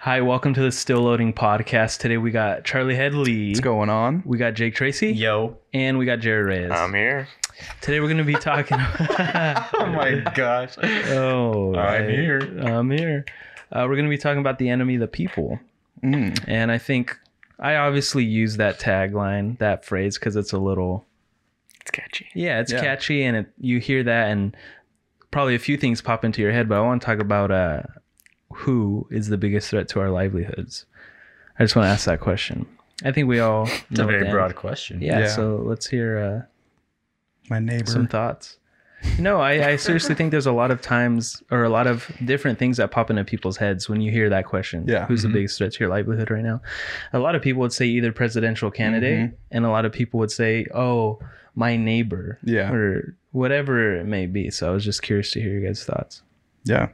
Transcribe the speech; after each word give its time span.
Hi, 0.00 0.22
welcome 0.22 0.54
to 0.54 0.62
the 0.62 0.72
Still 0.72 1.02
Loading 1.02 1.32
podcast. 1.34 1.98
Today 1.98 2.16
we 2.16 2.30
got 2.30 2.64
Charlie 2.64 2.96
Headley. 2.96 3.48
What's 3.48 3.60
going 3.60 3.90
on? 3.90 4.22
We 4.24 4.38
got 4.38 4.54
Jake 4.54 4.74
Tracy. 4.74 5.12
Yo. 5.12 5.58
And 5.74 5.98
we 5.98 6.06
got 6.06 6.20
Jared 6.20 6.46
Reyes. 6.46 6.70
I'm 6.72 6.94
here. 6.94 7.28
Today 7.82 8.00
we're 8.00 8.06
going 8.06 8.16
to 8.18 8.24
be 8.24 8.34
talking. 8.34 8.78
Oh 9.82 9.86
my 9.92 10.20
gosh. 10.34 10.74
oh, 11.10 11.74
I'm 11.74 12.08
here. 12.08 12.38
I'm 12.60 12.90
here. 12.90 13.24
Uh, 13.72 13.84
we're 13.88 13.96
going 13.96 14.04
to 14.06 14.10
be 14.10 14.16
talking 14.18 14.40
about 14.40 14.58
the 14.58 14.68
enemy, 14.70 14.96
the 14.96 15.06
people. 15.08 15.58
Mm. 16.02 16.42
And 16.48 16.70
I 16.72 16.78
think 16.78 17.18
I 17.58 17.76
obviously 17.76 18.24
use 18.24 18.56
that 18.56 18.80
tagline, 18.80 19.58
that 19.58 19.84
phrase, 19.84 20.16
because 20.18 20.36
it's 20.36 20.52
a 20.52 20.58
little, 20.58 21.04
It's 21.82 21.90
catchy. 21.90 22.26
yeah, 22.34 22.60
it's 22.60 22.72
Yeah. 22.72 22.80
catchy, 22.80 23.22
and 23.24 23.36
it, 23.38 23.46
you 23.58 23.78
hear 23.80 24.02
that, 24.04 24.30
and 24.30 24.56
probably 25.30 25.54
a 25.54 25.58
few 25.58 25.76
things 25.76 26.00
pop 26.00 26.24
into 26.24 26.40
your 26.40 26.52
head. 26.52 26.68
But 26.68 26.78
I 26.78 26.80
want 26.80 27.02
to 27.02 27.06
talk 27.06 27.18
about 27.20 27.50
uh, 27.50 27.82
who 28.52 29.06
is 29.10 29.28
the 29.28 29.36
biggest 29.38 29.70
threat 29.70 29.88
to 29.90 30.00
our 30.00 30.10
livelihoods. 30.10 30.86
I 31.58 31.64
just 31.64 31.76
want 31.76 31.86
to 31.86 31.90
ask 31.90 32.06
that 32.06 32.20
question. 32.20 32.66
I 33.04 33.12
think 33.12 33.28
we 33.28 33.40
all 33.40 33.66
It's 33.90 33.98
a 34.00 34.04
very 34.04 34.30
broad 34.30 34.44
answer. 34.46 34.56
question. 34.56 35.00
Yeah, 35.00 35.20
Yeah. 35.20 35.26
so 35.28 35.62
let's 35.64 35.86
hear 35.86 36.18
uh, 36.18 36.42
My 37.48 37.58
neighbor. 37.60 37.86
some 37.90 38.06
thoughts. 38.08 38.56
No, 39.18 39.40
I, 39.40 39.68
I 39.70 39.76
seriously 39.76 40.14
think 40.14 40.30
there's 40.30 40.46
a 40.46 40.52
lot 40.52 40.70
of 40.70 40.82
times 40.82 41.42
or 41.50 41.64
a 41.64 41.70
lot 41.70 41.86
of 41.86 42.10
different 42.26 42.58
things 42.58 42.76
that 42.76 42.90
pop 42.90 43.08
into 43.08 43.24
people's 43.24 43.56
heads 43.56 43.88
when 43.88 44.02
you 44.02 44.10
hear 44.10 44.28
that 44.28 44.44
question. 44.44 44.84
Yeah. 44.86 45.06
Who's 45.06 45.20
Mhm. 45.20 45.28
the 45.28 45.28
biggest 45.32 45.56
threat 45.56 45.72
to 45.72 45.80
your 45.80 45.88
livelihood 45.88 46.30
right 46.30 46.44
now? 46.44 46.60
A 47.14 47.18
lot 47.18 47.34
of 47.34 47.40
people 47.40 47.60
would 47.62 47.72
say 47.72 47.86
either 47.86 48.12
presidential 48.12 48.70
candidate, 48.70 49.30
and 49.50 49.64
a 49.64 49.70
lot 49.70 49.86
of 49.86 49.92
people 49.92 50.20
would 50.20 50.30
say, 50.30 50.66
oh, 50.74 51.18
my 51.54 51.78
neighbor. 51.78 52.38
Yeah. 52.44 52.70
Or 52.70 53.16
whatever 53.32 53.96
it 53.96 54.04
may 54.04 54.26
be. 54.26 54.50
So 54.50 54.68
I 54.68 54.72
was 54.74 54.84
just 54.84 55.00
curious 55.00 55.30
to 55.30 55.40
hear 55.40 55.52
your 55.52 55.62
guys' 55.66 55.82
thoughts. 55.84 56.22
yeah. 56.64 56.88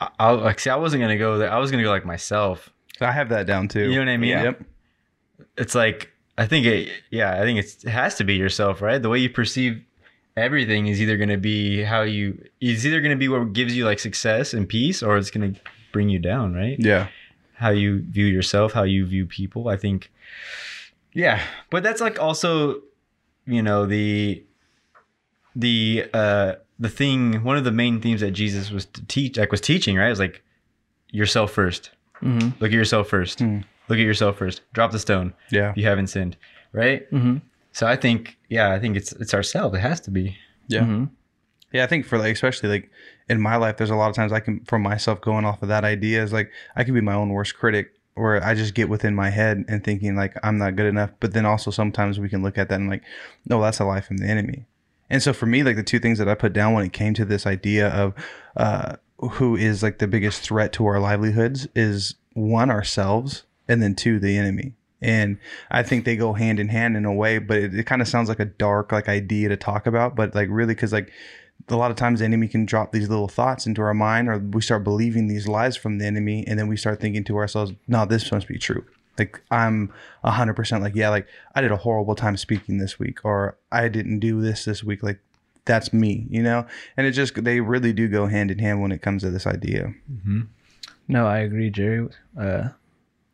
I, 0.00 0.08
I 0.18 0.30
like 0.30 0.60
see. 0.60 0.70
I 0.70 0.76
wasn't 0.76 1.00
gonna 1.02 1.18
go 1.18 1.38
there. 1.38 1.50
I 1.52 1.58
was 1.58 1.70
gonna 1.70 1.82
go 1.82 1.90
like 1.90 2.04
myself. 2.06 2.70
I 3.00 3.12
have 3.12 3.28
that 3.30 3.46
down 3.46 3.68
too. 3.68 3.90
You 3.90 3.96
know 3.96 4.00
what 4.00 4.08
I 4.08 4.16
mean? 4.16 4.30
Yep. 4.30 4.62
It's 5.56 5.74
like 5.74 6.10
I 6.36 6.46
think 6.46 6.66
it. 6.66 6.90
Yeah, 7.10 7.34
I 7.34 7.42
think 7.42 7.58
it's, 7.58 7.84
it 7.84 7.90
has 7.90 8.14
to 8.16 8.24
be 8.24 8.34
yourself, 8.34 8.80
right? 8.82 9.00
The 9.00 9.08
way 9.08 9.18
you 9.18 9.30
perceive 9.30 9.82
everything 10.36 10.86
is 10.86 11.00
either 11.02 11.16
gonna 11.16 11.36
be 11.38 11.82
how 11.82 12.02
you. 12.02 12.44
It's 12.60 12.84
either 12.84 13.00
gonna 13.00 13.16
be 13.16 13.28
what 13.28 13.52
gives 13.52 13.76
you 13.76 13.84
like 13.84 13.98
success 13.98 14.54
and 14.54 14.68
peace, 14.68 15.02
or 15.02 15.16
it's 15.16 15.30
gonna 15.30 15.54
bring 15.92 16.08
you 16.08 16.18
down, 16.18 16.54
right? 16.54 16.76
Yeah. 16.78 17.08
how 17.54 17.70
you 17.70 18.02
view 18.02 18.26
yourself, 18.26 18.72
how 18.72 18.84
you 18.84 19.04
view 19.04 19.26
people. 19.26 19.68
I 19.68 19.76
think, 19.76 20.12
yeah, 21.12 21.42
but 21.70 21.82
that's 21.82 22.00
like 22.00 22.20
also, 22.20 22.82
you 23.46 23.62
know, 23.62 23.84
the 23.86 24.44
the 25.56 26.04
uh 26.14 26.52
the 26.78 26.88
thing. 26.88 27.42
One 27.44 27.56
of 27.56 27.64
the 27.64 27.72
main 27.72 28.00
themes 28.00 28.20
that 28.20 28.32
Jesus 28.32 28.70
was 28.70 28.86
to 28.86 29.04
teach, 29.06 29.36
like 29.36 29.50
was 29.50 29.60
teaching, 29.60 29.96
right? 29.96 30.10
It's 30.10 30.20
like 30.20 30.42
yourself 31.10 31.52
first. 31.52 31.90
Mm-hmm. 32.22 32.48
Look 32.60 32.70
at 32.70 32.72
yourself 32.72 33.08
first. 33.08 33.40
Hmm. 33.40 33.60
Look 33.88 33.98
at 33.98 34.04
yourself 34.04 34.36
first. 34.36 34.62
Drop 34.72 34.92
the 34.92 34.98
stone. 34.98 35.32
Yeah. 35.50 35.72
You 35.76 35.84
haven't 35.84 36.08
sinned, 36.08 36.36
right? 36.72 37.10
Mm-hmm. 37.10 37.38
So 37.72 37.86
I 37.86 37.96
think, 37.96 38.36
yeah, 38.48 38.72
I 38.72 38.78
think 38.78 38.96
it's 38.96 39.12
it's 39.12 39.34
ourselves. 39.34 39.76
It 39.76 39.80
has 39.80 40.00
to 40.00 40.10
be. 40.10 40.36
Yeah. 40.66 40.82
Mm-hmm. 40.82 41.04
Yeah. 41.72 41.84
I 41.84 41.86
think 41.86 42.06
for 42.06 42.18
like, 42.18 42.32
especially 42.32 42.68
like 42.68 42.90
in 43.28 43.40
my 43.40 43.56
life, 43.56 43.76
there's 43.76 43.90
a 43.90 43.96
lot 43.96 44.10
of 44.10 44.16
times 44.16 44.32
I 44.32 44.40
can, 44.40 44.64
for 44.64 44.78
myself, 44.78 45.20
going 45.20 45.44
off 45.44 45.62
of 45.62 45.68
that 45.68 45.84
idea 45.84 46.22
is 46.22 46.32
like, 46.32 46.50
I 46.76 46.84
can 46.84 46.94
be 46.94 47.00
my 47.00 47.14
own 47.14 47.30
worst 47.30 47.56
critic 47.56 47.92
where 48.14 48.42
I 48.44 48.54
just 48.54 48.74
get 48.74 48.88
within 48.88 49.14
my 49.14 49.30
head 49.30 49.64
and 49.68 49.84
thinking 49.84 50.16
like 50.16 50.34
I'm 50.42 50.58
not 50.58 50.76
good 50.76 50.86
enough. 50.86 51.10
But 51.20 51.34
then 51.34 51.46
also 51.46 51.70
sometimes 51.70 52.18
we 52.18 52.28
can 52.28 52.42
look 52.42 52.58
at 52.58 52.68
that 52.68 52.80
and 52.80 52.90
like, 52.90 53.02
no, 53.46 53.60
that's 53.62 53.80
a 53.80 53.84
lie 53.84 54.00
from 54.00 54.16
the 54.18 54.26
enemy. 54.26 54.66
And 55.10 55.22
so 55.22 55.32
for 55.32 55.46
me, 55.46 55.62
like 55.62 55.76
the 55.76 55.82
two 55.82 55.98
things 55.98 56.18
that 56.18 56.28
I 56.28 56.34
put 56.34 56.52
down 56.52 56.74
when 56.74 56.84
it 56.84 56.92
came 56.92 57.14
to 57.14 57.24
this 57.24 57.46
idea 57.46 57.88
of 57.88 58.14
uh, 58.56 58.96
who 59.18 59.56
is 59.56 59.82
like 59.82 59.98
the 59.98 60.06
biggest 60.06 60.42
threat 60.42 60.72
to 60.74 60.86
our 60.86 61.00
livelihoods 61.00 61.66
is 61.74 62.14
one, 62.34 62.70
ourselves, 62.70 63.44
and 63.66 63.82
then 63.82 63.94
two, 63.94 64.18
the 64.18 64.36
enemy. 64.36 64.74
And 65.00 65.38
I 65.70 65.82
think 65.82 66.04
they 66.04 66.16
go 66.16 66.32
hand 66.32 66.58
in 66.58 66.68
hand 66.68 66.96
in 66.96 67.04
a 67.04 67.12
way, 67.12 67.38
but 67.38 67.58
it, 67.58 67.74
it 67.74 67.86
kind 67.86 68.02
of 68.02 68.08
sounds 68.08 68.28
like 68.28 68.40
a 68.40 68.44
dark 68.44 68.92
like 68.92 69.08
idea 69.08 69.48
to 69.48 69.56
talk 69.56 69.86
about, 69.86 70.16
but 70.16 70.34
like 70.34 70.48
really, 70.50 70.74
because 70.74 70.92
like 70.92 71.12
a 71.68 71.76
lot 71.76 71.90
of 71.90 71.96
times 71.96 72.18
the 72.18 72.24
enemy 72.24 72.48
can 72.48 72.66
drop 72.66 72.92
these 72.92 73.08
little 73.08 73.28
thoughts 73.28 73.66
into 73.66 73.80
our 73.82 73.94
mind, 73.94 74.28
or 74.28 74.38
we 74.38 74.60
start 74.60 74.84
believing 74.84 75.28
these 75.28 75.46
lies 75.46 75.76
from 75.76 75.98
the 75.98 76.06
enemy, 76.06 76.44
and 76.46 76.58
then 76.58 76.68
we 76.68 76.76
start 76.76 77.00
thinking 77.00 77.24
to 77.24 77.36
ourselves, 77.36 77.72
"No, 77.86 78.06
this 78.06 78.30
must 78.32 78.48
be 78.48 78.58
true." 78.58 78.84
Like 79.18 79.42
I'm 79.50 79.92
a 80.22 80.30
hundred 80.30 80.54
percent 80.54 80.82
like, 80.82 80.94
yeah, 80.94 81.08
like 81.08 81.26
I 81.54 81.60
did 81.60 81.72
a 81.72 81.76
horrible 81.76 82.14
time 82.14 82.36
speaking 82.36 82.78
this 82.78 82.98
week, 82.98 83.24
or 83.24 83.56
I 83.72 83.88
didn't 83.88 84.20
do 84.20 84.40
this 84.40 84.64
this 84.64 84.82
week. 84.84 85.02
Like 85.02 85.18
that's 85.64 85.92
me, 85.92 86.26
you 86.30 86.42
know. 86.42 86.66
And 86.96 87.06
it 87.06 87.12
just 87.12 87.42
they 87.42 87.60
really 87.60 87.92
do 87.92 88.08
go 88.08 88.26
hand 88.26 88.50
in 88.50 88.58
hand 88.58 88.80
when 88.80 88.92
it 88.92 89.02
comes 89.02 89.22
to 89.22 89.30
this 89.30 89.46
idea. 89.46 89.92
No, 91.08 91.26
I 91.26 91.38
agree, 91.38 91.70
Jerry. 91.70 92.08
Uh, 92.38 92.68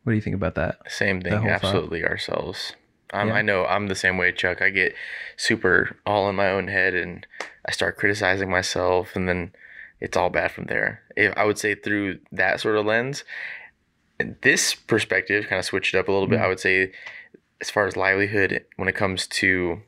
what 0.05 0.13
do 0.13 0.15
you 0.15 0.21
think 0.21 0.37
about 0.37 0.55
that? 0.55 0.79
Same 0.89 1.21
That 1.21 1.31
thing. 1.31 1.39
whole 1.41 1.49
thought. 1.51 1.65
Absolutely 1.65 2.05
ourselves. 2.05 2.75
Um, 3.13 3.29
Yeah. 3.29 3.35
I 3.35 3.43
know 3.43 3.65
I'm 3.67 3.87
the 3.89 3.95
same 3.95 4.17
way, 4.17 4.33
Chuck. 4.33 4.61
I 4.63 4.71
get 4.71 4.95
super 5.37 5.97
all 6.07 6.29
in 6.29 6.37
my 6.37 6.51
own 6.51 6.69
head 6.69 6.95
and 6.95 7.27
I 7.67 7.73
start 7.73 7.97
criticizing 7.97 8.51
myself, 8.51 9.17
and 9.17 9.29
then 9.29 9.53
it's 10.01 10.17
all 10.17 10.31
bad 10.31 10.51
from 10.53 10.65
there. 10.65 11.03
If 11.17 11.33
I 11.37 11.45
would 11.45 11.59
say 11.59 11.75
through 11.75 12.19
that 12.33 12.61
sort 12.61 12.77
of 12.77 12.85
lens, 12.85 13.23
and 13.23 13.64
this 14.43 14.75
perspective 14.75 15.47
kind 15.49 15.59
of 15.59 15.65
switched 15.65 15.95
up 15.95 16.09
a 16.09 16.13
little 16.13 16.29
bit. 16.29 16.41
I 16.41 16.49
would 16.49 16.61
say, 16.61 16.93
as 17.61 17.71
far 17.71 17.87
as 17.87 17.97
livelihood, 17.97 18.65
when 18.77 18.89
it 18.89 18.95
comes 18.95 19.27
to, 19.29 19.81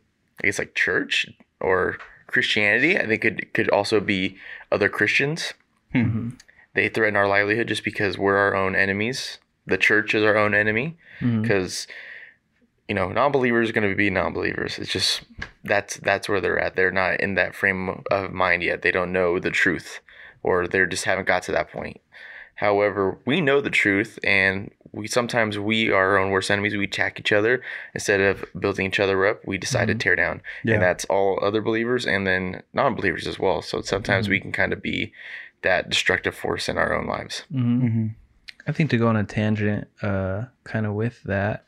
I 0.42 0.46
guess 0.46 0.58
like 0.58 0.74
church 0.74 1.26
or 1.60 1.98
Christianity, 2.26 2.98
I 2.98 3.06
think 3.06 3.24
it 3.24 3.54
could 3.54 3.68
also 3.70 4.00
be 4.00 4.36
other 4.72 4.88
Christians 4.88 5.54
Mm-hmm. 5.94 6.30
they 6.74 6.88
threaten 6.88 7.16
our 7.16 7.28
livelihood 7.28 7.68
just 7.68 7.84
because 7.84 8.18
we're 8.18 8.36
our 8.36 8.54
own 8.54 8.74
enemies. 8.74 9.38
The 9.66 9.78
church 9.78 10.14
is 10.14 10.22
our 10.24 10.36
own 10.36 10.54
enemy 10.54 10.96
Mm-hmm. 11.20 11.42
because 11.42 11.86
you 12.88 12.94
know 12.94 13.08
non-believers 13.10 13.70
are 13.70 13.72
going 13.72 13.88
to 13.88 13.96
be 13.96 14.10
non-believers. 14.10 14.78
It's 14.78 14.92
just 14.92 15.22
that's 15.64 15.96
that's 15.98 16.28
where 16.28 16.40
they're 16.40 16.58
at. 16.58 16.76
They're 16.76 16.90
not 16.90 17.20
in 17.20 17.34
that 17.36 17.54
frame 17.54 18.02
of 18.10 18.32
mind 18.32 18.62
yet. 18.62 18.82
They 18.82 18.90
don't 18.90 19.12
know 19.12 19.38
the 19.38 19.50
truth, 19.50 20.00
or 20.42 20.66
they 20.68 20.84
just 20.86 21.04
haven't 21.04 21.26
got 21.26 21.42
to 21.44 21.52
that 21.52 21.70
point. 21.70 22.00
However, 22.56 23.18
we 23.24 23.40
know 23.40 23.60
the 23.60 23.70
truth, 23.70 24.18
and 24.24 24.70
we 24.92 25.06
sometimes 25.06 25.58
we 25.58 25.90
are 25.90 26.10
our 26.12 26.18
own 26.18 26.30
worst 26.30 26.50
enemies. 26.50 26.74
We 26.74 26.84
attack 26.84 27.20
each 27.20 27.32
other 27.32 27.62
instead 27.94 28.20
of 28.20 28.44
building 28.58 28.86
each 28.86 28.98
other 29.00 29.26
up. 29.26 29.46
We 29.46 29.58
decide 29.58 29.88
to 29.88 29.94
tear 29.94 30.16
down, 30.16 30.42
Yeah. 30.64 30.74
and 30.74 30.82
that's 30.82 31.04
all 31.06 31.38
other 31.42 31.60
believers 31.60 32.06
and 32.06 32.26
then 32.26 32.62
non-believers 32.72 33.26
as 33.26 33.38
well. 33.38 33.62
So 33.62 33.82
sometimes 33.82 34.28
we 34.28 34.40
can 34.40 34.52
kind 34.52 34.72
of 34.72 34.82
be 34.82 35.12
that 35.62 35.88
destructive 35.90 36.34
force 36.34 36.68
in 36.68 36.78
our 36.78 36.94
own 36.94 37.06
lives. 37.06 37.44
Mm-hmm. 37.52 37.86
Mm-hmm. 37.86 38.06
I 38.66 38.72
think 38.72 38.90
to 38.90 38.96
go 38.98 39.08
on 39.08 39.16
a 39.16 39.24
tangent, 39.24 39.88
uh, 40.02 40.44
kind 40.64 40.86
of 40.86 40.94
with 40.94 41.22
that, 41.24 41.64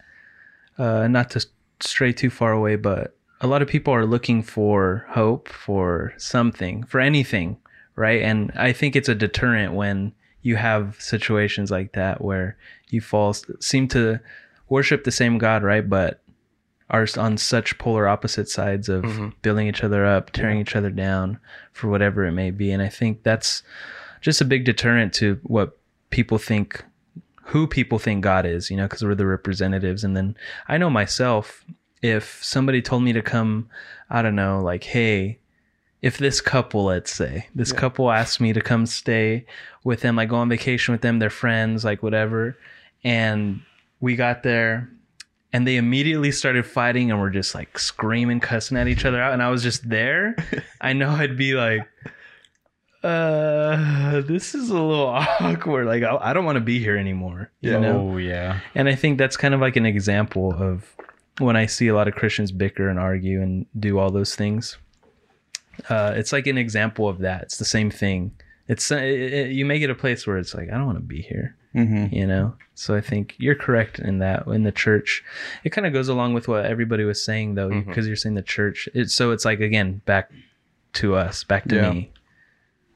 uh, 0.79 1.07
not 1.09 1.31
to 1.31 1.47
stray 1.81 2.13
too 2.13 2.31
far 2.31 2.53
away, 2.53 2.77
but 2.77 3.15
a 3.41 3.47
lot 3.47 3.63
of 3.63 3.69
people 3.69 3.95
are 3.95 4.07
looking 4.07 4.43
for 4.43 5.07
hope 5.11 5.49
for 5.49 6.13
something, 6.17 6.83
for 6.85 6.99
anything, 6.99 7.59
right? 7.95 8.23
And 8.23 8.51
I 8.57 8.73
think 8.73 8.97
it's 8.97 9.09
a 9.09 9.15
deterrent 9.15 9.75
when 9.75 10.13
you 10.49 10.57
have 10.57 10.97
situations 10.99 11.71
like 11.71 11.93
that 11.93 12.23
where 12.23 12.57
you 12.89 13.01
fall, 13.03 13.35
seem 13.61 13.87
to 13.89 14.19
worship 14.71 15.05
the 15.05 15.11
same 15.11 15.37
God, 15.37 15.63
right? 15.63 15.87
But 15.89 16.23
are 16.89 17.07
on 17.19 17.37
such 17.37 17.77
polar 17.77 18.09
opposite 18.09 18.49
sides 18.49 18.89
of 18.89 19.05
Mhm. 19.05 19.35
building 19.43 19.67
each 19.69 19.85
other 19.85 20.07
up, 20.07 20.31
tearing 20.31 20.59
each 20.59 20.75
other 20.75 20.89
down 20.91 21.39
for 21.73 21.89
whatever 21.89 22.25
it 22.25 22.33
may 22.33 22.51
be. 22.51 22.71
And 22.71 22.83
I 22.83 22.89
think 22.89 23.25
that's 23.25 23.63
just 24.23 24.41
a 24.41 24.47
big 24.47 24.65
deterrent 24.65 25.13
to 25.15 25.39
what 25.43 25.77
people 26.09 26.39
think 26.39 26.83
who 27.53 27.67
people 27.67 27.99
think 27.99 28.23
God 28.23 28.45
is, 28.45 28.71
you 28.71 28.77
know, 28.77 28.85
because 28.85 29.03
we're 29.03 29.15
the 29.15 29.27
representatives. 29.27 30.05
And 30.05 30.15
then 30.15 30.37
I 30.69 30.77
know 30.77 30.91
myself, 30.91 31.65
if 32.03 32.43
somebody 32.43 32.83
told 32.83 33.03
me 33.03 33.13
to 33.15 33.23
come, 33.23 33.69
I 34.11 34.21
don't 34.23 34.35
know, 34.35 34.61
like, 34.63 34.85
hey, 34.85 35.38
if 36.03 36.19
this 36.19 36.41
couple, 36.41 36.85
let's 36.85 37.13
say, 37.13 37.49
this 37.55 37.73
couple 37.73 38.11
asked 38.11 38.41
me 38.41 38.53
to 38.53 38.61
come 38.61 38.87
stay 38.87 39.45
with 39.85 40.01
them, 40.03 40.17
like 40.17 40.29
go 40.29 40.37
on 40.37 40.49
vacation 40.49 40.93
with 40.93 41.01
them, 41.03 41.19
they're 41.19 41.31
friends, 41.31 41.85
like 41.85 42.03
whatever. 42.03 42.57
And 43.05 43.63
we 44.01 44.15
got 44.17 44.43
there 44.43 44.89
and 45.53 45.67
they 45.67 45.77
immediately 45.77 46.31
started 46.31 46.67
fighting 46.67 47.11
and 47.11 47.19
were 47.21 47.31
just 47.31 47.55
like 47.55 47.79
screaming, 47.79 48.39
cussing 48.39 48.77
at 48.77 48.87
each 48.87 49.05
other 49.05 49.21
out. 49.21 49.33
And 49.33 49.43
I 49.43 49.51
was 49.51 49.63
just 49.63 49.89
there. 49.89 50.37
I 50.81 50.93
know 50.93 51.11
I'd 51.11 51.37
be 51.37 51.55
like, 51.55 51.89
uh, 53.03 54.21
this 54.23 54.55
is 54.55 54.71
a 54.71 54.75
little 54.81 55.07
awkward. 55.41 55.87
Like, 55.87 56.03
I, 56.03 56.17
I 56.21 56.33
don't 56.33 56.45
want 56.45 56.57
to 56.57 56.61
be 56.61 56.79
here 56.79 56.97
anymore. 56.97 57.51
You 57.61 57.73
Yeah. 57.73 57.79
know? 57.79 58.11
Oh 58.13 58.17
yeah. 58.19 58.61
And 58.75 58.89
I 58.89 58.95
think 58.95 59.19
that's 59.19 59.37
kind 59.37 59.55
of 59.55 59.61
like 59.61 59.77
an 59.77 59.87
example 59.87 60.53
of 60.53 60.97
when 61.39 61.57
I 61.57 61.67
see 61.67 61.89
a 61.89 61.95
lot 61.95 62.09
of 62.09 62.15
Christians 62.15 62.51
bicker 62.53 62.89
and 62.89 62.99
argue 62.99 63.41
and 63.41 63.67
do 63.79 63.99
all 63.99 64.11
those 64.11 64.35
things. 64.35 64.77
Uh, 65.89 66.13
it's 66.17 66.33
like 66.33 66.47
an 66.47 66.59
example 66.59 67.09
of 67.09 67.19
that. 67.21 67.43
It's 67.43 67.59
the 67.59 67.65
same 67.65 67.91
thing. 67.91 68.33
It's 68.67 68.91
it, 68.91 69.03
it, 69.03 69.51
you 69.53 69.65
make 69.65 69.83
it 69.83 69.91
a 69.91 69.95
place 69.95 70.27
where 70.27 70.37
it's 70.39 70.55
like 70.55 70.69
I 70.69 70.73
don't 70.73 70.87
want 70.87 70.99
to 70.99 71.03
be 71.05 71.23
here, 71.23 71.57
Mm-hmm. 71.75 72.15
you 72.15 72.27
know. 72.27 72.55
So 72.75 72.95
I 72.95 73.01
think 73.01 73.35
you're 73.39 73.55
correct 73.55 73.99
in 73.99 74.19
that. 74.19 74.47
In 74.47 74.63
the 74.65 74.73
church, 74.73 75.25
it 75.65 75.71
kind 75.71 75.87
of 75.87 75.93
goes 75.93 76.09
along 76.09 76.35
with 76.35 76.49
what 76.49 76.65
everybody 76.67 77.05
was 77.05 77.23
saying 77.25 77.55
though, 77.55 77.71
because 77.71 78.05
Mhm. 78.05 78.09
you're 78.09 78.17
saying 78.17 78.35
the 78.35 78.43
church. 78.43 78.89
It, 78.95 79.11
so 79.11 79.31
it's 79.31 79.45
like 79.45 79.61
again 79.61 80.03
back 80.05 80.31
to 80.95 81.15
us, 81.15 81.45
back 81.45 81.65
to 81.69 81.77
Yeah. 81.77 81.91
me. 81.93 82.11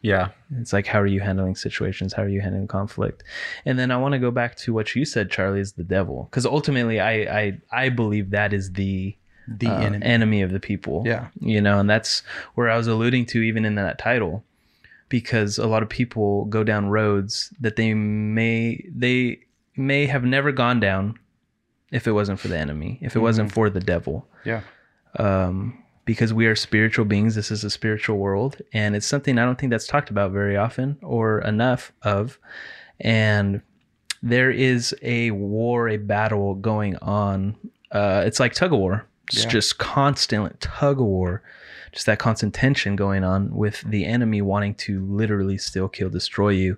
Yeah. 0.03 0.29
It's 0.59 0.73
like 0.73 0.87
how 0.89 1.01
are 1.01 1.07
you 1.07 1.21
handling 1.21 1.55
situations? 1.55 2.13
How 2.13 2.25
are 2.25 2.29
you 2.29 2.41
handling 2.41 2.67
conflict? 2.67 3.23
And 3.65 3.79
then 3.79 3.91
I 3.93 3.97
want 3.97 4.13
to 4.13 4.19
go 4.19 4.31
back 4.33 4.57
to 4.57 4.73
what 4.75 4.95
you 4.97 5.05
said, 5.05 5.31
Charlie, 5.31 5.61
is 5.61 5.73
the 5.75 5.85
devil, 5.85 6.27
because 6.31 6.45
ultimately, 6.45 6.99
I 7.01 7.13
I 7.41 7.59
I 7.71 7.89
believe 7.89 8.31
that 8.31 8.53
is 8.53 8.73
the 8.73 9.17
The 9.49 9.69
uh, 9.69 9.79
enemy. 9.79 10.07
enemy 10.07 10.43
of 10.43 10.53
the 10.53 10.61
people. 10.61 11.03
Yeah. 11.05 11.29
you 11.41 11.61
know, 11.61 11.79
and 11.79 11.91
that's 11.91 12.23
where 12.55 12.71
I 12.71 12.77
was 12.77 12.87
alluding 12.87 13.27
to 13.27 13.43
even 13.43 13.65
in 13.65 13.75
that 13.75 13.99
title, 13.99 14.45
because 15.09 15.59
a 15.59 15.67
lot 15.67 15.83
of 15.83 15.89
people 15.89 16.45
go 16.47 16.65
down 16.65 16.89
roads 16.89 17.53
that 17.61 17.77
they 17.77 17.95
may 17.95 18.85
they 18.95 19.41
may 19.77 20.07
have 20.07 20.25
never 20.25 20.53
gone 20.53 20.81
down 20.81 21.19
if 21.91 22.07
it 22.07 22.13
wasn't 22.13 22.41
for 22.41 22.49
the 22.49 22.57
enemy, 22.57 22.99
if 23.03 23.17
it 23.17 23.21
wasn't 23.21 23.53
for 23.53 23.69
the 23.69 23.81
devil 23.81 24.27
yeah. 24.45 24.63
um, 25.19 25.83
because 26.05 26.33
we 26.33 26.47
are 26.47 26.57
spiritual 26.57 27.05
beings. 27.05 27.35
This 27.35 27.51
is 27.51 27.65
a 27.65 27.71
spiritual 27.71 28.17
world, 28.19 28.57
and 28.73 28.97
it's 28.97 29.07
something 29.07 29.39
I 29.39 29.45
don't 29.45 29.59
think 29.59 29.71
that's 29.71 29.87
talked 29.87 30.09
about 30.11 30.31
very 30.31 30.57
often 30.57 30.99
or 31.03 31.41
enough 31.41 31.93
of. 32.03 32.39
And 33.01 33.61
there 34.23 34.51
is 34.51 34.95
a 35.03 35.33
war, 35.33 35.89
a 35.89 35.97
battle 35.97 36.55
going 36.55 36.97
on. 36.97 37.57
Uh, 37.91 38.23
it's 38.25 38.41
like 38.41 38.55
tug 38.55 38.73
of 38.73 38.79
war. 38.79 39.07
It's 39.29 39.45
Yeah. 39.45 39.49
just 39.51 39.79
constant 39.79 40.61
tug 40.61 41.01
of 41.01 41.07
war, 41.07 41.43
just 41.93 42.07
that 42.07 42.19
constant 42.19 42.55
tension 42.55 42.97
going 42.97 43.25
on 43.25 43.55
with 43.55 43.83
the 43.83 44.05
enemy 44.05 44.43
wanting 44.43 44.75
to 44.77 45.05
literally 45.07 45.59
still 45.59 45.89
kill, 45.89 46.11
destroy 46.11 46.51
you. 46.51 46.77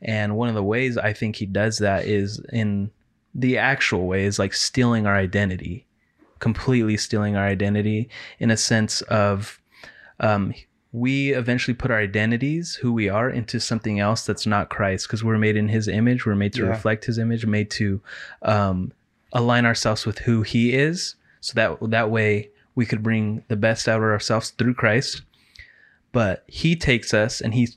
And 0.00 0.36
one 0.36 0.48
of 0.48 0.54
the 0.54 0.62
ways 0.62 0.96
I 0.98 1.12
think 1.12 1.36
he 1.36 1.46
does 1.46 1.78
that 1.78 2.06
is 2.06 2.40
in 2.52 2.90
the 3.34 3.58
actual 3.58 4.06
way 4.06 4.24
is 4.24 4.38
like 4.38 4.52
stealing 4.54 5.06
our 5.06 5.16
identity 5.16 5.86
completely 6.38 6.96
stealing 6.96 7.36
our 7.36 7.46
identity 7.46 8.08
in 8.40 8.50
a 8.50 8.56
sense 8.56 9.00
of 9.02 9.60
um, 10.18 10.52
we 10.90 11.30
eventually 11.30 11.72
put 11.72 11.88
our 11.92 11.98
identities, 12.00 12.74
who 12.74 12.92
we 12.92 13.08
are, 13.08 13.30
into 13.30 13.60
something 13.60 14.00
else 14.00 14.26
that's 14.26 14.44
not 14.44 14.68
Christ 14.68 15.06
because 15.06 15.22
we're 15.22 15.38
made 15.38 15.56
in 15.56 15.68
His 15.68 15.86
image. 15.86 16.26
We're 16.26 16.34
made 16.34 16.52
to 16.54 16.64
Yeah. 16.64 16.70
reflect 16.70 17.04
His 17.04 17.16
image, 17.16 17.46
made 17.46 17.70
to 17.70 18.00
um, 18.42 18.92
align 19.32 19.64
ourselves 19.64 20.04
with 20.04 20.18
who 20.18 20.42
He 20.42 20.74
is, 20.74 21.14
so 21.42 21.52
that 21.56 21.90
that 21.90 22.10
way 22.10 22.48
we 22.74 22.86
could 22.86 23.02
bring 23.02 23.44
the 23.48 23.56
best 23.56 23.86
out 23.86 23.98
of 23.98 24.04
ourselves 24.04 24.48
through 24.50 24.72
Christ. 24.74 25.20
But 26.12 26.44
He 26.46 26.74
takes 26.76 27.12
us 27.12 27.40
and 27.42 27.52
He 27.52 27.68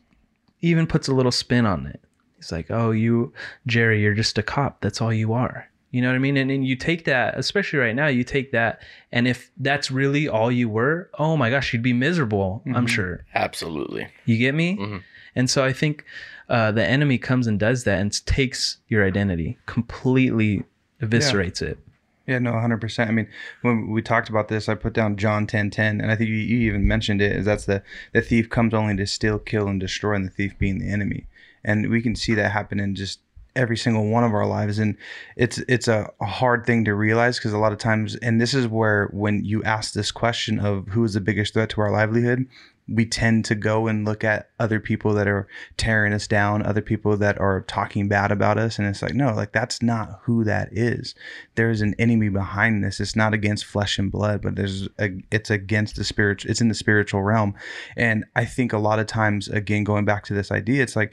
even 0.62 0.88
puts 0.88 1.08
a 1.10 1.14
little 1.14 1.32
spin 1.34 1.66
on 1.66 1.86
it. 1.88 2.02
He's 2.38 2.52
like, 2.52 2.72
"Oh, 2.72 2.92
you, 2.92 3.34
Jerry, 3.68 4.02
you're 4.02 4.14
just 4.14 4.38
a 4.38 4.44
cop. 4.44 4.80
That's 4.82 5.02
all 5.02 5.12
you 5.14 5.34
are." 5.34 5.70
You 5.92 6.02
know 6.02 6.10
what 6.10 6.16
I 6.16 6.20
mean? 6.20 6.36
And, 6.36 6.52
and 6.52 6.66
you 6.68 6.76
take 6.76 7.06
that, 7.06 7.38
especially 7.38 7.80
right 7.80 7.96
now, 7.96 8.08
you 8.08 8.26
take 8.26 8.52
that, 8.52 8.82
and 9.14 9.28
if 9.30 9.50
that's 9.58 9.90
really 9.90 10.28
all 10.28 10.52
you 10.52 10.68
were, 10.68 11.10
oh 11.18 11.38
my 11.38 11.50
gosh, 11.50 11.72
you'd 11.72 11.82
be 11.84 11.94
miserable. 11.94 12.62
I'm 12.66 12.86
Mhm. 12.86 12.90
sure. 12.90 13.26
Absolutely. 13.34 14.08
You 14.26 14.38
get 14.38 14.54
me? 14.56 14.76
Mhm. 14.78 15.02
And 15.38 15.50
so 15.50 15.64
I 15.64 15.72
think 15.72 16.04
uh, 16.50 16.72
the 16.74 16.86
enemy 16.86 17.18
comes 17.18 17.48
and 17.48 17.58
does 17.60 17.86
that 17.86 18.00
and 18.02 18.26
takes 18.26 18.78
your 18.90 19.06
identity, 19.06 19.58
completely 19.68 20.64
eviscerates 21.02 21.62
it. 21.62 21.80
Yeah, 22.28 22.40
no, 22.40 22.54
100%. 22.54 23.08
I 23.08 23.12
mean, 23.12 23.28
when 23.62 23.92
we 23.92 24.02
talked 24.02 24.30
about 24.30 24.48
this, 24.48 24.68
I 24.68 24.76
put 24.76 24.94
down 24.94 25.16
John 25.16 25.46
10 25.46 25.70
10, 25.70 26.02
and 26.02 26.12
I 26.12 26.16
think 26.16 26.30
you, 26.30 26.36
you 26.36 26.68
even 26.68 26.88
mentioned 26.88 27.22
it, 27.22 27.32
is 27.34 27.46
that's 27.46 27.66
the, 27.66 27.84
the 28.14 28.22
thief 28.22 28.50
comes 28.50 28.74
only 28.74 28.96
to 28.98 29.06
steal, 29.06 29.38
kill, 29.38 29.68
and 29.68 29.80
destroy, 29.80 30.16
and 30.16 30.26
the 30.26 30.32
thief 30.32 30.58
being 30.58 30.80
the 30.80 30.90
enemy. 30.90 31.28
And 31.64 31.90
we 31.90 32.02
can 32.02 32.16
see 32.16 32.34
that 32.34 32.52
happen 32.52 32.80
in 32.80 32.96
just 32.96 33.20
every 33.56 33.78
single 33.78 34.08
one 34.08 34.24
of 34.24 34.34
our 34.34 34.46
lives. 34.46 34.80
And 34.80 34.98
it's 35.36 35.60
it's 35.68 35.88
a 35.88 36.12
hard 36.22 36.66
thing 36.66 36.86
to 36.86 36.94
realize 36.94 37.38
because 37.38 37.54
a 37.54 37.58
lot 37.58 37.72
of 37.72 37.78
times, 37.78 38.16
and 38.18 38.40
this 38.40 38.54
is 38.54 38.68
where 38.68 39.08
when 39.14 39.44
you 39.46 39.64
ask 39.64 39.94
this 39.94 40.12
question 40.12 40.60
of 40.60 40.88
who 40.90 41.04
is 41.04 41.14
the 41.14 41.22
biggest 41.22 41.54
threat 41.54 41.70
to 41.70 41.82
our 41.82 41.92
livelihood, 41.92 42.48
we 42.88 43.06
tend 43.06 43.44
to 43.46 43.56
go 43.56 43.88
and 43.88 44.06
look 44.06 44.24
at 44.24 44.50
other 44.60 44.80
people 44.80 45.14
that 45.14 45.28
are 45.28 45.48
tearing 45.76 46.14
us 46.14 46.28
down, 46.28 46.64
other 46.64 46.82
people 46.82 47.18
that 47.18 47.40
are 47.40 47.62
talking 47.62 48.08
bad 48.08 48.32
about 48.32 48.60
us. 48.60 48.78
And 48.78 48.88
it's 48.88 49.02
like, 49.02 49.16
no, 49.16 49.34
like 49.34 49.52
that's 49.52 49.82
not 49.82 50.20
who 50.24 50.44
that 50.44 50.70
is. 50.72 51.16
There's 51.56 51.82
an 51.82 51.96
enemy 51.98 52.30
behind 52.30 52.84
this. 52.84 53.00
It's 53.00 53.16
not 53.16 53.34
against 53.34 53.66
flesh 53.66 53.98
and 53.98 54.12
blood, 54.12 54.44
but 54.44 54.56
there's 54.56 54.88
a, 55.00 55.10
it's 55.32 55.50
against 55.50 55.96
the 55.96 56.04
spirit. 56.04 56.46
It's 56.46 56.62
in 56.62 56.68
the 56.68 56.76
spiritual 56.76 57.24
realm. 57.24 57.56
And 57.98 58.26
I 58.36 58.46
think 58.46 58.72
a 58.72 58.78
lot 58.78 59.00
of 59.00 59.08
times, 59.08 59.48
again, 59.48 59.84
going 59.84 60.06
back 60.06 60.24
to 60.26 60.36
this 60.36 60.52
idea, 60.52 60.84
it's 60.84 60.96
like, 60.96 61.12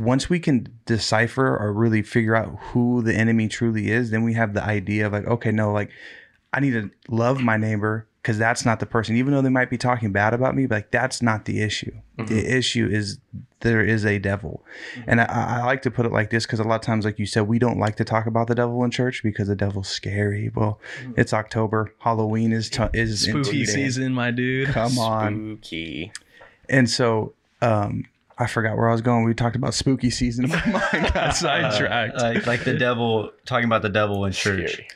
once 0.00 0.30
we 0.30 0.40
can 0.40 0.66
decipher 0.86 1.56
or 1.56 1.72
really 1.72 2.02
figure 2.02 2.34
out 2.34 2.56
who 2.58 3.02
the 3.02 3.14
enemy 3.14 3.46
truly 3.48 3.90
is, 3.90 4.10
then 4.10 4.22
we 4.22 4.34
have 4.34 4.54
the 4.54 4.64
idea 4.64 5.06
of 5.06 5.12
like, 5.12 5.26
okay, 5.26 5.52
no, 5.52 5.72
like 5.72 5.90
I 6.52 6.60
need 6.60 6.72
to 6.72 6.90
love 7.08 7.42
my 7.42 7.56
neighbor 7.56 8.06
because 8.22 8.38
that's 8.38 8.64
not 8.64 8.80
the 8.80 8.86
person, 8.86 9.16
even 9.16 9.32
though 9.32 9.42
they 9.42 9.48
might 9.48 9.70
be 9.70 9.78
talking 9.78 10.12
bad 10.12 10.34
about 10.34 10.54
me, 10.54 10.66
but 10.66 10.74
like 10.76 10.90
that's 10.90 11.22
not 11.22 11.44
the 11.46 11.62
issue. 11.62 11.92
The 12.18 12.54
issue 12.54 12.86
is 12.86 13.18
there 13.60 13.80
is 13.82 14.04
a 14.04 14.18
devil. 14.18 14.62
And 15.06 15.22
I, 15.22 15.24
I 15.24 15.64
like 15.64 15.80
to 15.82 15.90
put 15.90 16.04
it 16.04 16.12
like 16.12 16.28
this 16.28 16.44
because 16.44 16.60
a 16.60 16.64
lot 16.64 16.74
of 16.74 16.80
times, 16.82 17.06
like 17.06 17.18
you 17.18 17.24
said, 17.24 17.48
we 17.48 17.58
don't 17.58 17.78
like 17.78 17.96
to 17.96 18.04
talk 18.04 18.26
about 18.26 18.46
the 18.46 18.54
devil 18.54 18.84
in 18.84 18.90
church 18.90 19.22
because 19.22 19.48
the 19.48 19.56
devil's 19.56 19.88
scary. 19.88 20.50
Well, 20.54 20.78
it's 21.16 21.32
October, 21.32 21.94
Halloween 21.98 22.52
is 22.52 22.68
t- 22.68 22.82
is 22.92 23.26
in 23.26 23.42
Spooky 23.42 23.60
two 23.60 23.66
season, 23.66 24.12
my 24.12 24.30
dude. 24.30 24.68
Come 24.68 24.98
on. 24.98 25.56
Spooky. 25.56 26.12
And 26.68 26.90
so 26.90 27.32
um, 27.62 28.04
I 28.38 28.46
forgot 28.46 28.76
where 28.76 28.88
I 28.88 28.92
was 28.92 29.00
going. 29.02 29.24
We 29.24 29.34
talked 29.34 29.56
about 29.56 29.74
spooky 29.74 30.10
season. 30.10 30.48
My 30.50 30.66
mind 30.66 31.12
got 31.12 31.36
sidetracked. 31.36 32.16
Uh, 32.16 32.22
like, 32.34 32.46
like 32.46 32.64
the 32.64 32.74
devil, 32.74 33.30
talking 33.44 33.66
about 33.66 33.82
the 33.82 33.88
devil 33.88 34.24
in 34.24 34.32
church. 34.32 34.72
Scary. 34.72 34.88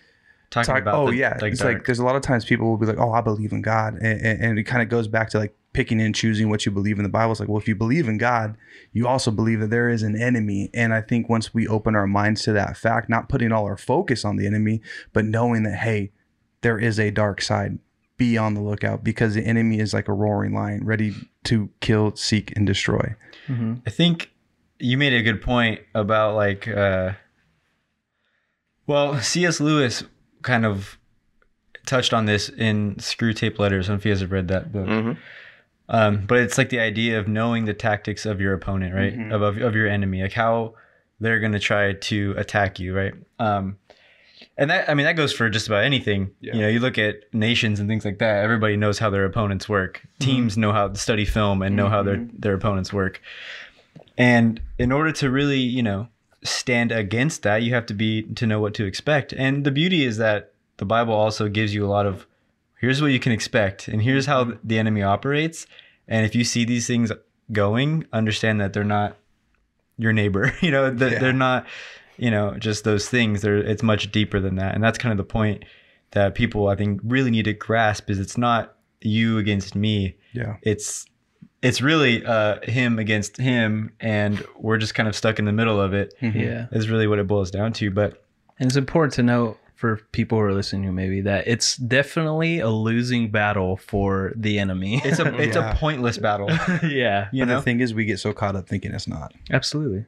Talking 0.54 0.66
Talk- 0.74 0.82
about 0.82 0.94
oh 0.94 1.10
the, 1.10 1.16
yeah, 1.16 1.36
like 1.40 1.52
it's 1.52 1.60
dark- 1.60 1.74
like 1.78 1.86
there's 1.86 1.98
a 1.98 2.04
lot 2.04 2.16
of 2.16 2.22
times 2.22 2.44
people 2.44 2.68
will 2.68 2.76
be 2.76 2.86
like, 2.86 2.98
"Oh, 2.98 3.12
I 3.12 3.20
believe 3.20 3.52
in 3.52 3.60
God," 3.60 3.94
and, 3.94 4.20
and, 4.20 4.40
and 4.42 4.58
it 4.58 4.62
kind 4.64 4.82
of 4.82 4.88
goes 4.88 5.08
back 5.08 5.28
to 5.30 5.38
like 5.38 5.54
picking 5.72 6.00
and 6.00 6.14
choosing 6.14 6.48
what 6.48 6.64
you 6.64 6.70
believe 6.70 6.98
in. 6.98 7.02
The 7.02 7.08
Bible 7.08 7.32
It's 7.32 7.40
like, 7.40 7.48
well, 7.48 7.58
if 7.58 7.66
you 7.66 7.74
believe 7.74 8.08
in 8.08 8.16
God, 8.16 8.56
you 8.92 9.08
also 9.08 9.32
believe 9.32 9.58
that 9.58 9.70
there 9.70 9.88
is 9.88 10.04
an 10.04 10.14
enemy. 10.16 10.70
And 10.72 10.94
I 10.94 11.00
think 11.00 11.28
once 11.28 11.52
we 11.52 11.66
open 11.66 11.96
our 11.96 12.06
minds 12.06 12.44
to 12.44 12.52
that 12.52 12.76
fact, 12.76 13.08
not 13.08 13.28
putting 13.28 13.50
all 13.50 13.64
our 13.64 13.76
focus 13.76 14.24
on 14.24 14.36
the 14.36 14.46
enemy, 14.46 14.80
but 15.12 15.24
knowing 15.24 15.64
that 15.64 15.78
hey, 15.78 16.12
there 16.60 16.78
is 16.78 17.00
a 17.00 17.10
dark 17.10 17.42
side. 17.42 17.78
Be 18.16 18.38
on 18.38 18.54
the 18.54 18.60
lookout 18.60 19.02
because 19.02 19.34
the 19.34 19.42
enemy 19.42 19.80
is 19.80 19.92
like 19.92 20.06
a 20.06 20.12
roaring 20.12 20.54
lion, 20.54 20.84
ready 20.84 21.12
to 21.44 21.68
kill, 21.80 22.14
seek, 22.14 22.52
and 22.56 22.64
destroy. 22.64 23.16
Mhm. 23.48 23.82
I 23.84 23.90
think 23.90 24.30
you 24.78 24.96
made 24.96 25.12
a 25.12 25.22
good 25.22 25.42
point 25.42 25.80
about 25.96 26.36
like 26.36 26.68
uh 26.68 27.14
well, 28.86 29.18
C.S. 29.20 29.60
Lewis 29.60 30.04
kind 30.44 30.64
of 30.64 30.98
touched 31.86 32.14
on 32.14 32.24
this 32.26 32.48
in 32.48 32.94
Screwtape 32.96 33.58
Letters. 33.58 33.86
I 33.86 33.88
don't 33.88 33.96
know 33.96 33.98
if 33.98 34.06
you 34.06 34.12
guys 34.12 34.20
have 34.20 34.32
read 34.32 34.48
that 34.48 34.72
book. 34.72 34.86
Mhm. 34.88 35.16
Um, 35.88 36.24
but 36.26 36.38
it's 36.38 36.56
like 36.56 36.70
the 36.70 36.78
idea 36.80 37.18
of 37.18 37.28
knowing 37.28 37.66
the 37.66 37.74
tactics 37.74 38.24
of 38.24 38.40
your 38.40 38.54
opponent, 38.54 38.94
right? 38.94 39.14
Mhm. 39.14 39.32
Of, 39.34 39.42
of 39.42 39.58
of 39.60 39.74
your 39.74 39.86
enemy, 39.86 40.22
like 40.22 40.32
how 40.32 40.74
they're 41.20 41.40
going 41.40 41.52
to 41.52 41.58
try 41.58 41.92
to 41.92 42.34
attack 42.38 42.78
you, 42.80 42.94
right? 42.96 43.12
Um, 43.38 43.76
and 44.56 44.70
that 44.70 44.88
I 44.88 44.94
mean 44.94 45.04
that 45.04 45.16
goes 45.16 45.32
for 45.32 45.50
just 45.50 45.66
about 45.66 45.84
anything. 45.84 46.30
Yeah. 46.40 46.54
You 46.54 46.62
know, 46.62 46.68
you 46.68 46.80
look 46.80 46.96
at 46.96 47.16
nations 47.34 47.80
and 47.80 47.88
things 47.88 48.04
like 48.04 48.18
that. 48.18 48.42
Everybody 48.44 48.76
knows 48.76 48.98
how 48.98 49.10
their 49.10 49.24
opponents 49.26 49.68
work. 49.68 50.00
Teams 50.20 50.56
know 50.56 50.72
how 50.72 50.88
to 50.88 50.94
study 50.96 51.24
film 51.26 51.60
and 51.60 51.76
know 51.76 51.88
how 51.88 52.02
their 52.02 52.26
their 52.38 52.54
opponents 52.54 52.92
work. 52.92 53.20
And 54.16 54.60
in 54.78 54.90
order 54.92 55.12
to 55.12 55.30
really, 55.30 55.58
you 55.60 55.82
know, 55.82 56.08
stand 56.44 56.92
against 56.92 57.42
that, 57.42 57.62
you 57.62 57.74
have 57.74 57.86
to 57.86 57.94
be 57.94 58.22
to 58.34 58.46
know 58.46 58.60
what 58.60 58.74
to 58.74 58.84
expect. 58.84 59.32
And 59.32 59.64
the 59.64 59.70
beauty 59.70 60.04
is 60.04 60.18
that 60.18 60.52
the 60.76 60.84
Bible 60.84 61.14
also 61.14 61.48
gives 61.48 61.74
you 61.74 61.84
a 61.84 61.88
lot 61.88 62.06
of 62.06 62.26
here's 62.80 63.00
what 63.00 63.08
you 63.12 63.20
can 63.20 63.32
expect 63.32 63.88
and 63.88 64.02
here's 64.02 64.26
how 64.26 64.44
mm-hmm. 64.44 64.58
the 64.66 64.78
enemy 64.78 65.02
operates. 65.02 65.66
And 66.06 66.26
if 66.26 66.34
you 66.34 66.44
see 66.44 66.64
these 66.64 66.86
things 66.86 67.10
going, 67.50 68.06
understand 68.12 68.60
that 68.60 68.72
they're 68.72 68.84
not 68.84 69.16
your 69.96 70.12
neighbor. 70.12 70.52
You 70.60 70.70
know, 70.70 70.90
that 70.90 71.12
Yeah. 71.12 71.18
they're 71.18 71.32
not, 71.32 71.66
you 72.16 72.30
know, 72.30 72.56
just 72.58 72.84
those 72.84 73.08
things. 73.08 73.42
They're 73.42 73.56
it's 73.56 73.82
much 73.82 74.12
deeper 74.12 74.40
than 74.40 74.56
that. 74.56 74.74
And 74.74 74.84
that's 74.84 74.98
kind 74.98 75.12
of 75.12 75.18
the 75.18 75.24
point 75.32 75.64
that 76.10 76.34
people 76.34 76.68
I 76.68 76.76
think 76.76 77.00
really 77.04 77.30
need 77.30 77.46
to 77.46 77.52
grasp 77.54 78.10
is 78.10 78.18
it's 78.18 78.38
not 78.38 78.76
you 79.00 79.38
against 79.38 79.74
me 79.74 80.16
Yeah. 80.32 80.56
it's 80.62 81.06
it's 81.64 81.80
really 81.82 82.24
uh 82.24 82.60
him 82.62 82.98
against 82.98 83.36
him 83.38 83.90
and 84.00 84.44
we're 84.56 84.76
just 84.78 84.94
kind 84.94 85.08
of 85.08 85.16
stuck 85.16 85.38
in 85.40 85.44
the 85.46 85.52
middle 85.52 85.80
of 85.80 85.92
it 85.94 86.14
Yeah. 86.20 86.66
is 86.72 86.88
really 86.88 87.06
what 87.08 87.18
it 87.18 87.26
boils 87.26 87.50
down 87.50 87.72
to 87.74 87.90
but 87.90 88.22
And 88.58 88.66
it's 88.68 88.76
important 88.76 89.14
to 89.14 89.22
note 89.24 89.58
for 89.84 89.96
people 90.12 90.38
who 90.38 90.44
are 90.44 90.54
listening 90.54 90.82
who 90.84 90.92
maybe 90.92 91.20
that 91.20 91.46
it's 91.46 91.76
definitely 91.76 92.58
a 92.58 92.70
losing 92.70 93.30
battle 93.30 93.76
for 93.76 94.32
the 94.34 94.58
enemy. 94.58 95.02
it's 95.04 95.18
a 95.18 95.26
it's 95.38 95.56
Yeah. 95.56 95.72
a 95.72 95.76
pointless 95.76 96.16
battle 96.16 96.48
yeah, 96.88 97.28
you 97.32 97.42
but 97.44 97.48
know 97.52 97.56
the 97.56 97.62
thing 97.62 97.80
is, 97.80 97.92
we 97.92 98.06
get 98.06 98.18
so 98.18 98.32
caught 98.32 98.56
up 98.56 98.66
thinking 98.66 98.92
it's 98.94 99.06
not. 99.06 99.34
absolutely. 99.52 100.06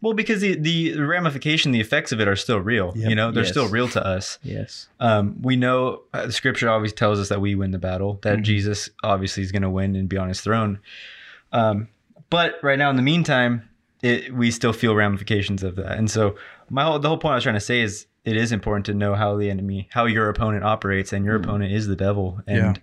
well 0.00 0.12
because 0.14 0.42
the 0.42 0.54
the 0.54 0.96
ramification 1.00 1.72
the 1.72 1.80
effects 1.80 2.12
of 2.12 2.20
it 2.20 2.28
are 2.28 2.36
still 2.36 2.60
real 2.60 2.92
Yep. 2.94 3.08
you 3.10 3.16
know 3.16 3.32
they're 3.32 3.42
Yes. 3.42 3.50
still 3.50 3.66
real 3.68 3.88
to 3.88 4.06
us 4.06 4.38
Yes. 4.44 4.86
um 5.00 5.34
we 5.42 5.56
know 5.56 6.02
uh, 6.14 6.30
scripture 6.30 6.68
always 6.70 6.92
tells 6.92 7.18
us 7.18 7.28
that 7.30 7.40
we 7.40 7.56
win 7.56 7.72
the 7.72 7.78
battle 7.80 8.20
that 8.22 8.38
Mhm. 8.38 8.42
jesus 8.42 8.90
obviously 9.02 9.42
is 9.42 9.50
going 9.50 9.62
to 9.62 9.70
win 9.70 9.96
and 9.96 10.08
be 10.08 10.16
on 10.18 10.28
his 10.28 10.40
throne 10.40 10.78
um 11.52 11.88
but 12.30 12.54
right 12.62 12.78
now 12.78 12.90
in 12.90 12.96
the 12.96 13.02
meantime 13.02 13.68
it, 14.02 14.32
we 14.34 14.50
still 14.50 14.72
feel 14.74 14.94
ramifications 14.94 15.62
of 15.64 15.74
that 15.76 15.96
and 15.98 16.10
so 16.10 16.36
my 16.70 16.84
whole 16.84 16.98
the 16.98 17.08
whole 17.08 17.18
point 17.18 17.32
i 17.32 17.34
was 17.36 17.44
trying 17.44 17.54
to 17.54 17.60
say 17.60 17.80
is 17.80 18.06
it 18.24 18.36
is 18.36 18.50
important 18.50 18.86
to 18.86 18.94
know 18.94 19.14
how 19.14 19.36
the 19.36 19.50
enemy 19.50 19.88
how 19.92 20.04
your 20.04 20.28
opponent 20.28 20.64
operates 20.64 21.12
and 21.12 21.24
your 21.24 21.36
opponent 21.36 21.72
is 21.72 21.86
the 21.86 21.96
devil 21.96 22.40
and 22.46 22.80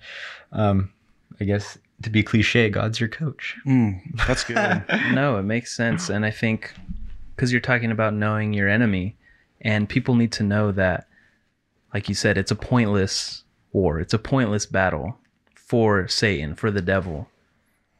um 0.51 0.91
i 1.39 1.43
guess 1.43 1.77
to 2.03 2.09
be 2.09 2.23
cliche, 2.23 2.69
God's 2.69 2.99
your 2.99 3.09
coach. 3.09 3.55
Mm, 3.65 4.01
that's 4.27 4.43
good. 4.43 4.83
no, 5.13 5.37
it 5.37 5.43
makes 5.43 5.75
sense. 5.75 6.09
And 6.09 6.25
I 6.25 6.31
think 6.31 6.73
because 7.35 7.51
you're 7.51 7.61
talking 7.61 7.91
about 7.91 8.13
knowing 8.13 8.53
your 8.53 8.69
enemy, 8.69 9.17
and 9.61 9.89
people 9.89 10.15
need 10.15 10.31
to 10.33 10.43
know 10.43 10.71
that, 10.73 11.07
like 11.93 12.09
you 12.09 12.15
said, 12.15 12.37
it's 12.37 12.51
a 12.51 12.55
pointless 12.55 13.43
war, 13.71 13.99
it's 13.99 14.13
a 14.13 14.19
pointless 14.19 14.65
battle 14.65 15.17
for 15.55 16.07
Satan, 16.07 16.55
for 16.55 16.69
the 16.69 16.81
devil. 16.81 17.27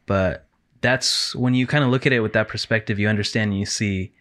But 0.06 0.46
that's 0.82 1.34
when 1.36 1.54
you 1.54 1.66
kind 1.66 1.84
of 1.84 1.90
look 1.90 2.06
at 2.06 2.14
it 2.14 2.20
with 2.20 2.34
that 2.34 2.50
perspective, 2.50 3.00
you 3.00 3.08
understand 3.08 3.52
and 3.52 3.60
you 3.60 3.66
see. 3.66 4.12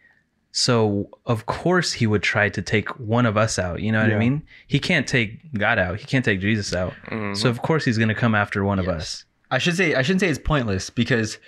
So, 0.54 1.08
of 1.26 1.46
course, 1.46 1.92
he 1.94 2.06
would 2.06 2.22
try 2.22 2.50
to 2.50 2.60
take 2.60 2.88
one 3.00 3.24
of 3.24 3.36
us 3.38 3.58
out. 3.58 3.80
You 3.80 3.90
know 3.90 4.02
what 4.02 4.12
I 4.12 4.18
mean? 4.18 4.42
He 4.66 4.78
can't 4.78 5.06
take 5.06 5.52
God 5.54 5.78
out, 5.78 5.98
he 5.98 6.04
can't 6.06 6.24
take 6.24 6.40
Jesus 6.40 6.74
out. 6.74 6.92
Mhm. 7.10 7.34
So, 7.36 7.48
of 7.48 7.62
course, 7.62 7.84
he's 7.86 7.96
going 7.96 8.08
to 8.10 8.14
come 8.14 8.34
after 8.34 8.62
one 8.62 8.78
of 8.78 8.86
us. 8.88 9.24
I 9.50 9.58
should 9.58 9.76
say 9.76 9.94
I 9.94 10.02
shouldn't 10.02 10.20
say 10.20 10.28
it's 10.28 10.38
pointless 10.38 10.90
because 10.90 11.38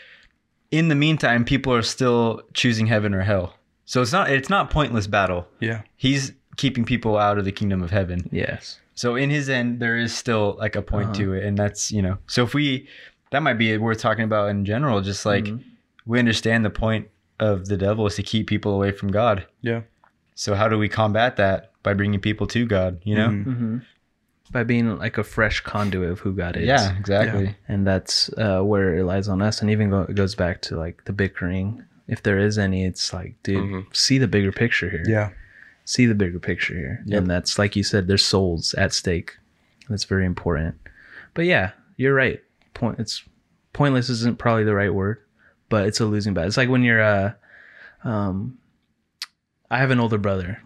in 0.71 0.89
the 0.89 0.95
meantime, 0.95 1.45
people 1.45 1.73
are 1.75 1.83
still 1.83 2.43
choosing 2.55 2.87
heaven 2.87 3.15
or 3.15 3.21
hell. 3.23 3.55
So 3.87 4.01
it's 4.03 4.13
not 4.13 4.31
it's 4.31 4.49
not 4.51 4.71
pointless 4.71 5.07
battle. 5.07 5.47
yeah. 5.61 5.83
He's 5.97 6.33
keeping 6.57 6.85
people 6.85 7.17
out 7.19 7.37
of 7.39 7.45
the 7.45 7.53
kingdom 7.53 7.83
of 7.83 7.91
heaven. 7.91 8.29
Yes. 8.33 8.79
So 8.95 9.17
in 9.17 9.29
his 9.31 9.49
end, 9.51 9.81
there 9.81 9.97
is 9.99 10.15
still 10.15 10.57
like 10.59 10.77
a 10.77 10.83
point 10.83 11.07
Uh-huh. 11.11 11.15
to 11.15 11.33
it, 11.35 11.45
and 11.45 11.59
that's 11.59 11.91
you 11.93 12.01
know. 12.01 12.17
So 12.27 12.43
if 12.45 12.55
we, 12.55 12.87
that 13.33 13.43
might 13.43 13.55
be 13.59 13.77
worth 13.77 13.99
talking 13.99 14.25
about 14.25 14.49
in 14.51 14.65
general. 14.65 15.01
Just 15.03 15.27
like 15.27 15.45
Mhm. 15.45 15.63
we 16.07 16.19
understand 16.19 16.65
the 16.65 16.71
point 16.71 17.09
of 17.41 17.67
the 17.67 17.77
devil 17.77 18.07
is 18.07 18.15
to 18.17 18.23
keep 18.23 18.47
people 18.47 18.75
away 18.75 18.93
from 18.93 19.11
God. 19.11 19.47
Yeah. 19.61 19.83
So 20.35 20.55
how 20.55 20.69
do 20.69 20.79
we 20.79 20.89
combat 20.89 21.37
that 21.37 21.73
by 21.83 21.95
bringing 21.95 22.21
people 22.21 22.47
to 22.49 22.67
God? 22.67 23.01
You 23.05 23.15
know. 23.17 23.29
Mhm. 23.29 23.45
hmm 23.45 23.79
By 24.53 24.63
being 24.63 24.99
like 24.99 25.17
a 25.19 25.25
fresh 25.25 25.61
conduit 25.61 26.11
of 26.11 26.21
who 26.21 26.33
God 26.35 26.57
is. 26.57 26.67
Yeah, 26.67 26.97
exactly. 26.99 27.57
and 27.67 27.87
that's 27.87 28.29
uh, 28.39 28.61
where 28.61 28.95
it 28.97 29.05
lies 29.05 29.27
on 29.29 29.41
us 29.43 29.61
and 29.63 29.71
even 29.71 29.91
go, 29.91 30.03
it 30.03 30.15
goes 30.15 30.35
back 30.35 30.61
to 30.63 30.77
like 30.77 31.05
the 31.07 31.13
bickering 31.13 31.83
if 32.07 32.23
there 32.23 32.39
is 32.39 32.59
any 32.59 32.85
it's 32.85 33.13
like 33.15 33.35
dude 33.43 33.57
Mhm. 33.65 33.97
see 33.97 34.19
the 34.19 34.29
bigger 34.29 34.53
picture 34.53 34.91
here 34.91 35.05
Yeah. 35.07 35.31
see 35.87 36.05
the 36.05 36.15
bigger 36.15 36.39
picture 36.39 36.75
here 36.75 37.03
Yep. 37.07 37.19
and 37.23 37.31
that's 37.31 37.59
like 37.59 37.75
you 37.77 37.83
said 37.83 38.07
there's 38.07 38.25
souls 38.25 38.75
at 38.75 38.93
stake 38.93 39.39
that's 39.89 40.05
very 40.05 40.27
important 40.27 40.75
but 41.33 41.47
yeah 41.47 41.71
you're 41.97 42.13
right 42.15 42.41
point 42.75 42.99
it's 43.01 43.25
pointless 43.73 44.11
isn't 44.11 44.39
probably 44.39 44.65
the 44.65 44.75
right 44.75 44.93
word 44.93 45.17
but 45.75 45.87
it's 45.89 46.01
a 46.01 46.07
losing 46.07 46.35
battle 46.35 46.47
it's 46.49 46.57
like 46.63 46.69
when 46.75 46.85
you're 46.85 47.03
uh 47.03 47.33
um 48.05 48.57
i 49.71 49.79
have 49.79 49.91
an 49.91 49.99
older 50.01 50.19
brother 50.19 50.63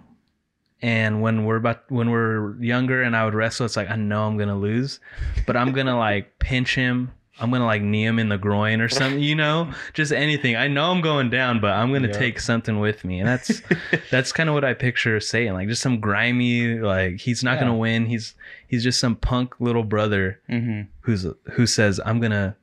and 0.83 1.23
when 1.23 1.45
we're 1.45 1.57
about 1.57 1.91
when 1.91 2.11
we're 2.11 2.55
younger 2.62 3.03
and 3.03 3.17
i 3.17 3.25
would 3.25 3.35
wrestle 3.35 3.65
it's 3.67 3.77
like 3.77 3.91
i 3.91 3.97
know 3.97 4.27
i'm 4.27 4.37
gonna 4.38 4.57
lose 4.71 5.00
but 5.47 5.57
i'm 5.57 5.73
gonna 5.73 5.97
like 6.09 6.38
pinch 6.38 6.75
him 6.75 7.11
i'm 7.41 7.50
gonna 7.53 7.65
like 7.75 7.83
knee 7.83 8.05
him 8.05 8.19
in 8.19 8.29
the 8.29 8.38
groin 8.38 8.81
or 8.81 8.88
something 8.88 9.21
you 9.21 9.35
know 9.35 9.73
just 9.95 10.12
anything 10.12 10.57
i 10.57 10.67
know 10.69 10.91
i'm 10.91 11.00
going 11.00 11.31
down 11.31 11.61
but 11.61 11.71
i'm 11.73 11.93
gonna 11.93 12.09
Yeah. 12.09 12.12
take 12.25 12.38
something 12.41 12.79
with 12.81 13.05
me 13.05 13.21
and 13.21 13.29
that's 13.29 13.62
that's 14.11 14.33
kind 14.33 14.49
of 14.49 14.55
what 14.55 14.65
i 14.65 14.75
picture 14.75 15.19
saying 15.21 15.53
like 15.55 15.69
just 15.69 15.83
some 15.83 16.00
grimy 16.00 16.79
like 16.81 17.21
he's 17.21 17.43
not 17.43 17.55
Yeah. 17.55 17.61
gonna 17.61 17.77
win 17.77 18.07
he's 18.07 18.35
he's 18.67 18.83
just 18.83 18.99
some 19.00 19.17
punk 19.17 19.55
little 19.61 19.85
brother 19.85 20.41
Mm-hmm. 20.50 20.83
who's 21.03 21.27
who 21.53 21.67
says 21.67 22.00
i'm 22.05 22.21
gonna 22.21 22.57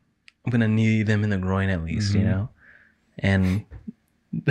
i'm 0.46 0.52
gonna 0.52 0.68
knee 0.68 1.04
them 1.04 1.24
in 1.24 1.30
the 1.30 1.38
groin 1.38 1.70
at 1.70 1.84
least 1.84 2.14
you 2.14 2.22
Mhm. 2.22 2.26
know 2.26 2.50
and 3.20 3.66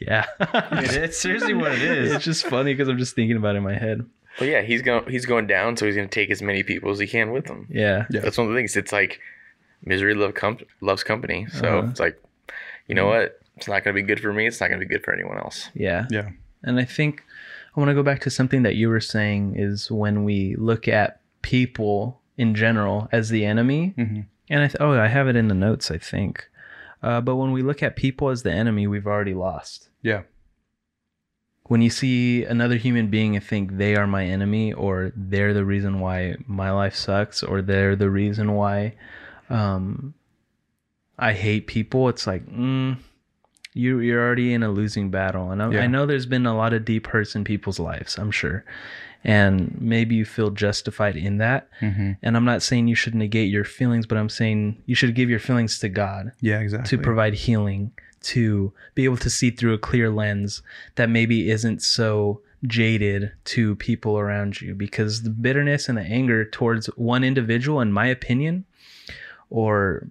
yeah 0.00 0.24
It- 0.40 0.94
it's 0.94 1.18
seriously 1.18 1.54
what 1.54 1.72
it 1.72 1.82
is. 1.82 2.12
it's 2.12 2.24
just 2.24 2.46
funny 2.46 2.72
because 2.72 2.88
i'm 2.88 2.98
just 2.98 3.14
thinking 3.14 3.36
about 3.36 3.54
it 3.54 3.58
in 3.58 3.64
my 3.64 3.74
head 3.78 4.04
But 4.38 4.48
yeah, 4.48 4.62
he's 4.62 4.80
going 4.82 5.04
he's 5.10 5.26
going 5.26 5.46
down, 5.46 5.76
so 5.76 5.84
he's 5.84 5.94
going 5.94 6.08
to 6.08 6.14
take 6.14 6.30
as 6.30 6.40
many 6.40 6.62
people 6.62 6.90
as 6.90 6.98
he 6.98 7.06
can 7.06 7.32
with 7.32 7.46
him. 7.46 7.66
yeah 7.68 8.06
Yeah. 8.08 8.20
That's 8.22 8.38
one 8.38 8.46
of 8.46 8.52
the 8.54 8.58
things. 8.58 8.76
It's 8.78 8.90
like 8.90 9.20
misery 9.84 10.14
love 10.14 10.32
com- 10.32 10.64
loves 10.80 11.04
company. 11.04 11.46
So 11.52 11.66
Uh-huh. 11.68 11.88
it's 11.90 12.00
like, 12.00 12.16
you 12.88 12.94
know 12.94 13.04
what? 13.06 13.38
It's 13.58 13.68
not 13.68 13.84
going 13.84 13.94
to 13.94 14.00
be 14.02 14.06
good 14.06 14.20
for 14.20 14.32
me. 14.32 14.46
It's 14.46 14.58
not 14.58 14.68
going 14.70 14.80
to 14.80 14.86
be 14.86 14.90
good 14.94 15.04
for 15.04 15.12
anyone 15.12 15.36
else. 15.36 15.68
yeah 15.74 16.06
Yeah. 16.10 16.30
And 16.64 16.80
I 16.80 16.84
think 16.86 17.22
I 17.76 17.80
want 17.80 17.90
to 17.90 17.94
go 17.94 18.02
back 18.02 18.20
to 18.22 18.30
something 18.30 18.62
that 18.62 18.74
you 18.74 18.88
were 18.88 19.00
saying 19.02 19.56
is 19.58 19.90
when 19.90 20.24
we 20.24 20.56
look 20.56 20.88
at 20.88 21.20
people 21.42 22.18
in 22.38 22.54
general 22.54 23.10
as 23.12 23.28
the 23.28 23.44
enemy. 23.44 23.92
Mm-hmm. 23.98 24.20
And 24.52 24.60
I 24.62 24.66
th- 24.68 24.76
oh, 24.80 24.92
I 24.92 25.08
have 25.08 25.28
it 25.28 25.34
in 25.36 25.48
the 25.48 25.54
notes, 25.54 25.90
I 25.90 25.96
think. 25.96 26.46
Uh, 27.02 27.20
but 27.22 27.36
when 27.36 27.52
we 27.52 27.62
look 27.62 27.82
at 27.82 27.96
people 27.96 28.28
as 28.28 28.42
the 28.42 28.52
enemy, 28.52 28.86
we've 28.86 29.06
already 29.06 29.32
lost. 29.34 29.88
Yeah. 30.02 30.22
When 31.64 31.80
you 31.80 31.88
see 31.90 32.44
another 32.44 32.76
human 32.76 33.06
being 33.08 33.34
and 33.34 33.42
think 33.44 33.78
they 33.78 33.96
are 33.96 34.06
my 34.06 34.24
enemy, 34.26 34.72
or 34.74 35.10
they're 35.16 35.54
the 35.54 35.64
reason 35.64 36.00
why 36.00 36.36
my 36.46 36.70
life 36.70 36.94
sucks, 36.94 37.42
or 37.42 37.62
they're 37.62 37.96
the 37.96 38.10
reason 38.10 38.52
why 38.52 38.94
um, 39.48 40.12
I 41.18 41.32
hate 41.32 41.66
people, 41.66 42.08
it's 42.10 42.26
like, 42.26 42.44
mm, 42.46 42.98
you 43.74 44.00
you're 44.00 44.20
already 44.22 44.52
in 44.52 44.62
a 44.62 44.68
losing 44.68 45.10
battle, 45.10 45.50
and 45.50 45.62
I, 45.62 45.70
Yeah. 45.70 45.80
I 45.84 45.86
know 45.86 46.04
there's 46.04 46.26
been 46.26 46.44
a 46.46 46.54
lot 46.54 46.74
of 46.74 46.84
deep 46.84 47.06
hurts 47.06 47.34
in 47.34 47.42
people's 47.44 47.78
lives, 47.78 48.18
I'm 48.18 48.30
sure, 48.30 48.64
and 49.24 49.76
maybe 49.80 50.14
you 50.14 50.24
feel 50.24 50.50
justified 50.50 51.16
in 51.16 51.38
that. 51.38 51.68
Mm-hmm. 51.80 52.12
And 52.22 52.36
I'm 52.36 52.44
not 52.44 52.62
saying 52.62 52.88
you 52.88 52.94
should 52.96 53.14
negate 53.14 53.50
your 53.50 53.64
feelings, 53.64 54.06
but 54.06 54.18
I'm 54.18 54.28
saying 54.28 54.82
you 54.86 54.94
should 54.94 55.14
give 55.14 55.30
your 55.30 55.38
feelings 55.38 55.78
to 55.80 55.88
God 55.88 56.32
Yeah. 56.40 56.58
Exactly. 56.60 56.96
to 56.96 57.02
provide 57.02 57.34
healing, 57.34 57.92
to 58.22 58.72
be 58.94 59.04
able 59.04 59.16
to 59.18 59.30
see 59.30 59.50
through 59.50 59.74
a 59.74 59.78
clear 59.78 60.10
lens 60.10 60.62
that 60.96 61.08
maybe 61.10 61.50
isn't 61.50 61.82
so 61.82 62.40
jaded 62.66 63.32
to 63.44 63.74
people 63.76 64.18
around 64.18 64.60
you 64.60 64.74
because 64.74 65.22
the 65.24 65.30
bitterness 65.30 65.88
and 65.88 65.98
the 65.98 66.02
anger 66.02 66.44
towards 66.44 66.86
one 66.96 67.24
individual 67.24 67.80
in 67.80 67.92
my 67.92 68.06
opinion 68.06 68.64
or 69.50 70.08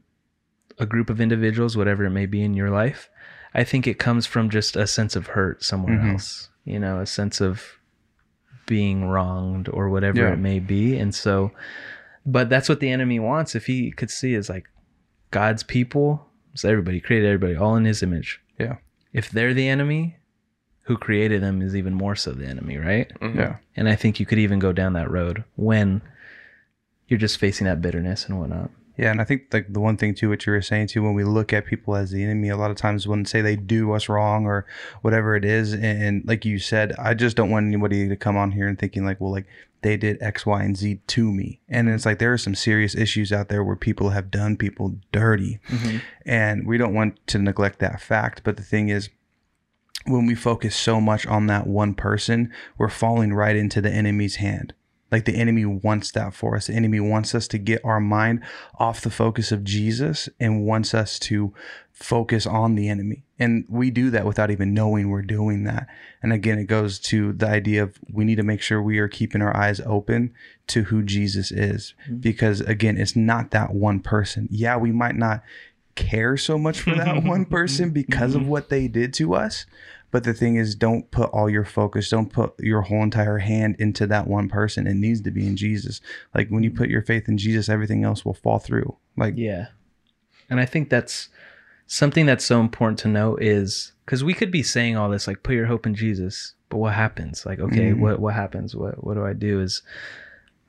a 0.77 0.85
group 0.85 1.09
of 1.09 1.21
individuals 1.21 1.77
whatever 1.77 2.03
it 2.05 2.09
may 2.09 2.25
be 2.25 2.43
in 2.43 2.53
your 2.53 2.69
life 2.69 3.09
i 3.53 3.63
think 3.63 3.87
it 3.87 3.99
comes 3.99 4.25
from 4.25 4.49
just 4.49 4.75
a 4.75 4.85
sense 4.85 5.15
of 5.15 5.27
hurt 5.27 5.63
somewhere 5.63 5.97
Mhm. 5.97 6.11
else 6.13 6.49
you 6.65 6.77
know 6.77 6.99
a 6.99 7.05
sense 7.05 7.39
of 7.39 7.77
being 8.75 8.99
wronged 9.13 9.67
or 9.77 9.89
whatever 9.89 10.19
Yeah. 10.21 10.33
it 10.33 10.39
may 10.39 10.59
be 10.59 10.83
and 11.01 11.13
so 11.13 11.51
but 12.25 12.45
that's 12.49 12.69
what 12.69 12.79
the 12.79 12.89
enemy 12.97 13.19
wants 13.19 13.53
if 13.55 13.65
he 13.65 13.91
could 13.91 14.09
see 14.19 14.33
is 14.33 14.47
like 14.55 14.65
god's 15.39 15.63
people 15.63 16.09
so 16.59 16.69
everybody 16.69 16.99
created 17.07 17.27
everybody 17.27 17.55
all 17.63 17.75
in 17.75 17.85
his 17.85 18.01
image 18.01 18.39
Yeah. 18.57 18.75
if 19.13 19.29
they're 19.29 19.53
the 19.61 19.67
enemy 19.67 20.03
who 20.87 20.95
created 20.97 21.41
them 21.43 21.61
is 21.61 21.75
even 21.75 21.93
more 21.93 22.15
so 22.15 22.31
the 22.31 22.45
enemy 22.55 22.77
right 22.77 23.11
Mhm. 23.19 23.35
Yeah. 23.35 23.55
and 23.75 23.89
i 23.89 23.95
think 24.01 24.19
you 24.19 24.25
could 24.25 24.39
even 24.39 24.59
go 24.59 24.71
down 24.71 24.93
that 24.93 25.11
road 25.11 25.43
when 25.55 26.01
you're 27.07 27.19
just 27.27 27.37
facing 27.45 27.65
that 27.67 27.81
bitterness 27.81 28.25
and 28.27 28.39
whatnot 28.39 28.71
Yeah, 29.01 29.09
and 29.09 29.19
I 29.19 29.23
think 29.23 29.51
like 29.51 29.73
the 29.73 29.79
one 29.79 29.97
thing 29.97 30.13
too, 30.13 30.29
what 30.29 30.45
you 30.45 30.53
were 30.53 30.61
saying 30.61 30.87
too, 30.87 31.01
when 31.01 31.15
we 31.15 31.23
look 31.23 31.51
at 31.53 31.65
people 31.65 31.95
as 31.95 32.11
the 32.11 32.23
enemy, 32.23 32.49
a 32.49 32.55
lot 32.55 32.69
of 32.69 32.77
times 32.77 33.07
when 33.07 33.25
say 33.25 33.41
they 33.41 33.55
do 33.55 33.93
us 33.93 34.07
wrong 34.07 34.45
or 34.45 34.67
whatever 35.01 35.35
it 35.35 35.43
is, 35.43 35.73
and, 35.73 35.83
and 35.83 36.23
like 36.27 36.45
you 36.45 36.59
said, 36.59 36.93
I 36.99 37.15
just 37.15 37.35
don't 37.35 37.49
want 37.49 37.65
anybody 37.65 38.07
to 38.07 38.15
come 38.15 38.37
on 38.37 38.51
here 38.51 38.67
and 38.67 38.77
thinking 38.77 39.03
like, 39.03 39.19
well, 39.19 39.31
like 39.31 39.47
they 39.81 39.97
did 39.97 40.21
X, 40.21 40.45
Y, 40.45 40.61
and 40.61 40.77
Z 40.77 40.99
to 41.07 41.31
me, 41.31 41.61
and 41.67 41.89
it's 41.89 42.05
like 42.05 42.19
there 42.19 42.31
are 42.31 42.37
some 42.37 42.53
serious 42.53 42.93
issues 42.93 43.33
out 43.33 43.49
there 43.49 43.63
where 43.63 43.75
people 43.75 44.11
have 44.11 44.29
done 44.29 44.55
people 44.55 44.95
dirty, 45.11 45.59
mm-hmm. 45.67 45.97
and 46.23 46.67
we 46.67 46.77
don't 46.77 46.93
want 46.93 47.25
to 47.25 47.39
neglect 47.39 47.79
that 47.79 48.01
fact. 48.01 48.43
But 48.43 48.57
the 48.57 48.63
thing 48.63 48.89
is, 48.89 49.09
when 50.05 50.27
we 50.27 50.35
focus 50.35 50.75
so 50.75 51.01
much 51.01 51.25
on 51.25 51.47
that 51.47 51.65
one 51.65 51.95
person, 51.95 52.53
we're 52.77 52.87
falling 52.87 53.33
right 53.33 53.55
into 53.55 53.81
the 53.81 53.91
enemy's 53.91 54.35
hand. 54.35 54.75
Like 55.11 55.25
the 55.25 55.35
enemy 55.35 55.65
wants 55.65 56.11
that 56.11 56.33
for 56.33 56.55
us. 56.55 56.67
The 56.67 56.73
enemy 56.73 56.99
wants 56.99 57.35
us 57.35 57.47
to 57.49 57.57
get 57.57 57.83
our 57.83 57.99
mind 57.99 58.41
off 58.79 59.01
the 59.01 59.09
focus 59.09 59.51
of 59.51 59.63
Jesus 59.63 60.29
and 60.39 60.65
wants 60.65 60.93
us 60.93 61.19
to 61.19 61.53
focus 61.91 62.47
on 62.47 62.75
the 62.75 62.89
enemy. 62.89 63.23
And 63.37 63.65
we 63.69 63.91
do 63.91 64.09
that 64.09 64.25
without 64.25 64.51
even 64.51 64.73
knowing 64.73 65.09
we're 65.09 65.21
doing 65.21 65.63
that. 65.65 65.87
And 66.21 66.33
again, 66.33 66.59
it 66.59 66.65
goes 66.65 66.99
to 66.99 67.33
the 67.33 67.47
idea 67.47 67.83
of 67.83 67.99
we 68.11 68.25
need 68.25 68.35
to 68.35 68.43
make 68.43 68.61
sure 68.61 68.81
we 68.81 68.99
are 68.99 69.07
keeping 69.07 69.41
our 69.41 69.55
eyes 69.55 69.79
open 69.85 70.33
to 70.67 70.83
who 70.83 71.03
Jesus 71.03 71.51
is. 71.51 71.93
Mm-hmm. 72.05 72.17
Because 72.17 72.61
again, 72.61 72.97
it's 72.97 73.15
not 73.15 73.51
that 73.51 73.73
one 73.73 73.99
person. 73.99 74.47
Yeah, 74.51 74.77
we 74.77 74.91
might 74.91 75.15
not 75.15 75.43
care 75.95 76.37
so 76.37 76.57
much 76.57 76.81
for 76.81 76.95
that 76.95 77.23
one 77.23 77.45
person 77.45 77.91
because 77.91 78.35
of 78.35 78.41
mm-hmm. 78.41 78.51
what 78.51 78.69
they 78.69 78.87
did 78.87 79.13
to 79.15 79.35
us. 79.35 79.65
But 80.11 80.23
the 80.25 80.33
thing 80.33 80.55
is, 80.57 80.75
don't 80.75 81.09
put 81.09 81.29
all 81.31 81.49
your 81.49 81.63
focus, 81.65 82.09
don't 82.09 82.31
put 82.31 82.53
your 82.59 82.81
whole 82.81 83.01
entire 83.01 83.37
hand 83.39 83.77
into 83.79 84.05
that 84.07 84.27
one 84.27 84.49
person. 84.49 84.85
It 84.87 84.95
needs 84.95 85.21
to 85.21 85.31
be 85.31 85.47
in 85.47 85.55
Jesus. 85.55 86.01
Like 86.35 86.49
when 86.49 86.63
you 86.63 86.71
put 86.71 86.89
your 86.89 87.01
faith 87.01 87.27
in 87.29 87.37
Jesus, 87.37 87.69
everything 87.69 88.03
else 88.03 88.25
will 88.25 88.33
fall 88.33 88.59
through. 88.59 88.95
Like, 89.17 89.35
Yeah. 89.37 89.67
And 90.49 90.59
I 90.59 90.65
think 90.65 90.89
that's 90.89 91.29
something 91.87 92.25
that's 92.25 92.43
so 92.45 92.59
important 92.59 92.99
to 92.99 93.07
know 93.07 93.37
is 93.37 93.93
because 94.05 94.21
we 94.23 94.33
could 94.33 94.51
be 94.51 94.63
saying 94.63 94.97
all 94.97 95.09
this, 95.09 95.27
like 95.27 95.43
put 95.43 95.55
your 95.55 95.67
hope 95.67 95.85
in 95.85 95.95
Jesus, 95.95 96.55
but 96.67 96.77
what 96.77 96.93
happens? 96.93 97.45
Like, 97.45 97.59
okay, 97.59 97.91
Mhm. 97.91 97.99
what 97.99 98.19
what 98.19 98.33
happens? 98.33 98.75
What 98.75 99.01
what 99.03 99.13
do 99.13 99.25
I 99.25 99.31
do? 99.33 99.61
Is 99.61 99.81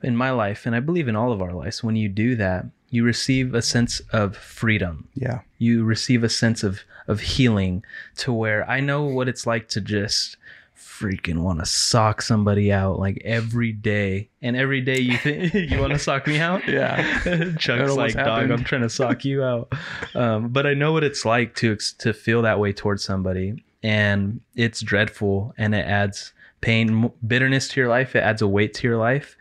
in 0.03 0.15
my 0.15 0.31
life, 0.31 0.65
and 0.65 0.75
I 0.75 0.79
believe 0.79 1.07
in 1.07 1.15
all 1.15 1.31
of 1.31 1.41
our 1.41 1.53
lives, 1.53 1.83
when 1.83 1.95
you 1.95 2.09
do 2.09 2.35
that, 2.35 2.65
you 2.89 3.03
receive 3.03 3.53
a 3.55 3.61
sense 3.61 4.01
of 4.11 4.37
freedom. 4.37 5.07
yeah, 5.15 5.39
You 5.57 5.83
receive 5.83 6.23
a 6.23 6.29
sense 6.29 6.63
of 6.63 6.81
of 7.07 7.19
healing 7.19 7.83
to 8.15 8.31
where 8.31 8.69
I 8.69 8.79
know 8.79 9.03
what 9.03 9.27
it's 9.27 9.45
like 9.45 9.67
to 9.69 9.81
just 9.81 10.37
freaking 10.77 11.39
want 11.39 11.59
to 11.59 11.65
sock 11.65 12.21
somebody 12.21 12.71
out 12.71 12.99
like 12.99 13.21
every 13.25 13.71
day. 13.71 14.29
And 14.41 14.55
every 14.55 14.79
day 14.81 14.99
you 14.99 15.17
think 15.17 15.53
you 15.71 15.79
want 15.79 15.93
to 15.93 15.99
sock 15.99 16.27
me 16.27 16.39
out? 16.39 16.65
Yeah. 16.67 17.01
Chuck's 17.57 17.95
like, 17.95 18.13
dog. 18.13 18.51
I'm 18.51 18.63
trying 18.63 18.83
to 18.83 18.89
sock 18.89 19.25
you 19.25 19.43
out. 19.43 19.73
Um, 20.15 20.49
but 20.49 20.65
I 20.65 20.73
know 20.73 20.91
what 20.91 21.03
it's 21.03 21.25
like 21.25 21.55
to 21.55 21.75
to 21.99 22.13
feel 22.13 22.41
that 22.43 22.59
way 22.59 22.73
towards 22.73 23.03
somebody, 23.03 23.63
and 23.81 24.39
it's 24.55 24.81
dreadful, 24.81 25.53
and 25.57 25.73
it 25.75 25.85
adds 25.85 26.33
pain, 26.61 27.11
bitterness 27.25 27.67
to 27.69 27.79
your 27.81 27.89
life. 27.89 28.15
It 28.15 28.19
adds 28.19 28.41
a 28.41 28.47
weight 28.47 28.73
to 28.75 28.87
your 28.87 28.97
life, 28.97 29.35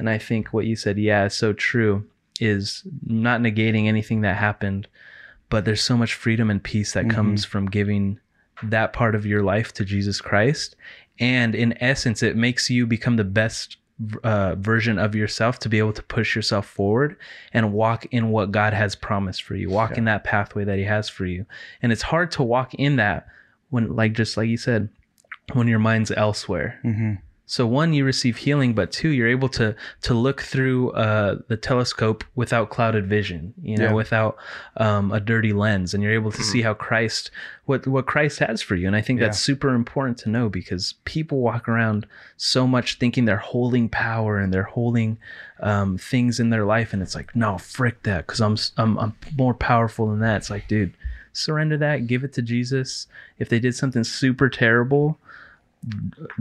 and 0.00 0.10
I 0.10 0.18
think 0.18 0.52
what 0.52 0.66
you 0.66 0.74
said, 0.74 0.98
yeah, 0.98 1.26
is 1.26 1.34
so 1.34 1.52
true. 1.52 2.04
Is 2.40 2.82
not 3.06 3.42
negating 3.42 3.86
anything 3.86 4.22
that 4.22 4.36
happened, 4.38 4.88
but 5.50 5.66
there's 5.66 5.82
so 5.82 5.96
much 5.96 6.14
freedom 6.14 6.48
and 6.50 6.62
peace 6.62 6.94
that 6.94 7.04
comes 7.10 7.44
from 7.44 7.66
giving 7.66 8.18
that 8.62 8.94
part 8.94 9.14
of 9.14 9.26
your 9.26 9.42
life 9.42 9.74
to 9.74 9.84
Jesus 9.84 10.20
Christ. 10.22 10.74
And 11.18 11.54
in 11.54 11.80
essence, 11.82 12.22
it 12.22 12.36
makes 12.36 12.70
you 12.70 12.86
become 12.86 13.16
the 13.16 13.24
best 13.24 13.76
uh, 14.24 14.54
version 14.54 14.98
of 14.98 15.14
yourself 15.14 15.58
to 15.58 15.68
be 15.68 15.78
able 15.78 15.92
to 15.92 16.02
push 16.02 16.34
yourself 16.34 16.66
forward 16.66 17.16
and 17.52 17.74
walk 17.74 18.06
in 18.10 18.30
what 18.30 18.50
God 18.52 18.72
has 18.72 18.94
promised 18.94 19.42
for 19.42 19.54
you, 19.54 19.68
walk 19.68 19.98
in 19.98 20.04
that 20.06 20.24
pathway 20.24 20.64
that 20.64 20.78
He 20.78 20.84
has 20.84 21.10
for 21.10 21.26
you. 21.26 21.44
And 21.82 21.92
it's 21.92 22.00
hard 22.02 22.30
to 22.32 22.42
walk 22.42 22.72
in 22.74 22.96
that 22.96 23.26
when, 23.68 23.94
like, 23.94 24.14
just 24.14 24.38
like 24.38 24.48
you 24.48 24.56
said, 24.56 24.88
when 25.52 25.68
your 25.68 25.78
mind's 25.78 26.10
elsewhere. 26.10 26.78
hmm 26.82 27.14
So 27.50 27.66
one, 27.66 27.92
you 27.92 28.04
receive 28.04 28.36
healing, 28.36 28.74
but 28.74 28.92
two, 28.92 29.08
you're 29.08 29.26
able 29.26 29.48
to 29.48 29.74
to 30.02 30.14
look 30.14 30.40
through 30.40 30.92
uh, 30.92 31.38
the 31.48 31.56
telescope 31.56 32.22
without 32.36 32.70
clouded 32.70 33.08
vision, 33.08 33.54
you 33.60 33.76
know, 33.76 33.86
Yeah. 33.86 33.92
without 33.92 34.36
um, 34.76 35.10
a 35.10 35.18
dirty 35.18 35.52
lens, 35.52 35.92
and 35.92 36.00
you're 36.00 36.14
able 36.14 36.30
to 36.30 36.44
see 36.44 36.62
how 36.62 36.74
Christ 36.74 37.32
what 37.64 37.88
what 37.88 38.06
Christ 38.06 38.38
has 38.38 38.62
for 38.62 38.76
you. 38.76 38.86
And 38.86 38.94
I 38.94 39.00
think 39.00 39.18
that's 39.18 39.40
super 39.40 39.74
important 39.74 40.16
to 40.18 40.28
know 40.28 40.48
because 40.48 40.94
people 41.04 41.40
walk 41.40 41.68
around 41.68 42.06
so 42.36 42.68
much 42.68 42.98
thinking 42.98 43.24
they're 43.24 43.36
holding 43.38 43.88
power 43.88 44.38
and 44.38 44.54
they're 44.54 44.62
holding 44.62 45.18
um, 45.58 45.98
things 45.98 46.38
in 46.38 46.50
their 46.50 46.64
life, 46.64 46.92
and 46.92 47.02
it's 47.02 47.16
like, 47.16 47.34
no, 47.34 47.58
frick 47.58 48.04
that, 48.04 48.28
because 48.28 48.40
I'm 48.40 48.56
I'm 48.76 48.96
I'm 48.96 49.14
more 49.36 49.54
powerful 49.54 50.06
than 50.06 50.20
that. 50.20 50.36
It's 50.36 50.50
like, 50.50 50.68
dude, 50.68 50.94
surrender 51.32 51.76
that, 51.78 52.06
give 52.06 52.22
it 52.22 52.32
to 52.34 52.42
Jesus. 52.42 53.08
If 53.40 53.48
they 53.48 53.58
did 53.58 53.74
something 53.74 54.04
super 54.04 54.48
terrible 54.48 55.18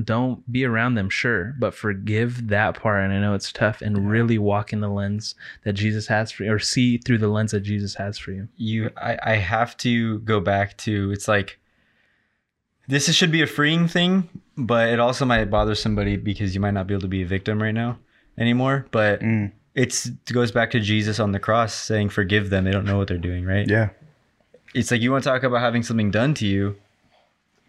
don't 0.03 0.49
be 0.51 0.65
around 0.65 0.95
them, 0.95 1.09
sure, 1.09 1.55
but 1.59 1.73
forgive 1.73 2.47
that 2.49 2.75
part. 2.79 3.03
And 3.03 3.13
I 3.13 3.19
know 3.19 3.33
it's 3.35 3.51
tough, 3.51 3.81
and 3.81 4.09
really 4.09 4.37
walk 4.37 4.73
in 4.73 4.81
the 4.81 4.89
lens 4.89 5.35
that 5.63 5.73
Jesus 5.73 6.07
has 6.07 6.31
for 6.31 6.43
you, 6.43 6.51
or 6.53 6.59
see 6.59 6.97
through 6.97 7.19
the 7.19 7.27
lens 7.29 7.51
that 7.51 7.61
Jesus 7.61 7.95
has 7.95 8.17
for 8.17 8.31
you. 8.31 8.47
you 8.57 8.89
I, 8.97 9.17
I 9.23 9.35
have 9.35 9.77
to 9.77 10.19
go 10.19 10.39
back 10.41 10.77
to 10.79 11.11
it's 11.11 11.27
like 11.27 11.57
this 12.87 13.13
should 13.13 13.31
be 13.31 13.41
a 13.41 13.47
freeing 13.47 13.87
thing 13.87 14.27
but 14.57 14.89
it 14.89 14.99
also 14.99 15.23
might 15.25 15.45
bother 15.45 15.75
somebody 15.75 16.17
because 16.17 16.53
you 16.55 16.59
might 16.59 16.71
not 16.73 16.87
be 16.87 16.93
able 16.93 17.01
to 17.01 17.07
be 17.07 17.21
a 17.21 17.25
victim 17.25 17.61
right 17.61 17.73
now 17.73 17.97
anymore 18.37 18.87
but 18.91 19.21
Mm. 19.21 19.51
it's 19.75 20.07
it 20.07 20.33
goes 20.33 20.51
back 20.51 20.71
to 20.71 20.79
jesus 20.79 21.19
on 21.19 21.31
the 21.31 21.39
cross 21.39 21.73
saying 21.73 22.09
forgive 22.09 22.49
them 22.49 22.63
they 22.65 22.71
don't 22.71 22.85
know 22.85 22.97
what 22.97 23.07
they're 23.07 23.17
doing 23.17 23.45
right 23.45 23.69
Yeah. 23.69 23.89
it's 24.73 24.89
like 24.91 25.01
you 25.01 25.11
want 25.11 25.23
to 25.23 25.29
talk 25.29 25.43
about 25.43 25.61
having 25.61 25.83
something 25.83 26.09
done 26.11 26.33
to 26.35 26.47
you 26.47 26.75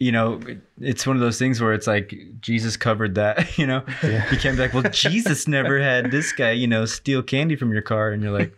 you 0.01 0.11
know 0.11 0.41
it's 0.81 1.07
one 1.07 1.15
of 1.15 1.21
those 1.21 1.39
things 1.39 1.61
where 1.61 1.73
it's 1.75 1.87
like 1.87 2.15
jesus 2.41 2.77
covered 2.77 3.15
that 3.15 3.57
you 3.59 3.67
know 3.67 3.83
Yeah. 4.03 4.29
you 4.33 4.39
can't 4.39 4.57
be 4.57 4.63
like 4.63 4.73
well 4.75 4.83
jesus 4.91 5.47
never 5.47 5.79
had 5.91 6.11
this 6.11 6.33
guy 6.33 6.53
you 6.53 6.67
know 6.67 6.85
steal 6.87 7.23
candy 7.23 7.55
from 7.55 7.71
your 7.73 7.83
car 7.83 8.11
and 8.11 8.23
you're 8.23 8.33
like 8.33 8.57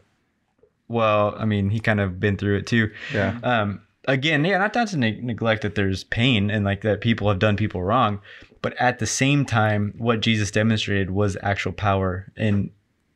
well 0.89 1.35
i 1.39 1.45
mean 1.45 1.71
he 1.71 1.81
kind 1.81 2.01
of 2.01 2.21
been 2.21 2.37
through 2.37 2.57
it 2.59 2.67
too 2.67 2.91
Yeah. 3.13 3.39
um 3.43 3.81
again 4.07 4.45
yeah 4.45 4.59
not, 4.59 4.75
not 4.75 4.89
to 4.89 4.97
neg- 4.97 5.23
neglect 5.25 5.63
that 5.63 5.75
there's 5.75 6.05
pain 6.05 6.51
and 6.51 6.65
like 6.65 6.83
that 6.83 7.01
people 7.01 7.29
have 7.29 7.39
done 7.39 7.57
people 7.57 7.83
wrong 7.83 8.21
but 8.61 8.75
at 8.81 8.99
the 8.99 9.07
same 9.07 9.45
time 9.45 9.95
what 9.99 10.21
jesus 10.21 10.51
demonstrated 10.51 11.11
was 11.11 11.37
actual 11.43 11.73
power 11.73 12.31
and 12.37 12.71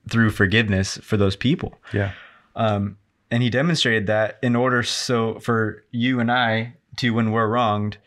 through 0.09 0.31
forgiveness 0.31 0.99
for 1.03 1.17
those 1.17 1.37
people 1.37 1.79
Yeah. 1.93 2.13
um, 2.55 2.97
and 3.31 3.43
he 3.43 3.51
demonstrated 3.51 4.07
that 4.07 4.39
in 4.43 4.55
order 4.57 4.83
so 4.85 5.41
for 5.41 5.85
you 5.91 6.21
and 6.21 6.31
I 6.31 6.75
to, 6.99 7.11
when 7.13 7.33
we're 7.33 7.49
wronged, 7.49 7.99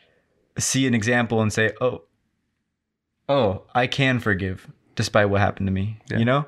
see 0.59 0.87
an 0.87 0.93
example 0.93 1.41
and 1.41 1.51
say, 1.51 1.71
"Oh, 1.81 2.03
oh, 3.27 3.63
I 3.73 3.87
can 3.87 4.19
forgive 4.19 4.67
despite 4.95 5.29
what 5.29 5.41
happened 5.41 5.67
to 5.67 5.71
me." 5.73 5.99
Yeah. 6.09 6.17
You 6.19 6.25
know, 6.25 6.45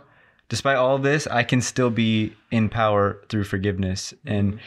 despite 0.49 0.77
all 0.77 0.97
this, 0.97 1.27
I 1.27 1.43
can 1.43 1.61
still 1.61 1.89
be 1.89 2.33
in 2.51 2.69
power 2.69 3.21
through 3.29 3.45
forgiveness. 3.45 4.13
And 4.25 4.59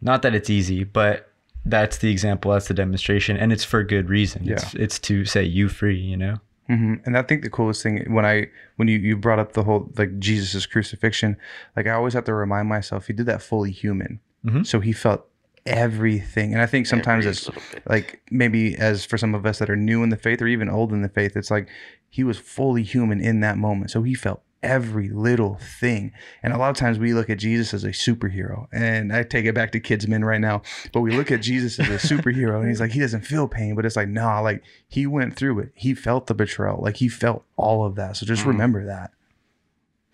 not 0.00 0.22
that 0.22 0.34
it's 0.34 0.50
easy, 0.50 0.84
but 0.84 1.30
that's 1.64 1.98
the 1.98 2.10
example. 2.10 2.52
That's 2.52 2.68
the 2.68 2.74
demonstration, 2.74 3.36
and 3.36 3.52
it's 3.52 3.64
for 3.64 3.82
good 3.82 4.08
reason. 4.10 4.48
It's 4.48 4.74
it's 4.74 4.98
to 5.00 5.24
set 5.24 5.46
you 5.46 5.68
free. 5.68 5.98
You 5.98 6.16
know. 6.16 6.36
Mm-hmm. 6.70 6.94
And 7.04 7.18
I 7.18 7.20
think 7.22 7.42
the 7.42 7.50
coolest 7.50 7.82
thing 7.82 8.10
when 8.12 8.24
I 8.24 8.46
when 8.76 8.88
you 8.88 8.98
you 8.98 9.16
brought 9.18 9.38
up 9.38 9.52
the 9.52 9.64
whole 9.64 9.90
like 9.98 10.18
Jesus's 10.18 10.64
crucifixion, 10.66 11.36
like 11.76 11.86
I 11.86 11.90
always 11.90 12.14
have 12.14 12.24
to 12.24 12.32
remind 12.34 12.68
myself 12.70 13.06
he 13.06 13.12
did 13.12 13.26
that 13.26 13.42
fully 13.42 13.70
human, 13.70 14.20
Mhm. 14.46 14.66
so 14.66 14.80
he 14.80 14.92
felt 14.92 15.26
everything. 15.66 16.52
And 16.52 16.62
I 16.62 16.66
think 16.66 16.86
sometimes 16.86 17.26
Every 17.26 17.32
it's 17.32 17.84
like 17.86 18.20
maybe 18.30 18.76
as 18.76 19.04
for 19.04 19.18
some 19.18 19.34
of 19.34 19.46
us 19.46 19.58
that 19.58 19.70
are 19.70 19.76
new 19.76 20.02
in 20.02 20.10
the 20.10 20.16
faith 20.16 20.40
or 20.42 20.46
even 20.46 20.68
old 20.68 20.92
in 20.92 21.02
the 21.02 21.08
faith, 21.08 21.36
it's 21.36 21.50
like 21.50 21.68
he 22.08 22.24
was 22.24 22.38
fully 22.38 22.82
human 22.82 23.20
in 23.20 23.40
that 23.40 23.56
moment, 23.58 23.90
so 23.90 24.02
he 24.02 24.14
felt 24.14 24.42
every 24.62 25.10
little 25.10 25.58
thing. 25.80 26.12
And 26.42 26.52
a 26.52 26.58
lot 26.58 26.70
of 26.70 26.76
times 26.76 26.98
we 26.98 27.12
look 27.12 27.28
at 27.28 27.38
Jesus 27.38 27.74
as 27.74 27.84
a 27.84 27.88
superhero, 27.88 28.66
and 28.72 29.12
I 29.12 29.22
take 29.22 29.44
it 29.44 29.54
back 29.54 29.72
to 29.72 29.80
kids 29.80 30.08
men 30.08 30.24
right 30.24 30.40
now, 30.40 30.62
but 30.92 31.00
we 31.00 31.10
look 31.10 31.30
at 31.30 31.42
Jesus 31.42 31.78
as 31.78 31.88
a 31.88 32.14
superhero, 32.14 32.60
and 32.60 32.68
he's 32.68 32.80
like 32.80 32.92
he 32.92 33.00
doesn't 33.00 33.22
feel 33.22 33.48
pain, 33.48 33.74
but 33.74 33.84
it's 33.84 33.96
like 33.96 34.08
nah, 34.08 34.40
like 34.40 34.62
he 34.88 35.06
went 35.06 35.36
through 35.36 35.58
it. 35.60 35.72
He 35.74 35.94
felt 35.94 36.26
the 36.26 36.34
betrayal, 36.34 36.80
like 36.82 36.96
he 36.96 37.08
felt 37.08 37.44
all 37.56 37.84
of 37.84 37.94
that. 37.96 38.16
So 38.16 38.26
just 38.26 38.44
mm. 38.44 38.48
remember 38.48 38.86
that. 38.86 39.10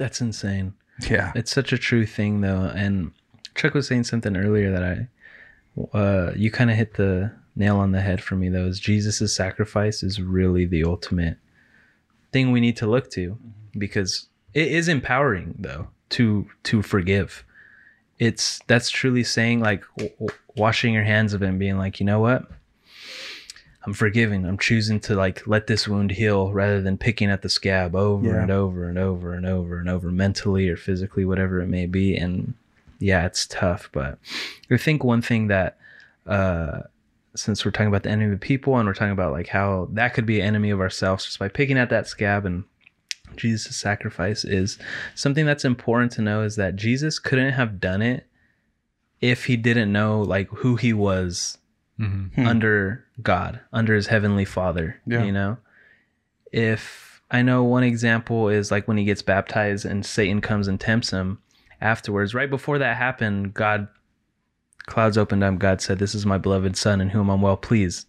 That's 0.01 0.23
insane. 0.23 0.73
Yeah. 1.09 1.33
It's 1.35 1.53
such 1.53 1.73
a 1.73 1.79
true 1.79 2.07
thing, 2.07 2.41
though. 2.41 2.73
And 2.75 3.13
Chuck 3.55 3.75
was 3.75 3.87
saying 3.87 4.05
something 4.05 4.37
earlier 4.37 4.71
that 4.73 4.83
I, 4.83 5.09
uh, 5.93 6.33
you 6.37 6.51
kind 6.51 6.71
of 6.71 6.77
hit 6.77 6.95
the 6.95 7.33
nail 7.57 7.77
on 7.79 7.93
the 7.93 8.01
head 8.01 8.23
for 8.23 8.37
me. 8.37 8.49
Though, 8.49 8.67
is 8.67 8.81
Jesus' 8.81 9.35
sacrifice 9.35 10.03
is 10.03 10.21
really 10.21 10.65
the 10.65 10.85
ultimate 10.85 11.37
thing 12.33 12.53
we 12.53 12.61
need 12.61 12.77
to 12.79 12.87
look 12.87 13.11
to, 13.13 13.39
because 13.77 14.29
it 14.55 14.69
is 14.69 14.89
empowering, 14.89 15.55
though, 15.59 15.89
to 16.11 16.47
to 16.65 16.83
forgive. 16.83 17.45
It's 18.19 18.61
that's 18.67 18.91
truly 18.91 19.25
saying 19.25 19.61
like 19.61 19.83
w- 19.97 20.13
w- 20.21 20.39
washing 20.57 20.93
your 20.95 21.05
hands 21.05 21.33
of 21.33 21.43
it 21.43 21.47
and 21.49 21.59
being 21.59 21.79
like, 21.79 22.01
you 22.01 22.07
know 22.07 22.21
what, 22.21 22.47
I'm 23.87 23.95
forgiving. 23.95 24.45
I'm 24.45 24.59
choosing 24.59 25.01
to 25.01 25.15
like 25.15 25.47
let 25.47 25.67
this 25.67 25.89
wound 25.89 26.11
heal 26.11 26.53
rather 26.53 26.83
than 26.83 26.99
picking 26.99 27.31
at 27.31 27.41
the 27.41 27.49
scab 27.49 27.95
over 27.97 28.27
Yeah. 28.29 28.43
and 28.43 28.51
over 28.51 28.89
and 28.89 28.99
over 28.99 29.33
and 29.33 29.47
over 29.47 29.79
and 29.79 29.89
over, 29.89 30.11
mentally 30.11 30.69
or 30.69 30.77
physically, 30.77 31.25
whatever 31.25 31.61
it 31.61 31.69
may 31.69 31.87
be. 31.87 32.15
And 32.15 32.53
yeah, 33.01 33.27
it's 33.27 33.47
tough. 33.47 33.91
But 33.93 34.19
I 34.71 34.77
think 34.77 35.03
one 35.03 35.23
thing 35.23 35.49
that, 35.49 35.79
uh, 36.27 36.83
since 37.35 37.65
we're 37.65 37.73
talking 37.73 37.89
about 37.89 38.05
the 38.05 38.11
enemy 38.11 38.33
of 38.33 38.41
people 38.41 38.77
and 38.77 38.87
we're 38.87 38.95
talking 38.95 39.13
about 39.13 39.33
like 39.33 39.49
how 39.49 39.89
that 39.93 40.15
could 40.15 40.27
be 40.27 40.41
an 40.41 40.47
enemy 40.47 40.71
of 40.71 40.81
ourselves 40.81 41.25
just 41.25 41.39
by 41.39 41.49
picking 41.49 41.79
at 41.79 41.91
that 41.91 42.07
scab 42.07 42.45
and 42.47 42.65
Jesus' 43.37 43.77
sacrifice 43.77 44.45
is 44.45 44.79
something 45.15 45.47
that's 45.47 45.65
important 45.65 46.13
to 46.13 46.23
know 46.23 46.43
is 46.43 46.57
that 46.57 46.77
Jesus 46.77 47.19
couldn't 47.19 47.53
have 47.53 47.81
done 47.81 48.03
it 48.03 48.27
if 49.21 49.47
he 49.47 49.57
didn't 49.57 49.93
know 49.93 50.21
like 50.21 50.49
who 50.49 50.77
he 50.77 50.93
was 50.93 51.59
Mm-hmm. 52.01 52.41
Hmm. 52.41 52.47
under 52.47 53.05
God, 53.23 53.61
under 53.75 53.95
his 53.95 54.07
heavenly 54.07 54.47
father. 54.47 54.99
Yeah. 55.07 55.23
You 55.23 55.33
know? 55.33 55.59
If 56.51 57.21
I 57.31 57.43
know 57.43 57.63
one 57.63 57.83
example 57.85 58.49
is 58.49 58.71
like 58.71 58.89
when 58.89 58.97
he 58.97 59.05
gets 59.05 59.21
baptized 59.21 59.85
and 59.85 60.05
Satan 60.07 60.41
comes 60.41 60.67
and 60.67 60.81
tempts 60.81 61.11
him 61.11 61.41
afterwards, 61.81 62.35
right 62.35 62.51
before 62.51 62.79
that 62.79 62.97
happened, 62.97 63.55
God 63.55 63.89
clouds 64.87 65.19
opened 65.19 65.45
up, 65.45 65.59
God 65.59 65.81
said, 65.81 65.99
This 65.99 66.15
is 66.15 66.27
my 66.27 66.39
beloved 66.39 66.77
son 66.77 67.01
in 67.01 67.11
whom 67.11 67.29
I'm 67.29 67.43
well 67.43 67.57
pleased. 67.57 68.07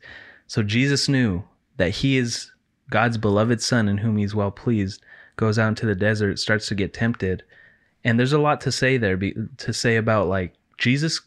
So 0.47 0.63
Jesus 0.63 1.07
knew 1.07 1.43
that 1.77 1.91
he 1.91 2.17
is 2.17 2.51
God's 2.89 3.17
beloved 3.17 3.62
son 3.62 3.88
in 3.88 3.97
whom 3.97 4.17
he's 4.17 4.36
well 4.36 4.51
pleased, 4.51 5.01
goes 5.38 5.57
out 5.57 5.69
into 5.69 5.86
the 5.86 5.95
desert, 5.95 6.39
starts 6.39 6.67
to 6.67 6.75
get 6.75 6.93
tempted. 6.93 7.43
And 8.03 8.19
there's 8.19 8.34
a 8.34 8.39
lot 8.39 8.62
to 8.62 8.71
say 8.71 8.97
there 8.97 9.17
to 9.17 9.73
say 9.73 9.95
about 9.95 10.27
like 10.27 10.53
Jesus 10.77 11.21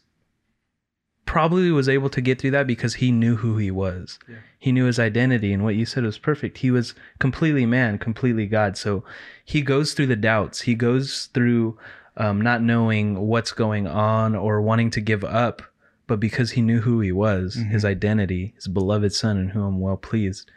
probably 1.25 1.71
was 1.71 1.89
able 1.89 2.09
to 2.09 2.21
get 2.21 2.39
through 2.39 2.51
that 2.51 2.67
because 2.67 2.95
he 2.95 3.11
knew 3.11 3.35
who 3.35 3.57
he 3.57 3.71
was. 3.71 4.19
He 4.59 4.71
knew 4.71 4.85
his 4.85 4.99
identity 4.99 5.53
and 5.53 5.63
what 5.63 5.75
you 5.75 5.85
said 5.85 6.03
was 6.03 6.19
perfect. 6.19 6.59
He 6.59 6.69
was 6.69 6.93
completely 7.19 7.65
man, 7.65 7.97
completely 7.97 8.45
God. 8.45 8.77
So 8.77 9.03
he 9.43 9.61
goes 9.61 9.93
through 9.93 10.07
the 10.07 10.15
doubts. 10.15 10.61
He 10.61 10.75
goes 10.75 11.29
through 11.33 11.77
um, 12.17 12.41
not 12.41 12.61
knowing 12.61 13.27
what's 13.27 13.51
going 13.51 13.87
on 13.87 14.35
or 14.35 14.61
wanting 14.61 14.89
to 14.91 15.01
give 15.01 15.23
up, 15.23 15.61
but 16.07 16.19
because 16.19 16.51
he 16.51 16.61
knew 16.61 16.81
who 16.81 16.99
he 16.99 17.11
was, 17.11 17.55
his 17.55 17.83
identity, 17.83 18.53
his 18.55 18.67
beloved 18.67 19.13
son 19.13 19.37
in 19.37 19.49
whom 19.49 19.63
I'm 19.63 19.79
well 19.79 19.97
pleased, 19.97 20.49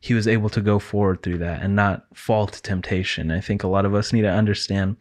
he 0.00 0.14
was 0.14 0.28
able 0.28 0.48
to 0.50 0.60
go 0.60 0.78
forward 0.78 1.22
through 1.22 1.38
that 1.38 1.62
and 1.62 1.74
not 1.74 2.06
fall 2.14 2.46
to 2.46 2.62
temptation. 2.62 3.30
I 3.30 3.40
think 3.40 3.62
a 3.62 3.68
lot 3.68 3.86
of 3.86 3.94
us 3.94 4.12
need 4.12 4.22
to 4.22 4.30
understand 4.30 4.96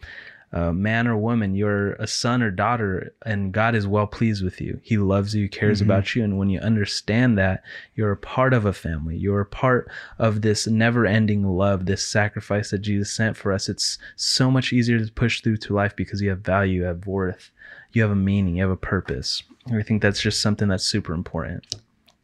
uh, 0.56 0.72
man 0.72 1.06
or 1.06 1.18
woman, 1.18 1.54
you're 1.54 1.91
a 1.96 2.08
son 2.08 2.41
or 2.41 2.50
daughter, 2.50 3.13
and 3.26 3.52
God 3.52 3.76
is 3.76 3.86
well 3.86 4.08
pleased 4.08 4.41
with 4.41 4.62
you. 4.62 4.80
He 4.84 4.98
loves 4.98 5.36
you, 5.36 5.50
cares 5.50 5.82
Mhm. 5.82 5.86
about 5.86 6.15
you. 6.15 6.24
And 6.24 6.38
when 6.38 6.50
you 6.50 6.60
understand 6.62 7.38
that, 7.38 7.62
you're 7.94 8.13
a 8.13 8.18
part 8.18 8.54
of 8.54 8.65
a 8.65 8.72
family. 8.72 9.18
You're 9.18 9.41
a 9.41 9.46
part 9.46 9.91
of 10.18 10.41
this 10.44 10.65
never 10.65 11.06
ending 11.06 11.44
love, 11.44 11.86
this 11.86 12.08
sacrifice 12.08 12.72
that 12.72 12.80
Jesus 12.80 13.12
sent 13.12 13.36
for 13.36 13.52
us. 13.52 13.68
It's 13.68 13.98
so 14.15 14.50
much 14.50 14.72
easier 14.72 14.98
to 14.98 15.12
push 15.12 15.41
through 15.41 15.58
to 15.58 15.74
life 15.74 15.94
because 15.94 16.22
you 16.22 16.30
have 16.30 16.39
value, 16.39 16.82
you 16.82 16.84
have 16.86 17.06
worth, 17.06 17.52
you 17.91 18.02
have 18.02 18.12
a 18.12 18.15
meaning, 18.15 18.56
you 18.56 18.62
have 18.63 18.72
a 18.72 18.78
purpose. 18.78 19.44
And 19.68 19.78
I 19.78 19.82
think 19.84 20.02
that's 20.02 20.22
just 20.22 20.39
something 20.41 20.70
that's 20.70 20.86
super 20.86 21.13
important. 21.13 21.65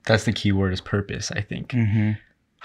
That's 0.06 0.24
the 0.24 0.32
key 0.34 0.52
word 0.54 0.72
is 0.72 0.80
purpose, 0.82 1.32
I 1.32 1.41
think. 1.41 1.72
Mm-hmm. 1.72 2.12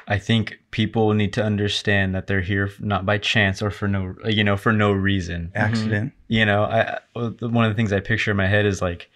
I 0.08 0.18
think 0.18 0.58
people 0.70 1.12
need 1.14 1.32
to 1.32 1.42
understand 1.42 2.14
that 2.14 2.26
they're 2.28 2.40
here 2.40 2.70
not 2.78 3.04
by 3.04 3.18
chance 3.18 3.60
or 3.60 3.70
for 3.70 3.88
no, 3.88 4.14
you 4.26 4.44
know, 4.44 4.56
for 4.56 4.72
no 4.72 4.92
reason. 4.92 5.50
Accident. 5.54 6.12
You 6.28 6.44
know, 6.46 6.62
I 6.64 6.98
one 7.14 7.64
of 7.64 7.70
the 7.70 7.74
things 7.74 7.92
I 7.92 8.00
picture 8.00 8.30
in 8.30 8.36
my 8.36 8.46
head 8.46 8.66
is 8.66 8.80
like 8.80 9.10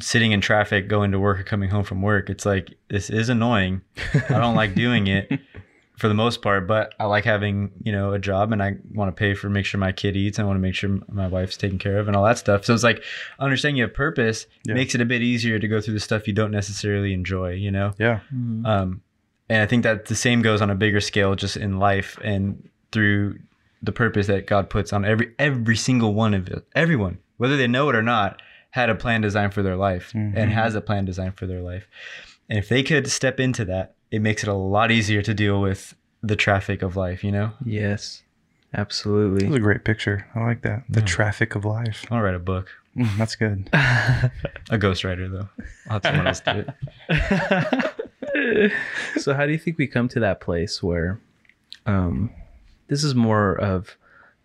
sitting 0.00 0.32
in 0.32 0.40
traffic, 0.40 0.88
going 0.88 1.12
to 1.12 1.18
work 1.18 1.40
or 1.40 1.42
coming 1.44 1.70
home 1.70 1.84
from 1.84 2.02
work. 2.02 2.30
It's 2.30 2.46
like 2.46 2.74
this 2.88 3.10
is 3.10 3.28
annoying. 3.28 3.80
I 4.14 4.38
don't 4.38 4.54
like 4.54 4.74
doing 4.74 5.06
it 5.08 5.28
for 5.98 6.08
the 6.08 6.14
most 6.14 6.42
part, 6.42 6.66
but 6.68 6.94
I 7.00 7.04
like 7.06 7.24
having 7.24 7.72
you 7.82 7.90
know 7.92 8.12
a 8.12 8.18
job, 8.18 8.52
and 8.52 8.62
I 8.62 8.76
want 8.94 9.08
to 9.14 9.18
pay 9.18 9.34
for 9.34 9.48
make 9.48 9.64
sure 9.66 9.80
my 9.80 9.92
kid 9.92 10.16
eats. 10.16 10.38
I 10.38 10.44
want 10.44 10.56
to 10.56 10.60
make 10.60 10.74
sure 10.74 10.98
my 11.08 11.26
wife's 11.26 11.56
taken 11.56 11.78
care 11.78 11.98
of, 11.98 12.06
and 12.06 12.16
all 12.16 12.24
that 12.24 12.38
stuff. 12.38 12.64
So 12.64 12.74
it's 12.74 12.84
like 12.84 13.02
understanding 13.40 13.76
you 13.78 13.84
have 13.84 13.94
purpose 13.94 14.46
Yeah. 14.64 14.74
makes 14.74 14.94
it 14.94 15.00
a 15.00 15.04
bit 15.06 15.22
easier 15.22 15.58
to 15.58 15.66
go 15.68 15.80
through 15.80 15.94
the 15.94 16.00
stuff 16.00 16.28
you 16.28 16.34
don't 16.34 16.50
necessarily 16.52 17.12
enjoy. 17.12 17.52
You 17.54 17.70
know. 17.72 17.94
Yeah. 17.98 18.20
Um, 18.64 19.02
and 19.52 19.60
I 19.62 19.66
think 19.66 19.82
that 19.82 20.06
the 20.06 20.14
same 20.14 20.40
goes 20.42 20.60
on 20.62 20.70
a 20.70 20.74
bigger 20.74 21.00
scale, 21.00 21.34
just 21.34 21.56
in 21.56 21.78
life 21.78 22.18
and 22.24 22.68
through 22.90 23.38
the 23.82 23.92
purpose 23.92 24.26
that 24.28 24.46
God 24.46 24.70
puts 24.70 24.92
on 24.92 25.04
every 25.04 25.34
every 25.38 25.76
single 25.76 26.14
one 26.14 26.34
of 26.34 26.48
it. 26.48 26.64
Everyone, 26.74 27.18
whether 27.36 27.56
they 27.56 27.66
know 27.66 27.88
it 27.90 27.96
or 27.96 28.02
not, 28.02 28.40
had 28.70 28.88
a 28.90 28.94
plan 28.94 29.20
designed 29.20 29.52
for 29.54 29.62
their 29.62 29.76
life 29.76 30.12
Mhm. 30.14 30.32
and 30.36 30.50
has 30.52 30.74
a 30.74 30.80
plan 30.80 31.04
designed 31.04 31.36
for 31.36 31.46
their 31.46 31.60
life. 31.60 31.86
And 32.48 32.58
if 32.58 32.68
they 32.68 32.82
could 32.82 33.06
step 33.10 33.38
into 33.40 33.64
that, 33.66 33.94
it 34.10 34.20
makes 34.22 34.42
it 34.42 34.48
a 34.48 34.54
lot 34.54 34.90
easier 34.90 35.22
to 35.22 35.34
deal 35.34 35.60
with 35.60 35.94
the 36.22 36.36
traffic 36.36 36.82
of 36.82 36.96
life. 36.96 37.22
You 37.24 37.32
know, 37.32 37.52
Yes, 37.64 38.22
absolutely. 38.74 39.46
was 39.48 39.56
a 39.56 39.60
great 39.60 39.84
picture. 39.84 40.26
I 40.34 40.40
like 40.40 40.62
that. 40.62 40.84
The 40.88 41.00
Yeah. 41.00 41.06
traffic 41.06 41.54
of 41.54 41.64
life. 41.64 42.04
I'll 42.10 42.20
write 42.22 42.34
a 42.34 42.38
book. 42.52 42.68
Mm, 42.96 43.08
that's 43.18 43.34
good. 43.36 43.68
A 43.72 44.78
ghostwriter 44.78 45.30
though. 45.30 45.48
I'll 45.88 45.94
have 46.00 46.02
someone 46.04 46.26
else 46.26 46.40
do 46.40 46.64
it. 46.64 46.68
so 49.16 49.34
how 49.34 49.46
do 49.46 49.52
you 49.52 49.58
think 49.58 49.78
we 49.78 49.86
come 49.86 50.08
to 50.08 50.20
that 50.20 50.40
place 50.40 50.82
where 50.82 51.20
um 51.86 52.30
this 52.88 53.04
is 53.04 53.14
more 53.14 53.58
of 53.58 53.96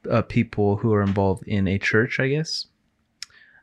uh, 0.10 0.22
people 0.22 0.78
who 0.78 0.94
are 0.94 1.02
involved 1.02 1.44
in 1.48 1.68
a 1.68 1.78
church 1.78 2.20
i 2.20 2.28
guess? 2.28 2.68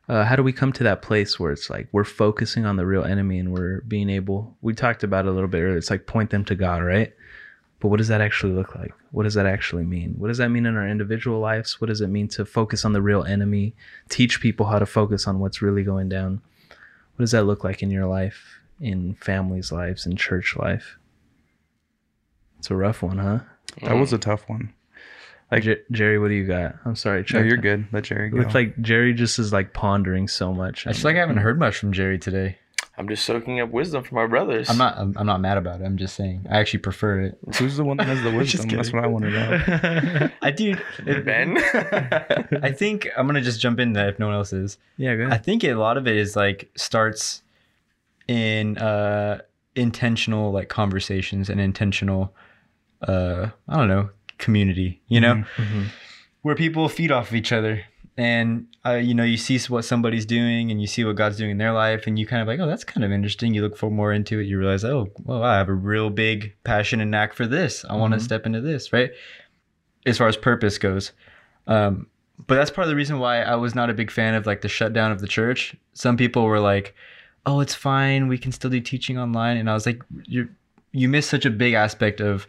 Uh, 0.06 0.22
how 0.22 0.36
do 0.36 0.42
we 0.42 0.52
come 0.52 0.70
to 0.70 0.84
that 0.84 1.00
place 1.00 1.40
where 1.40 1.50
it's 1.50 1.70
like 1.70 1.88
we're 1.90 2.04
focusing 2.04 2.66
on 2.66 2.76
the 2.76 2.84
real 2.84 3.04
enemy 3.04 3.38
and 3.38 3.52
we're 3.52 3.80
being 3.82 4.10
able 4.10 4.54
we 4.60 4.74
talked 4.74 5.02
about 5.02 5.24
it 5.24 5.28
a 5.28 5.32
little 5.32 5.48
bit 5.48 5.62
earlier 5.62 5.78
it's 5.78 5.90
like 5.90 6.06
point 6.06 6.30
them 6.30 6.44
to 6.44 6.54
god 6.54 6.82
right? 6.82 7.12
But 7.84 7.88
what 7.88 7.98
does 7.98 8.08
that 8.08 8.22
actually 8.22 8.54
look 8.54 8.74
like? 8.74 8.94
What 9.10 9.24
does 9.24 9.34
that 9.34 9.44
actually 9.44 9.84
mean? 9.84 10.14
What 10.16 10.28
does 10.28 10.38
that 10.38 10.48
mean 10.48 10.64
in 10.64 10.74
our 10.74 10.88
individual 10.88 11.38
lives? 11.38 11.82
What 11.82 11.88
does 11.88 12.00
it 12.00 12.08
mean 12.08 12.28
to 12.28 12.46
focus 12.46 12.82
on 12.82 12.94
the 12.94 13.02
real 13.02 13.24
enemy? 13.24 13.74
Teach 14.08 14.40
people 14.40 14.64
how 14.64 14.78
to 14.78 14.86
focus 14.86 15.26
on 15.26 15.38
what's 15.38 15.60
really 15.60 15.82
going 15.82 16.08
down? 16.08 16.40
What 16.68 17.22
does 17.22 17.32
that 17.32 17.44
look 17.44 17.62
like 17.62 17.82
in 17.82 17.90
your 17.90 18.06
life 18.06 18.58
in 18.84 19.14
families' 19.14 19.72
lives 19.72 20.06
and 20.06 20.18
church 20.18 20.56
life? 20.56 20.98
It's 22.58 22.70
a 22.70 22.76
rough 22.76 23.02
one, 23.02 23.18
huh? 23.18 23.40
That 23.82 23.94
was 23.96 24.12
a 24.12 24.18
tough 24.18 24.48
one. 24.48 24.72
Like- 25.50 25.62
Jer- 25.62 25.82
Jerry, 25.90 26.18
what 26.18 26.28
do 26.28 26.34
you 26.34 26.46
got? 26.46 26.76
I'm 26.84 26.96
sorry, 26.96 27.24
No, 27.32 27.40
you're 27.40 27.56
good. 27.56 27.86
Let 27.92 28.04
Jerry 28.04 28.30
go. 28.30 28.38
looks 28.38 28.54
like 28.54 28.80
Jerry 28.80 29.12
just 29.14 29.38
is 29.38 29.52
like 29.52 29.72
pondering 29.72 30.28
so 30.28 30.52
much. 30.52 30.86
I 30.86 30.92
feel 30.92 31.04
like 31.10 31.16
I 31.16 31.20
haven't 31.20 31.36
heard 31.38 31.58
much 31.58 31.76
from 31.76 31.92
Jerry 31.92 32.18
today. 32.18 32.58
I'm 32.96 33.08
just 33.08 33.24
soaking 33.24 33.58
up 33.60 33.70
wisdom 33.70 34.04
from 34.04 34.14
my 34.16 34.26
brothers. 34.26 34.70
I'm 34.70 34.78
not. 34.78 34.96
I'm, 34.96 35.14
I'm 35.18 35.26
not 35.26 35.40
mad 35.40 35.58
about 35.58 35.80
it. 35.80 35.84
I'm 35.84 35.96
just 35.96 36.14
saying. 36.14 36.46
I 36.48 36.58
actually 36.60 36.78
prefer 36.78 37.22
it. 37.22 37.38
Who's 37.56 37.76
the 37.76 37.82
one 37.84 37.96
that 37.96 38.06
has 38.06 38.22
the 38.22 38.30
Just 38.44 38.62
wisdom? 38.64 38.68
That's 38.76 38.92
what 38.92 39.02
I 39.02 39.08
want 39.08 39.24
to 39.24 39.30
know. 39.32 40.30
I 40.42 40.50
do. 40.52 40.76
Ben. 41.04 41.58
I 42.62 42.70
think 42.72 43.08
I'm 43.16 43.26
gonna 43.26 43.40
just 43.40 43.60
jump 43.60 43.80
in 43.80 43.94
there 43.94 44.08
if 44.10 44.18
no 44.20 44.26
one 44.26 44.36
else 44.36 44.52
is. 44.52 44.78
yeah, 44.96 45.16
go 45.16 45.22
ahead. 45.22 45.32
I 45.34 45.38
think 45.38 45.64
a 45.64 45.74
lot 45.74 45.96
of 45.96 46.06
it 46.06 46.16
is 46.16 46.36
like 46.36 46.70
starts 46.76 47.42
in 48.28 48.78
uh 48.78 49.40
intentional 49.76 50.52
like 50.52 50.68
conversations 50.68 51.50
and 51.50 51.60
intentional 51.60 52.34
uh 53.06 53.48
I 53.68 53.76
don't 53.76 53.88
know 53.88 54.10
community. 54.38 55.00
You 55.08 55.20
know, 55.20 55.34
Mhm. 55.34 55.46
Mhm. 55.56 55.84
where 56.42 56.54
people 56.54 56.88
feed 56.88 57.10
off 57.12 57.28
of 57.30 57.34
each 57.34 57.52
other. 57.52 57.82
And 58.16 58.66
uh, 58.86 58.92
you 58.94 59.12
know 59.12 59.24
you 59.24 59.36
see 59.36 59.58
what 59.72 59.84
somebody's 59.84 60.24
doing 60.24 60.70
and 60.70 60.80
you 60.80 60.86
see 60.86 61.02
what 61.04 61.16
god's 61.16 61.36
doing 61.36 61.50
in 61.50 61.58
their 61.58 61.72
life 61.72 62.06
and 62.06 62.16
you 62.16 62.26
kind 62.26 62.40
of 62.42 62.46
like 62.46 62.60
oh 62.60 62.66
that's 62.66 62.84
kind 62.84 63.04
of 63.04 63.10
interesting. 63.10 63.52
You 63.54 63.62
look 63.62 63.76
for 63.76 63.90
more 63.90 64.12
into 64.12 64.38
it. 64.38 64.44
You 64.44 64.56
realize 64.58 64.84
oh 64.84 65.08
well 65.24 65.42
i 65.42 65.56
have 65.58 65.68
a 65.68 65.74
real 65.74 66.10
big 66.10 66.54
passion 66.62 67.00
and 67.00 67.10
knack 67.10 67.34
for 67.34 67.46
this. 67.46 67.84
I 67.90 67.96
want 67.96 68.14
to 68.14 68.20
step 68.20 68.46
into 68.46 68.60
this 68.60 68.92
right? 68.92 69.10
As 70.06 70.18
far 70.18 70.28
as 70.28 70.36
purpose 70.36 70.78
goes. 70.78 71.10
Um, 71.66 72.06
but 72.46 72.54
that's 72.56 72.70
part 72.70 72.84
of 72.84 72.90
the 72.90 72.96
reason 72.96 73.18
why 73.18 73.42
i 73.42 73.56
was 73.56 73.74
not 73.74 73.90
a 73.90 73.94
big 73.94 74.10
fan 74.12 74.34
of 74.34 74.46
like 74.46 74.60
the 74.60 74.68
shutdown 74.68 75.10
of 75.10 75.20
the 75.20 75.26
church. 75.28 75.74
Some 75.94 76.16
people 76.16 76.44
were 76.44 76.60
like 76.60 76.94
oh 77.46 77.60
it's 77.60 77.74
fine 77.74 78.28
we 78.28 78.38
can 78.38 78.52
still 78.52 78.70
do 78.70 78.80
teaching 78.80 79.18
online 79.18 79.56
and 79.56 79.68
i 79.68 79.74
was 79.74 79.86
like 79.86 80.02
you 80.26 80.48
you 80.92 81.08
miss 81.08 81.28
such 81.28 81.44
a 81.44 81.50
big 81.50 81.74
aspect 81.74 82.20
of 82.20 82.46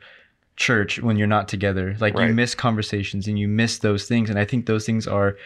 church 0.55 1.01
when 1.01 1.17
you're 1.17 1.27
not 1.27 1.47
together. 1.47 1.97
Like 1.99 2.17
you 2.17 2.33
miss 2.33 2.55
conversations 2.55 3.27
and 3.27 3.37
you 3.37 3.47
miss 3.47 3.79
those 3.79 4.07
things 4.07 4.29
and 4.29 4.39
i 4.39 4.45
think 4.45 4.65
those 4.65 4.85
things 4.85 5.07
are 5.07 5.37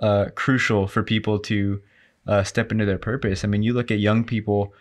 uh, 0.00 0.26
crucial 0.34 0.86
for 0.86 1.02
people 1.02 1.38
to 1.38 1.80
uh, 2.26 2.42
step 2.42 2.70
into 2.70 2.84
their 2.84 2.98
purpose. 2.98 3.44
I 3.44 3.48
mean 3.48 3.62
you 3.62 3.72
look 3.72 3.90
at 3.90 3.98
young 3.98 4.24
people 4.24 4.74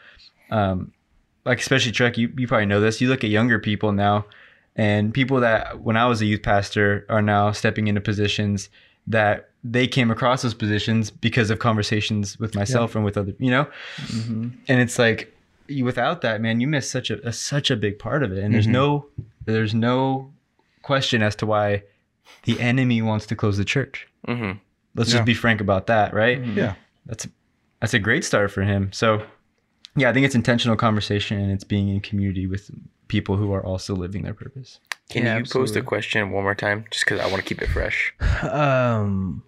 um, 0.52 0.92
like 1.44 1.60
especially 1.60 1.92
Chuck, 1.92 2.18
you, 2.18 2.32
you 2.38 2.48
probably 2.48 2.66
know 2.66 2.80
this 2.80 3.02
you 3.02 3.10
look 3.10 3.24
at 3.24 3.30
younger 3.30 3.60
people 3.60 3.92
now 3.92 4.26
and 4.76 5.14
people 5.14 5.40
that 5.40 5.80
when 5.82 5.96
i 5.96 6.06
was 6.06 6.22
a 6.22 6.26
youth 6.26 6.44
pastor 6.44 7.06
are 7.10 7.22
now 7.22 7.52
stepping 7.52 7.88
into 7.88 8.02
positions 8.02 8.70
that 9.08 9.50
they 9.68 9.88
came 9.88 10.12
across 10.12 10.44
those 10.44 10.54
positions 10.54 11.10
because 11.10 11.50
of 11.50 11.58
conversations 11.60 12.38
with 12.40 12.54
myself 12.54 12.96
and 12.96 13.04
with 13.04 13.18
other 13.18 13.34
you 13.40 13.50
know 13.50 13.66
Mhm. 13.98 14.52
and 14.68 14.80
it's 14.80 15.00
like 15.00 15.20
you, 15.68 15.84
without 15.86 16.22
that 16.22 16.40
man 16.42 16.60
you 16.62 16.68
miss 16.68 16.88
such 16.98 17.10
a, 17.10 17.18
a 17.28 17.34
such 17.34 17.72
a 17.72 17.76
big 17.76 17.98
part 17.98 18.22
of 18.22 18.32
it 18.32 18.40
and 18.44 18.54
there's 18.54 18.68
Mhm. 18.68 18.72
no 18.82 19.06
there's 19.46 19.74
no 19.74 20.32
question 20.84 21.24
as 21.24 21.36
to 21.38 21.46
why 21.48 21.82
the 22.44 22.60
enemy 22.60 23.02
wants 23.02 23.26
to 23.26 23.36
close 23.36 23.58
the 23.58 23.66
church 23.66 24.08
hmm 24.28 24.52
let's 24.96 25.10
Yeah. 25.10 25.18
just 25.18 25.26
be 25.26 25.34
frank 25.34 25.60
about 25.62 25.88
that 25.88 26.14
right 26.14 26.40
Mhm. 26.40 26.56
Yeah. 26.56 26.74
that's 27.08 27.28
that's 27.82 27.94
a 27.96 28.00
great 28.00 28.24
start 28.24 28.52
for 28.52 28.62
him 28.62 28.92
so 28.94 29.24
yeah 29.96 30.10
i 30.10 30.14
think 30.14 30.26
it's 30.28 30.36
intentional 30.36 30.78
conversation 30.78 31.40
and 31.42 31.52
it's 31.52 31.64
being 31.64 31.88
in 31.90 32.00
community 32.02 32.46
with 32.46 32.70
people 33.08 33.36
who 33.38 33.52
are 33.52 33.64
also 33.66 33.96
living 33.96 34.22
their 34.24 34.34
purpose 34.44 34.80
Can 35.10 35.24
Yeah, 35.24 35.34
you 35.38 35.42
post 35.44 35.56
absolutely. 35.56 35.80
a 35.82 35.84
question 35.84 36.32
one 36.32 36.44
more 36.44 36.56
time? 36.56 36.86
Just 36.90 37.06
because 37.06 37.20
I 37.20 37.28
want 37.32 37.38
to 37.44 37.48
keep 37.50 37.62
it 37.62 37.70
fresh. 37.70 38.12
Um. 38.42 39.44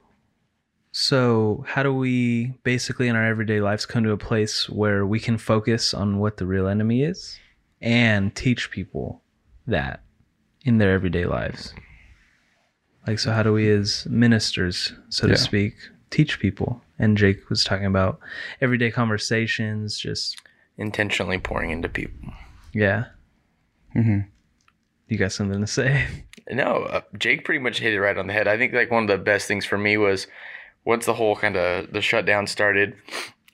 So, 0.99 1.63
how 1.67 1.83
do 1.83 1.93
we 1.93 2.55
basically 2.63 3.07
in 3.07 3.15
our 3.15 3.23
everyday 3.23 3.62
lives 3.62 3.86
come 3.86 4.03
to 4.03 4.13
a 4.13 4.17
place 4.17 4.67
where 4.67 5.05
we 5.05 5.19
can 5.19 5.38
focus 5.38 5.93
on 5.93 6.17
what 6.17 6.38
the 6.38 6.47
real 6.47 6.67
enemy 6.67 7.03
is 7.03 7.38
and 7.79 8.33
teach 8.36 8.71
people 8.71 9.21
that 9.67 10.01
in 10.65 10.79
their 10.79 10.93
everyday 10.93 11.25
lives? 11.25 11.75
Like, 13.05 13.19
so 13.19 13.31
how 13.31 13.43
do 13.43 13.53
we, 13.53 13.69
as 13.69 14.07
ministers, 14.10 14.91
so 15.10 15.27
Yeah. 15.27 15.36
to 15.36 15.39
speak, 15.39 15.75
teach 16.10 16.39
people? 16.39 16.81
And 16.97 17.15
Jake 17.15 17.47
was 17.47 17.63
talking 17.63 17.86
about 17.86 18.19
everyday 18.60 18.89
conversations, 18.89 19.99
just, 19.99 20.41
Intentionally 20.79 21.38
pouring 21.38 21.69
into 21.69 21.89
people. 21.89 22.33
yeah. 22.73 23.05
hmm 23.93 24.21
You 25.10 25.19
got 25.19 25.31
something 25.31 25.62
to 25.62 25.67
say? 25.67 26.07
No, 26.49 26.86
uh, 26.89 27.01
Jake 27.19 27.45
pretty 27.45 27.60
much 27.60 27.77
hit 27.81 27.93
it 27.93 28.01
right 28.01 28.17
on 28.17 28.25
the 28.25 28.33
head. 28.33 28.47
I 28.47 28.57
think 28.57 28.73
like 28.73 28.89
one 28.89 29.03
of 29.03 29.10
the 29.10 29.23
best 29.23 29.47
things 29.47 29.63
for 29.63 29.77
me 29.77 29.95
was 29.97 30.25
once 30.88 31.06
the 31.06 31.13
whole 31.13 31.36
kind 31.36 31.58
of 31.58 31.91
the 31.91 32.02
shutdown 32.02 32.47
started. 32.47 32.95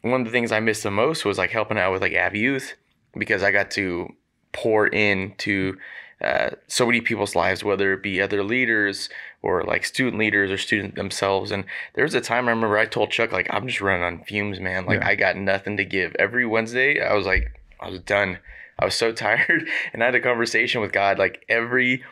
One 0.03 0.21
of 0.21 0.27
the 0.27 0.31
things 0.31 0.51
I 0.51 0.59
missed 0.59 0.83
the 0.83 0.91
most 0.91 1.25
was 1.25 1.39
like 1.39 1.49
helping 1.49 1.79
out 1.79 1.91
with 1.91 2.03
like 2.03 2.13
Av 2.13 2.35
Youth 2.35 2.75
because 3.17 3.41
I 3.41 3.51
got 3.51 3.71
to 3.71 4.13
pour 4.51 4.85
into 4.85 5.77
uh, 6.21 6.51
so 6.67 6.85
many 6.85 7.01
people's 7.01 7.35
lives, 7.35 7.63
whether 7.63 7.91
it 7.91 8.03
be 8.03 8.21
other 8.21 8.43
leaders 8.43 9.09
or 9.41 9.63
like 9.63 9.83
student 9.83 10.19
leaders 10.19 10.51
or 10.51 10.57
students 10.59 10.95
themselves. 10.95 11.49
And 11.49 11.65
there 11.95 12.03
was 12.03 12.13
a 12.13 12.21
time 12.21 12.47
I 12.47 12.51
remember 12.51 12.77
I 12.77 12.85
told 12.85 13.09
Chuck 13.09 13.31
like 13.31 13.47
I'm 13.49 13.67
just 13.67 13.81
running 13.81 14.03
on 14.03 14.23
fumes, 14.25 14.59
man. 14.59 14.85
Like 14.85 14.99
Yeah. 14.99 15.07
I 15.07 15.15
got 15.15 15.35
nothing 15.35 15.75
to 15.77 15.85
give. 15.85 16.15
Every 16.19 16.45
Wednesday 16.45 17.01
I 17.01 17.15
was 17.15 17.25
like 17.25 17.59
I 17.79 17.89
was 17.89 17.99
done. 17.99 18.37
I 18.77 18.85
was 18.85 18.93
so 18.93 19.11
tired, 19.25 19.67
and 19.91 20.03
I 20.03 20.05
had 20.05 20.15
a 20.15 20.19
conversation 20.19 20.81
with 20.81 20.91
God 20.91 21.17
like 21.17 21.43
every 21.49 22.03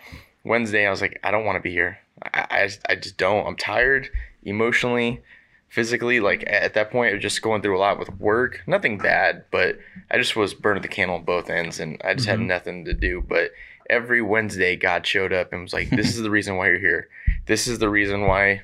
Wednesday, 0.44 0.88
I 0.88 0.90
was 0.90 1.02
like, 1.02 1.20
I 1.24 1.30
don't 1.30 1.46
want 1.46 1.58
to 1.58 1.62
be 1.62 1.72
here. 1.72 2.00
I, 2.34 2.48
I, 2.50 2.70
I 2.90 2.96
just 2.96 3.18
don't. 3.18 3.46
I'm 3.46 3.56
tired 3.56 4.10
emotionally, 4.44 5.22
physically. 5.70 6.20
Like 6.20 6.44
at 6.48 6.74
that 6.74 6.92
point, 6.92 7.12
I 7.12 7.14
was 7.14 7.22
just 7.22 7.42
going 7.42 7.62
through 7.62 7.78
a 7.78 7.80
lot 7.80 8.00
with 8.00 8.10
work. 8.20 8.62
Nothing 8.68 8.98
bad, 8.98 9.46
but 9.52 9.78
I 10.10 10.18
just 10.18 10.36
was 10.36 10.54
burning 10.54 10.82
the 10.82 10.88
candle 10.88 11.18
on 11.18 11.24
both 11.24 11.50
ends 11.50 11.80
and 11.80 12.02
I 12.04 12.14
just 12.14 12.28
had 12.28 12.40
Mhm. 12.40 12.48
nothing 12.48 12.86
to 12.86 12.94
do. 12.94 13.24
But 13.28 13.52
every 13.90 14.22
Wednesday, 14.22 14.76
God 14.76 15.06
showed 15.06 15.34
up 15.34 15.54
and 15.54 15.62
was 15.64 15.74
like, 15.74 15.90
This 15.90 16.16
is 16.16 16.22
the 16.22 16.32
reason 16.32 16.56
why 16.58 16.68
you're 16.70 16.80
here. 16.80 17.08
This 17.46 17.68
is 17.68 17.80
the 17.80 17.90
reason 17.90 18.22
why 18.22 18.62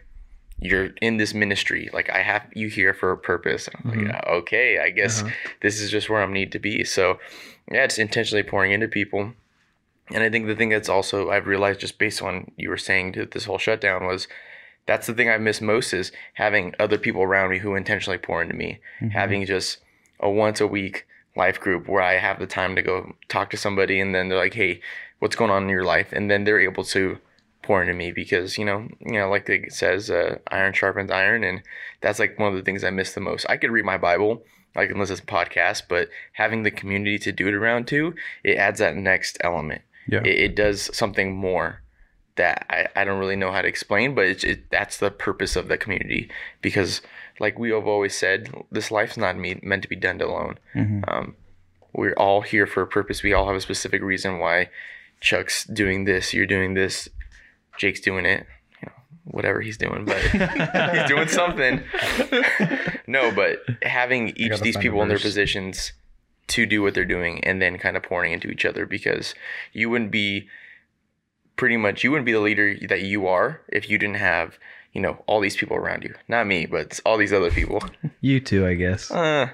you're 0.59 0.89
in 1.01 1.17
this 1.17 1.33
ministry. 1.35 1.89
Like 1.93 2.09
I 2.09 2.23
have 2.23 2.43
you 2.53 2.67
here 2.67 2.93
for 2.93 3.11
a 3.11 3.17
purpose. 3.17 3.69
I'm 3.85 3.91
Mhm. 3.91 4.11
like, 4.13 4.27
okay, 4.27 4.79
I 4.79 4.89
guess 4.89 5.21
Uh-huh. 5.21 5.31
this 5.61 5.79
is 5.79 5.91
just 5.91 6.09
where 6.09 6.21
I 6.21 6.25
need 6.25 6.51
to 6.53 6.59
be. 6.59 6.83
So 6.83 7.19
yeah, 7.71 7.83
it's 7.83 7.97
intentionally 7.99 8.43
pouring 8.43 8.71
into 8.71 8.87
people. 8.87 9.33
And 10.09 10.23
I 10.23 10.29
think 10.29 10.47
the 10.47 10.55
thing 10.55 10.69
that's 10.69 10.89
also 10.89 11.29
I've 11.29 11.47
realized 11.47 11.79
just 11.81 11.99
based 11.99 12.21
on 12.21 12.49
you 12.57 12.69
were 12.69 12.77
saying 12.77 13.11
this 13.31 13.45
whole 13.45 13.57
shutdown 13.57 14.05
was 14.05 14.27
that's 14.87 15.05
the 15.05 15.13
thing 15.13 15.29
I 15.29 15.37
miss 15.37 15.61
most 15.61 15.93
is 15.93 16.11
having 16.33 16.73
other 16.79 16.97
people 16.97 17.21
around 17.21 17.51
me 17.51 17.59
who 17.59 17.75
intentionally 17.75 18.17
pour 18.17 18.41
into 18.41 18.55
me. 18.55 18.79
Having 19.11 19.45
just 19.45 19.79
a 20.19 20.29
once 20.29 20.59
a 20.59 20.67
week 20.67 21.05
life 21.35 21.59
group 21.59 21.87
where 21.87 22.01
I 22.01 22.17
have 22.17 22.39
the 22.39 22.47
time 22.47 22.75
to 22.75 22.81
go 22.81 23.13
talk 23.27 23.49
to 23.51 23.57
somebody 23.57 23.99
and 23.99 24.15
then 24.15 24.29
they're 24.29 24.37
like, 24.37 24.55
Hey, 24.55 24.81
what's 25.19 25.35
going 25.35 25.51
on 25.51 25.63
in 25.63 25.69
your 25.69 25.83
life? 25.83 26.11
And 26.13 26.31
then 26.31 26.45
they're 26.45 26.59
able 26.59 26.83
to 26.85 27.17
pour 27.61 27.81
into 27.81 27.93
me 27.93 28.11
because, 28.11 28.57
you 28.57 28.63
know, 28.63 28.87
you 29.01 29.19
know, 29.19 29.29
like 29.29 29.47
it 29.49 29.73
says, 29.73 30.09
uh, 30.09 30.37
iron 30.49 30.73
sharpens 30.73 31.11
iron 31.11 31.43
and 31.43 31.61
that's 32.01 32.17
like 32.17 32.39
one 32.39 32.49
of 32.49 32.55
the 32.55 32.63
things 32.63 32.83
I 32.83 32.89
miss 32.89 33.13
the 33.13 33.21
most. 33.21 33.45
I 33.49 33.57
could 33.57 33.71
read 33.71 33.85
my 33.85 33.97
Bible, 33.97 34.43
I 34.75 34.85
can 34.85 34.97
listen 34.97 35.17
to 35.17 35.23
podcasts, 35.25 35.83
but 35.87 36.09
having 36.33 36.63
the 36.63 36.71
community 36.71 37.19
to 37.19 37.31
do 37.33 37.47
it 37.49 37.53
around 37.53 37.87
too, 37.87 38.15
it 38.43 38.57
adds 38.57 38.79
that 38.79 38.95
next 38.95 39.37
element. 39.41 39.81
Yeah. 40.07 40.21
It, 40.21 40.39
it 40.39 40.55
does 40.55 40.89
something 40.95 41.35
more 41.35 41.81
that 42.37 42.65
I, 42.69 42.87
I 42.95 43.03
don't 43.03 43.19
really 43.19 43.35
know 43.35 43.51
how 43.51 43.61
to 43.61 43.67
explain, 43.67 44.15
but 44.15 44.25
it's 44.25 44.43
it, 44.43 44.69
that's 44.71 44.97
the 44.97 45.11
purpose 45.11 45.55
of 45.55 45.67
the 45.67 45.77
community 45.77 46.29
because, 46.61 47.01
like 47.39 47.59
we 47.59 47.71
have 47.71 47.85
always 47.87 48.15
said, 48.15 48.49
this 48.71 48.89
life's 48.91 49.17
not 49.17 49.37
me, 49.37 49.59
meant 49.61 49.83
to 49.83 49.89
be 49.89 49.95
done 49.95 50.21
alone. 50.21 50.57
Mhm. 50.75 51.03
Um, 51.11 51.35
we're 51.93 52.13
all 52.13 52.41
here 52.41 52.67
for 52.67 52.81
a 52.81 52.87
purpose. 52.87 53.23
We 53.23 53.33
all 53.33 53.47
have 53.47 53.55
a 53.55 53.61
specific 53.61 54.01
reason 54.01 54.39
why 54.39 54.69
Chuck's 55.19 55.65
doing 55.65 56.05
this, 56.05 56.33
you're 56.33 56.45
doing 56.45 56.73
this, 56.75 57.09
Jake's 57.77 57.99
doing 58.01 58.25
it, 58.25 58.45
you 58.81 58.87
know, 58.87 58.93
whatever 59.25 59.61
he's 59.61 59.77
doing, 59.77 60.05
but 60.05 60.17
he's 60.93 61.07
doing 61.07 61.27
something. 61.27 61.83
no, 63.07 63.31
but 63.31 63.59
having 63.81 64.29
each 64.35 64.51
gotta 64.51 64.63
these 64.63 64.77
people 64.77 65.01
in 65.01 65.09
their 65.09 65.19
positions 65.19 65.93
to 66.47 66.65
do 66.65 66.81
what 66.81 66.93
they're 66.93 67.03
doing 67.05 67.43
and 67.43 67.61
then 67.61 67.77
kind 67.77 67.97
of 67.97 68.03
pouring 68.03 68.31
into 68.31 68.49
each 68.49 68.63
other 68.65 68.85
because 68.85 69.33
you 69.73 69.89
wouldn't 69.89 70.11
be 70.11 70.47
pretty 71.57 71.75
much 71.77 72.03
you 72.03 72.11
wouldn't 72.11 72.25
be 72.25 72.31
the 72.31 72.39
leader 72.39 72.75
that 72.87 73.01
you 73.01 73.27
are 73.27 73.59
if 73.67 73.89
you 73.89 73.97
didn't 73.97 74.15
have 74.17 74.57
you 74.93 75.01
know 75.01 75.21
all 75.27 75.39
these 75.41 75.57
people 75.57 75.75
around 75.75 76.03
you 76.03 76.13
not 76.27 76.47
me 76.47 76.65
but 76.65 76.99
all 77.05 77.17
these 77.17 77.33
other 77.33 77.51
people 77.51 77.83
You 78.21 78.39
too, 78.39 78.65
I 78.65 78.73
guess. 78.75 79.11
uh, 79.11 79.49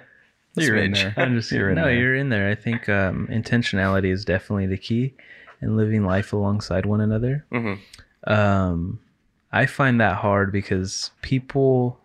You're 0.55 0.77
in 0.77 0.91
there. 0.91 1.13
I'm 1.17 1.33
just 1.35 1.51
You're 1.51 1.69
in 1.69 1.75
no, 1.75 1.85
there. 1.85 1.95
you're 1.95 2.15
in 2.15 2.29
there. 2.29 2.49
I 2.49 2.55
think 2.55 2.87
um, 2.87 3.27
intentionality 3.31 4.11
is 4.11 4.23
definitely 4.23 4.67
the 4.67 4.77
key, 4.77 5.13
and 5.61 5.75
living 5.75 6.05
life 6.05 6.31
alongside 6.33 6.85
one 6.85 7.01
another. 7.01 7.45
Mhm. 7.51 7.79
Um, 8.27 8.99
I 9.51 9.65
find 9.65 9.99
that 9.99 10.15
hard 10.17 10.51
because 10.51 11.11
people, 11.21 11.99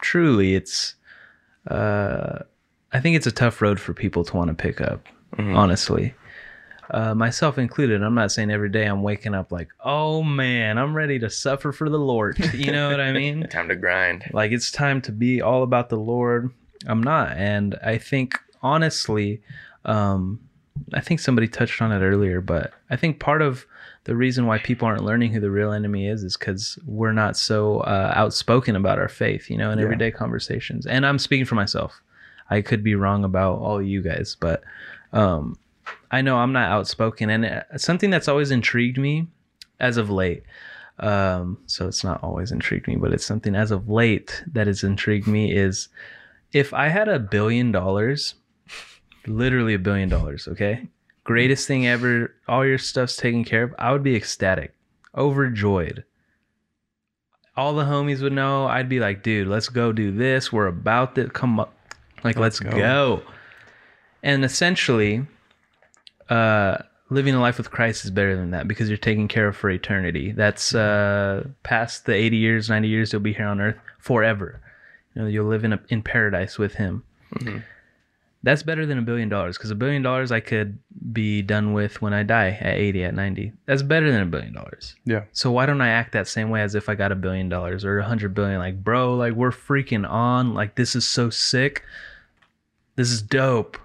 truly, 0.00 0.54
it's. 0.54 0.94
Uh, 1.68 2.40
I 2.92 3.00
think 3.00 3.16
it's 3.16 3.26
a 3.26 3.32
tough 3.32 3.60
road 3.60 3.80
for 3.80 3.92
people 3.94 4.24
to 4.24 4.36
want 4.36 4.48
to 4.48 4.54
pick 4.54 4.80
up. 4.80 5.06
Mhm. 5.36 5.56
Honestly, 5.56 6.14
uh, 6.90 7.14
myself 7.14 7.58
included. 7.58 8.02
I'm 8.02 8.14
not 8.14 8.30
saying 8.32 8.50
every 8.50 8.68
day 8.68 8.84
I'm 8.86 9.02
waking 9.02 9.34
up 9.34 9.50
like, 9.52 9.68
oh 9.84 10.22
man, 10.22 10.78
I'm 10.78 10.94
ready 10.96 11.18
to 11.20 11.30
suffer 11.30 11.72
for 11.72 11.88
the 11.88 11.98
Lord. 11.98 12.38
You 12.54 12.72
know 12.72 12.90
what 12.90 13.00
I 13.00 13.12
mean? 13.12 13.46
time 13.50 13.68
to 13.68 13.76
grind 13.76 14.24
like 14.32 14.52
it's 14.52 14.70
time 14.70 15.00
to 15.02 15.12
be 15.12 15.40
all 15.42 15.62
about 15.62 15.88
the 15.88 15.96
lord 15.96 16.50
i'm 16.86 17.02
not 17.02 17.32
and 17.36 17.74
i 17.84 17.96
think 17.98 18.38
honestly 18.62 19.40
um 19.84 20.40
i 20.94 21.00
think 21.00 21.20
somebody 21.20 21.46
touched 21.48 21.80
on 21.80 21.90
it 21.92 22.00
earlier 22.04 22.40
but 22.40 22.72
i 22.90 22.96
think 22.96 23.18
part 23.20 23.40
of 23.42 23.66
the 24.04 24.14
reason 24.14 24.46
why 24.46 24.58
people 24.58 24.86
aren't 24.86 25.04
learning 25.04 25.32
who 25.32 25.40
the 25.40 25.50
real 25.50 25.72
enemy 25.72 26.06
is 26.06 26.22
is 26.22 26.36
because 26.36 26.78
we're 26.86 27.12
not 27.12 27.36
so 27.36 27.80
uh, 27.80 28.12
outspoken 28.14 28.76
about 28.76 28.98
our 28.98 29.08
faith 29.08 29.48
you 29.50 29.56
know 29.56 29.70
in 29.70 29.78
Yeah. 29.78 29.84
everyday 29.84 30.10
conversations 30.10 30.86
and 30.86 31.06
i'm 31.06 31.18
speaking 31.18 31.46
for 31.46 31.54
myself 31.54 32.00
i 32.50 32.60
could 32.60 32.82
be 32.82 32.94
wrong 32.94 33.24
about 33.24 33.58
all 33.58 33.80
you 33.82 34.02
guys 34.02 34.36
but 34.38 34.62
um 35.12 35.56
i 36.10 36.20
know 36.20 36.36
i'm 36.36 36.52
not 36.52 36.70
outspoken 36.70 37.30
and 37.30 37.44
uh, 37.44 37.62
something 37.76 38.10
that's 38.10 38.28
always 38.28 38.50
intrigued 38.50 38.98
me 38.98 39.26
as 39.80 39.96
of 39.96 40.10
late 40.10 40.42
um 41.00 41.58
so 41.66 41.86
it's 41.86 42.02
not 42.02 42.22
always 42.22 42.52
intrigued 42.52 42.88
me 42.88 42.96
but 42.96 43.12
it's 43.12 43.24
something 43.26 43.54
as 43.54 43.70
of 43.70 43.88
late 43.88 44.42
that 44.52 44.66
has 44.66 44.82
intrigued 44.82 45.26
me 45.26 45.52
is 45.54 45.88
if 46.52 46.72
i 46.72 46.88
had 46.88 47.08
a 47.08 47.18
billion 47.18 47.70
dollars 47.70 48.34
literally 49.26 49.74
a 49.74 49.78
billion 49.78 50.08
dollars 50.08 50.48
okay 50.48 50.86
greatest 51.24 51.66
thing 51.66 51.86
ever 51.86 52.32
all 52.48 52.64
your 52.64 52.78
stuff's 52.78 53.16
taken 53.16 53.44
care 53.44 53.64
of 53.64 53.74
i 53.78 53.92
would 53.92 54.02
be 54.02 54.14
ecstatic 54.16 54.72
overjoyed 55.16 56.04
all 57.56 57.74
the 57.74 57.84
homies 57.84 58.22
would 58.22 58.32
know 58.32 58.66
i'd 58.66 58.88
be 58.88 59.00
like 59.00 59.22
dude 59.22 59.48
let's 59.48 59.68
go 59.68 59.92
do 59.92 60.10
this 60.12 60.52
we're 60.52 60.66
about 60.66 61.14
to 61.14 61.28
come 61.28 61.58
up 61.60 61.74
like 62.24 62.38
let's, 62.38 62.60
Let's 62.62 62.74
go. 62.74 62.78
go. 62.78 63.22
and 64.22 64.44
essentially 64.44 65.26
uh 66.30 66.78
living 67.08 67.34
a 67.34 67.40
life 67.40 67.56
with 67.56 67.70
christ 67.70 68.04
is 68.04 68.10
better 68.10 68.34
than 68.34 68.50
that 68.50 68.66
because 68.66 68.88
you're 68.88 68.98
taken 68.98 69.28
care 69.28 69.48
of 69.48 69.56
for 69.56 69.70
eternity. 69.70 70.32
That's 70.32 70.74
uh 70.74 71.46
past 71.62 72.06
the 72.06 72.14
80 72.14 72.36
years 72.36 72.68
90 72.68 72.88
years 72.88 73.12
you'll 73.12 73.22
be 73.22 73.32
here 73.32 73.46
on 73.46 73.60
earth 73.60 73.76
forever. 73.98 74.60
You 75.14 75.22
know 75.22 75.28
you'll 75.28 75.46
live 75.46 75.64
in 75.64 75.72
a, 75.72 75.80
in 75.88 76.02
paradise 76.02 76.58
with 76.58 76.74
him. 76.74 77.02
Mhm. 77.34 77.62
that's 78.44 78.62
better 78.62 78.86
than 78.86 78.98
a 78.98 79.02
billion 79.02 79.28
dollars 79.28 79.56
because 79.58 79.70
a 79.72 79.74
billion 79.74 80.00
dollars 80.00 80.30
i 80.30 80.38
could 80.38 80.78
be 81.12 81.42
done 81.42 81.72
with 81.72 82.00
when 82.00 82.12
i 82.12 82.22
die 82.22 82.50
at 82.60 82.76
80 82.76 83.02
at 83.04 83.14
90 83.14 83.52
that's 83.66 83.82
better 83.82 84.12
than 84.12 84.22
a 84.22 84.26
billion 84.26 84.52
dollars. 84.52 84.94
Yeah. 85.04 85.24
so 85.32 85.50
why 85.50 85.66
don't 85.66 85.80
i 85.80 85.88
act 85.88 86.12
that 86.12 86.28
same 86.28 86.50
way 86.50 86.62
as 86.62 86.74
if 86.76 86.88
i 86.88 86.94
got 86.94 87.10
a 87.10 87.16
billion 87.16 87.48
dollars 87.48 87.84
or 87.84 87.98
a 87.98 88.04
hundred 88.04 88.32
billion? 88.34 88.58
Like 88.60 88.82
bro 88.84 89.14
like 89.16 89.32
we're 89.34 89.50
freaking 89.50 90.08
on. 90.08 90.54
Like 90.54 90.76
this 90.76 90.94
is 90.94 91.04
so 91.06 91.30
sick. 91.30 91.82
This 92.94 93.10
is 93.10 93.22
dope. 93.22 93.76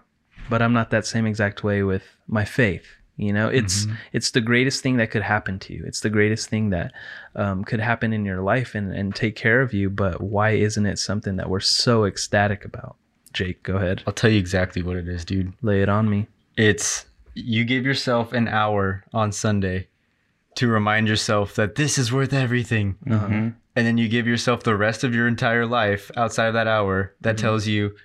But 0.50 0.62
i'm 0.62 0.74
not 0.74 0.90
that 0.92 1.06
same 1.06 1.26
exact 1.26 1.64
way 1.64 1.82
with 1.82 2.04
my 2.32 2.46
faith 2.46 2.88
you 3.22 3.32
know? 3.32 3.50
It's 3.50 3.88
it's 4.14 4.32
the 4.32 4.42
greatest 4.42 4.82
thing 4.82 4.98
that 4.98 5.12
could 5.12 5.22
happen 5.22 5.60
to 5.60 5.74
you. 5.74 5.84
It's 5.86 6.00
the 6.00 6.10
greatest 6.10 6.50
thing 6.50 6.72
that 6.72 6.92
um, 7.36 7.64
could 7.64 7.80
happen 7.80 8.14
in 8.14 8.26
your 8.26 8.42
life 8.42 8.74
and, 8.74 8.94
and 8.94 9.14
take 9.16 9.36
care 9.36 9.62
of 9.62 9.74
you 9.74 9.90
but 9.90 10.22
why 10.22 10.52
isn't 10.52 10.86
it 10.86 10.98
something 10.98 11.36
that 11.36 11.50
we're 11.50 11.60
so 11.60 12.06
ecstatic 12.06 12.66
about? 12.66 12.96
Jake 13.34 13.64
go 13.64 13.76
ahead. 13.78 14.04
I'll 14.08 14.14
tell 14.14 14.32
you 14.32 14.40
exactly 14.40 14.82
what 14.82 14.98
it 14.98 15.08
is, 15.08 15.24
dude. 15.24 15.54
lay 15.62 15.82
it 15.82 15.90
on 15.90 16.10
me. 16.10 16.28
It's 16.58 17.06
you 17.34 17.64
give 17.64 17.86
yourself 17.86 18.34
an 18.34 18.48
hour 18.48 19.04
on 19.14 19.32
Sunday 19.32 19.88
to 20.56 20.68
remind 20.68 21.08
yourself 21.08 21.56
that 21.56 21.76
this 21.76 21.98
is 21.98 22.12
worth 22.12 22.34
everything. 22.34 22.98
Mhm. 23.06 23.54
And 23.74 23.88
then 23.88 23.98
you 23.98 24.10
give 24.10 24.28
yourself 24.28 24.64
the 24.64 24.76
rest 24.76 25.06
of 25.06 25.16
your 25.16 25.28
entire 25.28 25.66
life 25.66 26.12
outside 26.18 26.48
of 26.48 26.54
that 26.56 26.68
hour 26.68 27.14
that 27.22 27.38
tells 27.38 27.68
you, 27.68 27.96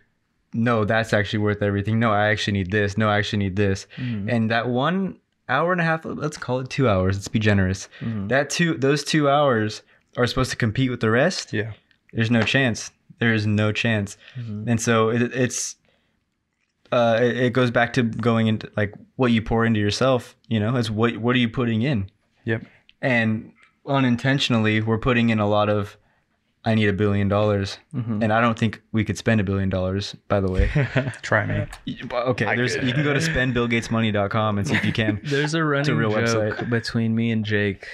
no, 0.57 0.85
that's 0.85 1.13
actually 1.13 1.41
worth 1.41 1.63
everything. 1.63 2.01
No, 2.01 2.13
I 2.13 2.29
actually 2.29 2.55
need 2.55 2.71
this. 2.71 2.97
No, 2.97 3.09
I 3.09 3.19
actually 3.19 3.41
need 3.41 3.57
this. 3.57 3.87
And 3.97 4.51
that 4.51 4.69
one 4.69 5.21
hour 5.49 5.71
and 5.73 5.81
a 5.81 5.85
half, 5.85 6.05
let's 6.05 6.37
call 6.37 6.61
it 6.61 6.71
two 6.71 6.89
hours. 6.89 7.17
Let's 7.17 7.29
be 7.29 7.39
generous. 7.39 7.89
That 8.29 8.51
two, 8.51 8.75
those 8.75 9.05
two 9.05 9.29
hours 9.29 9.83
are 10.17 10.27
supposed 10.27 10.51
to 10.51 10.57
compete 10.57 10.91
with 10.91 11.01
the 11.01 11.11
rest. 11.11 11.53
Yeah. 11.53 11.73
There's 12.13 12.31
no 12.31 12.43
chance. 12.43 12.91
There 13.19 13.33
is 13.33 13.47
no 13.47 13.71
chance. 13.73 14.17
Mm-hmm. 14.39 14.69
And 14.69 14.81
so 14.81 15.11
it, 15.11 15.23
it's, 15.35 15.77
uh, 16.91 17.19
it, 17.21 17.37
it 17.37 17.53
goes 17.53 17.71
back 17.71 17.93
to 17.95 18.03
going 18.03 18.47
into 18.47 18.71
like 18.77 18.95
what 19.17 19.33
you 19.33 19.43
pour 19.43 19.65
into 19.65 19.81
yourself. 19.81 20.37
You 20.49 20.61
know, 20.61 20.77
it's 20.77 20.91
what 20.91 21.17
what 21.19 21.37
are 21.37 21.39
you 21.39 21.49
putting 21.49 21.83
in? 21.83 22.11
Yep. 22.45 22.65
And 23.03 23.53
unintentionally, 23.87 24.81
we're 24.81 24.99
putting 24.99 25.31
in 25.31 25.39
a 25.39 25.49
lot 25.49 25.69
of. 25.69 25.97
I 26.67 26.75
need 26.75 26.89
a 26.89 26.93
billion 26.93 27.29
dollars, 27.29 27.79
Mhm. 27.95 28.23
and 28.25 28.33
I 28.33 28.41
don't 28.41 28.59
think 28.59 28.83
we 28.93 29.05
could 29.05 29.17
spend 29.17 29.41
a 29.41 29.45
billion 29.45 29.69
dollars. 29.71 30.17
By 30.29 30.41
the 30.41 30.51
way, 30.51 30.69
Try 31.23 31.47
me. 31.47 31.65
okay, 32.13 32.45
I 32.45 32.57
there's 32.57 32.75
could. 32.75 32.87
you 32.89 32.93
can 32.93 33.05
go 33.05 33.15
to 33.15 33.21
spendbillgatesmoney.com 33.21 34.59
and 34.59 34.67
see 34.69 34.75
if 34.75 34.85
you 34.85 34.93
can. 34.93 35.21
There's 35.25 35.55
a 35.55 35.63
running 35.65 35.97
real 35.97 36.11
joke 36.11 36.57
website. 36.59 36.69
between 36.71 37.15
me 37.15 37.31
and 37.31 37.45
Jake 37.45 37.87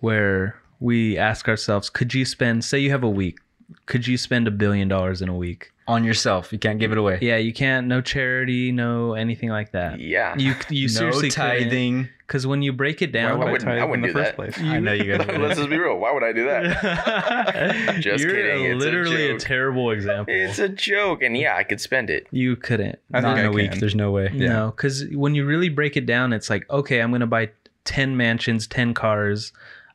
where 0.00 0.56
we 0.80 1.16
ask 1.18 1.48
ourselves, 1.48 1.90
could 1.90 2.12
you 2.14 2.24
spend, 2.24 2.64
say 2.64 2.78
you 2.78 2.90
have 2.90 3.02
a 3.04 3.08
week, 3.10 3.38
could 3.86 4.06
you 4.06 4.16
spend 4.16 4.46
a 4.48 4.50
billion 4.50 4.88
dollars 4.88 5.22
in 5.22 5.28
a 5.28 5.34
week? 5.36 5.72
on 5.88 6.04
yourself. 6.04 6.52
You 6.52 6.58
can't 6.60 6.78
give 6.78 6.92
it 6.92 6.98
away. 6.98 7.18
Yeah, 7.20 7.38
you 7.38 7.52
can't, 7.52 7.88
no 7.88 8.00
charity, 8.00 8.70
no 8.70 9.14
anything 9.14 9.48
like 9.48 9.72
that. 9.72 9.98
yeah 9.98 10.36
You, 10.38 10.54
you 10.68 10.86
no 10.86 10.92
seriously 10.92 11.30
tithing. 11.30 12.08
Because 12.24 12.46
when 12.46 12.62
you 12.62 12.72
break 12.72 13.02
it 13.02 13.08
Why 13.08 13.12
down, 13.12 13.38
would 13.40 13.48
I 13.48 13.50
wouldn't- 13.50 13.68
tithe 13.68 13.78
I 13.80 13.84
wouldn't 13.86 14.06
in 14.06 14.12
the 14.12 14.20
do 14.20 14.24
first 14.24 14.36
that. 14.36 14.54
place? 14.54 14.58
I 14.72 14.78
know 14.78 14.92
you 14.92 15.18
guys. 15.18 15.26
let's 15.40 15.56
just 15.58 15.68
be 15.68 15.76
real 15.78 15.98
why 15.98 16.12
would 16.12 16.22
i 16.22 16.32
do 16.32 16.44
that 16.44 17.96
Just 18.00 18.22
You're 18.22 18.34
kidding, 18.36 18.66
it's 18.66 18.74
a 18.74 18.86
literally 18.86 19.26
a, 19.30 19.32
joke. 19.32 19.40
terrible 19.40 19.90
example. 19.90 20.32
it's 20.32 20.60
a 20.60 20.68
joke 20.68 21.22
and 21.22 21.36
yeah 21.36 21.56
i 21.56 21.64
could 21.64 21.80
spend 21.80 22.08
it 22.08 22.28
you 22.30 22.54
couldn't. 22.54 23.00
I 23.12 23.18
Not 23.18 23.38
in 23.38 23.46
I 23.46 23.48
a 23.48 23.50
week. 23.50 23.72
can. 23.72 23.80
There's 23.80 23.96
no 23.96 24.12
way. 24.12 24.30
No, 24.32 24.70
because 24.70 25.06
when 25.10 25.34
you 25.34 25.44
really 25.44 25.70
break 25.70 25.96
it 25.96 26.06
down, 26.06 26.32
it's 26.32 26.48
like, 26.48 26.70
okay, 26.70 27.00
I'm 27.00 27.10
going 27.10 27.18
to 27.20 27.26
buy 27.26 27.50
10 27.84 28.16
mansions, 28.16 28.68
10 28.68 28.94
cars, 28.94 29.52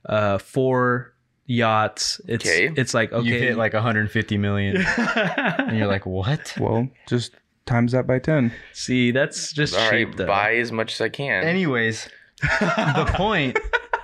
uh, 0.07 0.39
four 0.39 1.13
yachts. 1.45 2.19
It's, 2.27 2.45
Okay. 2.45 2.71
it's 2.75 2.93
like, 2.93 3.11
okay. 3.13 3.27
You 3.27 3.37
hit 3.39 3.57
like 3.57 3.73
150 3.73 4.37
million, 4.37 4.77
and 4.97 5.77
you're 5.77 5.87
like, 5.87 6.05
what? 6.05 6.53
Well, 6.59 6.87
just 7.07 7.33
times 7.65 7.91
that 7.93 8.05
by 8.07 8.19
10. 8.19 8.51
See, 8.73 9.11
that's 9.11 9.51
just 9.53 9.75
all 9.77 9.89
cheap, 9.89 10.09
right 10.09 10.17
though. 10.17 10.27
buy 10.27 10.55
as 10.55 10.71
much 10.71 10.93
as 10.93 11.01
i 11.01 11.09
can 11.09 11.43
Anyways, 11.43 12.07
the 12.41 13.11
point. 13.15 13.57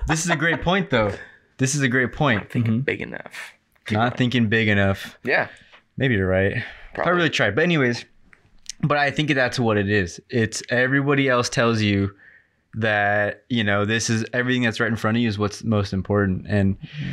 This 0.08 0.24
is 0.24 0.30
a 0.30 0.36
great 0.36 0.62
point, 0.62 0.90
though. 0.90 1.12
This 1.58 1.74
is 1.74 1.82
a 1.82 1.88
great 1.88 2.12
point. 2.12 2.50
think 2.50 2.66
Mhm. 2.66 2.84
big 2.84 3.00
enough 3.00 3.52
not 3.90 4.16
thinking 4.16 4.48
big 4.48 4.68
enough. 4.68 5.18
Yeah. 5.24 5.48
Maybe 5.96 6.14
you're 6.14 6.26
right. 6.28 6.62
I 7.04 7.08
really 7.10 7.28
tried. 7.30 7.54
But 7.56 7.64
anyways, 7.64 8.04
but 8.80 8.96
I 8.96 9.10
think 9.10 9.34
that's 9.34 9.58
what 9.58 9.76
it 9.76 9.90
is. 9.90 10.20
It's 10.30 10.62
everybody 10.70 11.28
else 11.28 11.48
tells 11.48 11.82
you 11.82 12.14
that, 12.74 13.44
you 13.48 13.64
know, 13.64 13.84
this 13.84 14.08
is 14.08 14.24
everything 14.32 14.62
that's 14.62 14.80
right 14.80 14.90
in 14.90 14.96
front 14.96 15.16
of 15.16 15.22
you 15.22 15.28
is 15.28 15.38
what's 15.38 15.62
most 15.64 15.92
important. 15.92 16.46
And 16.48 16.80
mm-hmm. 16.80 17.12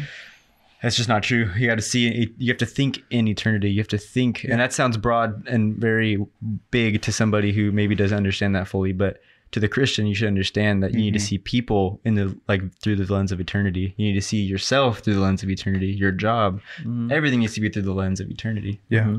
that's 0.82 0.96
just 0.96 1.10
not 1.10 1.24
true. 1.24 1.52
You 1.58 1.68
got 1.68 1.76
to 1.76 1.82
see 1.82 2.34
you 2.38 2.52
have 2.52 2.58
to 2.60 2.66
think 2.66 3.04
in 3.10 3.28
eternity. 3.28 3.72
You 3.72 3.80
have 3.80 3.88
to 3.90 3.98
think 3.98 4.44
and 4.44 4.60
that 4.60 4.74
sounds 4.74 4.98
broad 4.98 5.48
and 5.48 5.76
very 5.76 6.26
big 6.72 7.02
to 7.02 7.12
somebody 7.12 7.52
who 7.52 7.72
maybe 7.72 7.96
doesn't 7.96 8.18
understand 8.18 8.56
that 8.56 8.68
fully, 8.68 8.94
but 8.94 9.22
to 9.52 9.60
the 9.60 9.68
Christian, 9.68 10.06
you 10.06 10.14
should 10.14 10.28
understand 10.28 10.84
that 10.84 10.94
you 10.94 11.00
need 11.00 11.14
to 11.14 11.20
mm-hmm. 11.20 11.26
see 11.26 11.38
people 11.40 12.00
in 12.06 12.14
the 12.16 12.38
like 12.48 12.62
through 12.82 12.96
the 12.96 13.12
lens 13.12 13.32
of 13.32 13.40
eternity. 13.40 13.96
You 13.98 14.08
need 14.10 14.14
to 14.14 14.22
see 14.22 14.38
yourself 14.38 15.00
through 15.00 15.16
the 15.16 15.22
lens 15.22 15.42
of 15.42 15.50
eternity. 15.50 15.88
Your 15.88 16.12
job, 16.12 16.62
mm-hmm. 16.80 17.12
everything 17.12 17.40
needs 17.40 17.56
to 17.56 17.62
be 17.62 17.70
through 17.70 17.82
the 17.84 17.94
lens 17.94 18.20
of 18.20 18.30
eternity. 18.30 18.80
Yeah. 18.90 19.18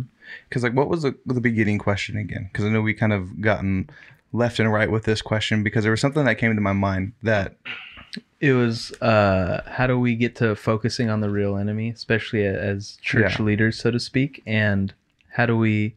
Because 0.49 0.63
like, 0.63 0.75
what 0.75 0.89
was 0.89 1.03
the, 1.03 1.17
the 1.27 1.41
beginning 1.41 1.79
question 1.79 2.17
again? 2.17 2.49
Because 2.53 2.65
I 2.65 2.69
know 2.69 2.81
we 2.81 2.95
kind 2.95 3.13
of 3.13 3.41
gotten 3.41 3.91
left 4.33 4.59
and 4.61 4.73
right 4.73 4.91
with 4.91 5.05
this 5.05 5.23
question 5.23 5.63
because 5.63 5.83
there 5.85 5.91
was 5.91 6.01
something 6.01 6.25
that 6.25 6.37
came 6.37 6.55
to 6.55 6.61
my 6.61 6.73
mind 6.73 7.13
that 7.23 7.57
It 8.41 8.53
was 8.53 8.91
uh, 9.01 9.63
how 9.67 9.87
do 9.87 9.99
we 9.99 10.15
get 10.17 10.35
to 10.37 10.57
focusing 10.57 11.11
on 11.11 11.21
the 11.21 11.31
real 11.31 11.57
enemy, 11.57 11.91
especially 11.91 12.45
as 12.45 12.97
church 13.03 13.39
Yeah. 13.39 13.45
leaders, 13.45 13.79
so 13.79 13.91
to 13.91 14.01
speak, 14.01 14.43
and 14.47 14.93
how 15.33 15.47
do 15.47 15.57
we 15.57 15.95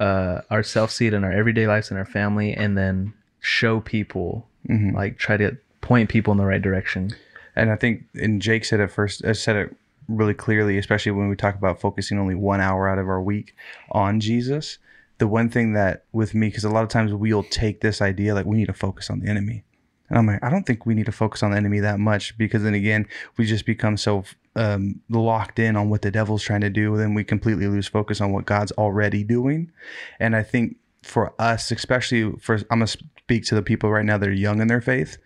uh, 0.00 0.40
ourselves 0.50 0.92
see 0.94 1.06
it 1.06 1.14
in 1.14 1.22
our 1.22 1.30
everyday 1.32 1.66
lives 1.68 1.90
in 1.92 1.96
our 1.96 2.04
family, 2.06 2.52
and 2.52 2.76
then 2.76 3.12
show 3.40 3.78
people, 3.80 4.48
Mhm. 4.68 4.92
like 4.94 5.18
try 5.18 5.36
to 5.36 5.56
point 5.82 6.08
people 6.08 6.32
in 6.32 6.38
the 6.38 6.44
right 6.46 6.62
direction. 6.62 7.10
And 7.54 7.70
I 7.70 7.76
think, 7.76 8.02
and 8.14 8.42
Jake 8.42 8.64
said 8.64 8.80
it 8.80 8.90
first, 8.90 9.24
uh, 9.24 9.34
said 9.34 9.54
it 9.54 9.76
really 10.08 10.34
clearly, 10.34 10.78
especially 10.78 11.12
when 11.12 11.28
we 11.28 11.36
talk 11.36 11.54
about 11.54 11.80
focusing 11.80 12.18
only 12.18 12.34
one 12.34 12.60
hour 12.60 12.88
out 12.88 12.98
of 12.98 13.08
our 13.08 13.22
week 13.22 13.54
on 13.92 14.18
Jesus. 14.18 14.78
The 15.24 15.28
one 15.28 15.48
thing 15.48 15.72
that 15.72 16.04
with 16.12 16.34
me, 16.34 16.48
because 16.48 16.64
a 16.64 16.68
lot 16.68 16.82
of 16.82 16.90
times 16.90 17.10
we'll 17.10 17.44
take 17.44 17.80
this 17.80 18.02
idea 18.02 18.34
like 18.34 18.44
we 18.44 18.58
need 18.58 18.66
to 18.66 18.74
focus 18.74 19.08
on 19.08 19.20
the 19.20 19.26
enemy. 19.30 19.64
And 20.10 20.18
I'm 20.18 20.26
like, 20.26 20.44
I 20.44 20.50
don't 20.50 20.64
think 20.64 20.84
we 20.84 20.92
need 20.92 21.06
to 21.06 21.12
focus 21.12 21.42
on 21.42 21.52
the 21.52 21.56
enemy 21.56 21.80
that 21.80 21.98
much 21.98 22.36
because 22.36 22.62
then 22.62 22.74
again, 22.74 23.08
we 23.38 23.46
just 23.46 23.64
become 23.64 23.96
so 23.96 24.24
um, 24.54 25.00
locked 25.08 25.58
in 25.58 25.76
on 25.76 25.88
what 25.88 26.02
the 26.02 26.10
devil's 26.10 26.42
trying 26.42 26.60
to 26.60 26.68
do. 26.68 26.94
Then 26.98 27.14
we 27.14 27.24
completely 27.24 27.68
lose 27.68 27.86
focus 27.86 28.20
on 28.20 28.32
what 28.32 28.44
God's 28.44 28.72
already 28.72 29.24
doing. 29.24 29.72
And 30.20 30.36
I 30.36 30.42
think 30.42 30.76
for 31.02 31.32
us, 31.40 31.70
especially 31.70 32.32
for, 32.38 32.56
I'm 32.70 32.80
going 32.80 32.86
to 32.86 32.98
speak 33.16 33.46
to 33.46 33.54
the 33.54 33.62
people 33.62 33.90
right 33.90 34.04
now 34.04 34.18
that 34.18 34.28
are 34.28 34.32
young 34.32 34.60
in 34.60 34.68
their 34.68 34.82
faith, 34.82 35.16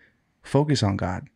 focus 0.44 0.84
on 0.84 0.96
God 0.96 1.28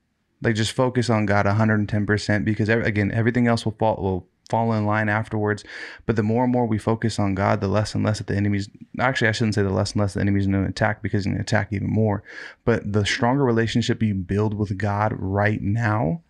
like 0.42 0.56
just 0.56 0.72
focus 0.72 1.08
on 1.08 1.24
God 1.24 1.46
110% 1.46 2.44
because 2.44 2.68
again 2.68 3.10
everything 3.12 3.46
else 3.46 3.64
will 3.64 3.76
fall 3.78 3.96
will 3.96 4.26
fall 4.52 4.74
in 4.74 4.84
line 4.84 5.08
afterwards. 5.08 5.64
But 6.04 6.16
the 6.16 6.22
more 6.22 6.44
and 6.44 6.52
more 6.52 6.66
we 6.66 6.76
focus 6.76 7.18
on 7.18 7.34
God 7.34 7.62
the 7.62 7.68
less 7.68 7.94
and 7.94 8.04
less 8.04 8.18
that 8.18 8.26
the 8.26 8.36
enemies 8.36 8.68
actually 9.00 9.28
I 9.28 9.32
shouldn't 9.32 9.54
say 9.54 9.62
the 9.62 9.70
less 9.70 9.92
and 9.92 10.02
less 10.02 10.12
the 10.12 10.20
enemies 10.20 10.46
going 10.46 10.62
to 10.62 10.68
attack 10.68 11.02
because 11.02 11.24
he's 11.24 11.32
going 11.32 11.38
to 11.38 11.42
attack 11.42 11.72
even 11.72 11.88
more. 11.88 12.22
But 12.66 12.92
the 12.92 13.06
stronger 13.06 13.44
relationship 13.44 14.02
you 14.02 14.14
build 14.14 14.52
with 14.52 14.76
God 14.76 15.14
right 15.16 15.62
now 15.62 16.20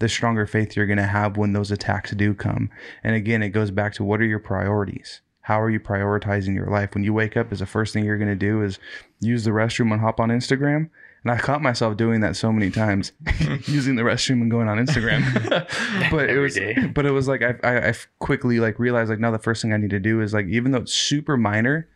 the 0.00 0.08
stronger 0.10 0.44
faith 0.46 0.76
you're 0.76 0.86
going 0.86 0.98
to 0.98 1.04
have 1.04 1.38
when 1.38 1.54
those 1.54 1.70
attacks 1.70 2.10
do 2.10 2.34
come. 2.34 2.68
And 3.02 3.16
again 3.16 3.42
it 3.42 3.50
goes 3.50 3.70
back 3.70 3.94
to 3.94 4.04
what 4.04 4.20
are 4.20 4.26
your 4.26 4.40
priorities? 4.40 5.22
How 5.40 5.58
are 5.58 5.70
you 5.70 5.80
prioritizing 5.80 6.54
your 6.54 6.66
life? 6.66 6.90
When 6.92 7.04
you 7.04 7.14
wake 7.14 7.34
up 7.34 7.50
is 7.50 7.60
the 7.60 7.66
first 7.66 7.94
thing 7.94 8.04
you're 8.04 8.18
going 8.18 8.28
to 8.28 8.34
do 8.34 8.62
is 8.62 8.78
use 9.20 9.44
the 9.44 9.52
restroom 9.52 9.92
and 9.92 10.02
hop 10.02 10.20
on 10.20 10.28
Instagram 10.28 10.90
and 11.24 11.32
I 11.32 11.38
caught 11.38 11.62
myself 11.62 11.96
doing 11.96 12.20
that 12.20 12.36
so 12.36 12.52
many 12.52 12.70
times, 12.70 13.12
using 13.66 13.96
the 13.96 14.02
restroom 14.02 14.42
and 14.42 14.50
going 14.50 14.68
on 14.68 14.78
Instagram. 14.78 15.22
but 16.10 16.30
it 16.30 16.38
was, 16.38 16.54
day. 16.54 16.86
but 16.94 17.06
it 17.06 17.10
was 17.10 17.26
like 17.26 17.42
I, 17.42 17.54
I, 17.64 17.88
I 17.88 17.94
quickly 18.20 18.60
like 18.60 18.78
realized 18.78 19.10
like 19.10 19.18
now 19.20 19.30
the 19.30 19.38
first 19.38 19.62
thing 19.62 19.72
I 19.72 19.76
need 19.78 19.90
to 19.90 20.00
do 20.00 20.20
is 20.20 20.32
like 20.34 20.46
even 20.46 20.72
though 20.72 20.78
it's 20.82 20.92
super 20.94 21.36
minor, 21.36 21.88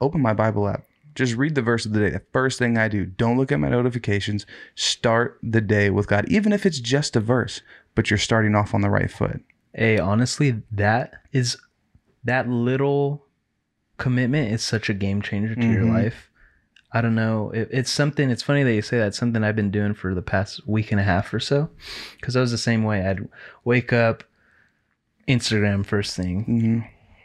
open 0.00 0.20
my 0.20 0.32
Bible 0.32 0.66
app. 0.68 0.84
Just 1.14 1.36
read 1.36 1.54
the 1.54 1.60
verse 1.60 1.84
of 1.84 1.92
the 1.92 2.00
day. 2.00 2.08
The 2.10 2.22
first 2.32 2.58
thing 2.58 2.78
I 2.78 2.88
do, 2.88 3.04
don't 3.04 3.36
look 3.36 3.52
at 3.52 3.60
my 3.60 3.68
notifications. 3.68 4.46
Start 4.74 5.38
the 5.42 5.60
day 5.60 5.90
with 5.90 6.06
God, 6.06 6.24
even 6.28 6.54
if 6.54 6.64
it's 6.64 6.80
just 6.80 7.14
a 7.16 7.20
verse, 7.20 7.60
but 7.94 8.10
you're 8.10 8.16
starting 8.16 8.54
off 8.54 8.72
on 8.74 8.80
the 8.80 8.88
right 8.88 9.10
foot. 9.10 9.42
Hey, 9.74 9.98
honestly, 9.98 10.62
that 10.70 11.12
is 11.30 11.58
that 12.24 12.48
little 12.48 13.26
commitment 13.98 14.52
is 14.52 14.62
such 14.62 14.88
a 14.88 14.94
game 14.94 15.20
changer 15.20 15.54
to 15.54 15.66
your 15.66 15.82
Mhm. 15.84 15.92
life. 15.92 16.30
I 16.94 17.00
don't 17.00 17.14
know. 17.14 17.50
It, 17.52 17.68
it's 17.72 17.90
something. 17.90 18.28
It's 18.30 18.42
funny 18.42 18.62
that 18.64 18.74
you 18.74 18.82
say 18.82 18.98
that. 18.98 19.08
It's 19.08 19.18
something 19.18 19.42
I've 19.42 19.56
been 19.56 19.70
doing 19.70 19.94
for 19.94 20.14
the 20.14 20.22
past 20.22 20.66
week 20.68 20.92
and 20.92 21.00
a 21.00 21.04
half 21.04 21.32
or 21.32 21.40
so, 21.40 21.70
because 22.20 22.36
I 22.36 22.40
was 22.40 22.50
the 22.50 22.58
same 22.58 22.84
way. 22.84 23.06
I'd 23.06 23.28
wake 23.64 23.92
up, 23.92 24.24
Instagram 25.28 25.86
first 25.86 26.16
thing, 26.16 26.44
Mm-hmm. 26.44 26.80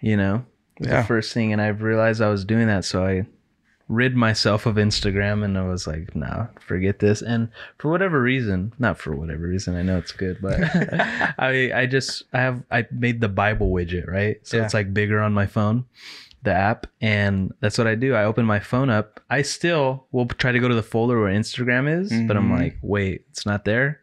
you 0.05 0.17
know, 0.17 0.45
Yeah. 0.79 1.01
the 1.01 1.07
first 1.07 1.33
thing, 1.33 1.51
and 1.51 1.61
I've 1.61 1.81
realized 1.81 2.21
I 2.21 2.29
was 2.29 2.45
doing 2.45 2.67
that, 2.67 2.85
so 2.85 3.05
I 3.05 3.25
rid 3.89 4.15
myself 4.15 4.65
of 4.65 4.75
Instagram, 4.75 5.43
and 5.43 5.57
I 5.57 5.63
was 5.67 5.87
like, 5.87 6.13
nah, 6.15 6.47
forget 6.59 6.99
this. 6.99 7.21
And 7.21 7.49
for 7.77 7.89
whatever 7.89 8.21
reason, 8.21 8.73
not 8.77 8.99
for 8.99 9.15
whatever 9.15 9.47
reason, 9.47 9.75
I 9.75 9.81
know 9.81 9.97
it's 9.97 10.11
good, 10.11 10.37
but 10.41 10.59
I 11.39 11.71
I 11.73 11.85
just 11.87 12.23
I 12.33 12.37
have 12.39 12.63
I 12.69 12.85
made 12.91 13.21
the 13.21 13.29
Bible 13.29 13.71
widget 13.71 14.07
right, 14.07 14.37
so 14.43 14.57
Yeah. 14.57 14.65
it's 14.65 14.73
like 14.73 14.93
bigger 14.93 15.19
on 15.21 15.33
my 15.33 15.45
phone, 15.47 15.85
the 16.47 16.53
app, 16.53 16.87
and 17.01 17.53
that's 17.59 17.77
what 17.77 17.87
I 17.87 17.95
do. 17.95 18.15
I 18.15 18.23
open 18.25 18.45
my 18.45 18.59
phone 18.59 18.89
up. 18.89 19.19
I 19.29 19.41
still 19.41 20.05
will 20.11 20.25
try 20.25 20.51
to 20.51 20.59
go 20.59 20.67
to 20.67 20.75
the 20.75 20.83
folder 20.83 21.19
where 21.19 21.31
Instagram 21.31 21.87
is, 22.01 22.09
but 22.27 22.35
I'm 22.37 22.49
Mhm. 22.49 22.57
like, 22.59 22.77
wait, 22.81 23.25
it's 23.29 23.45
not 23.45 23.65
there. 23.65 23.99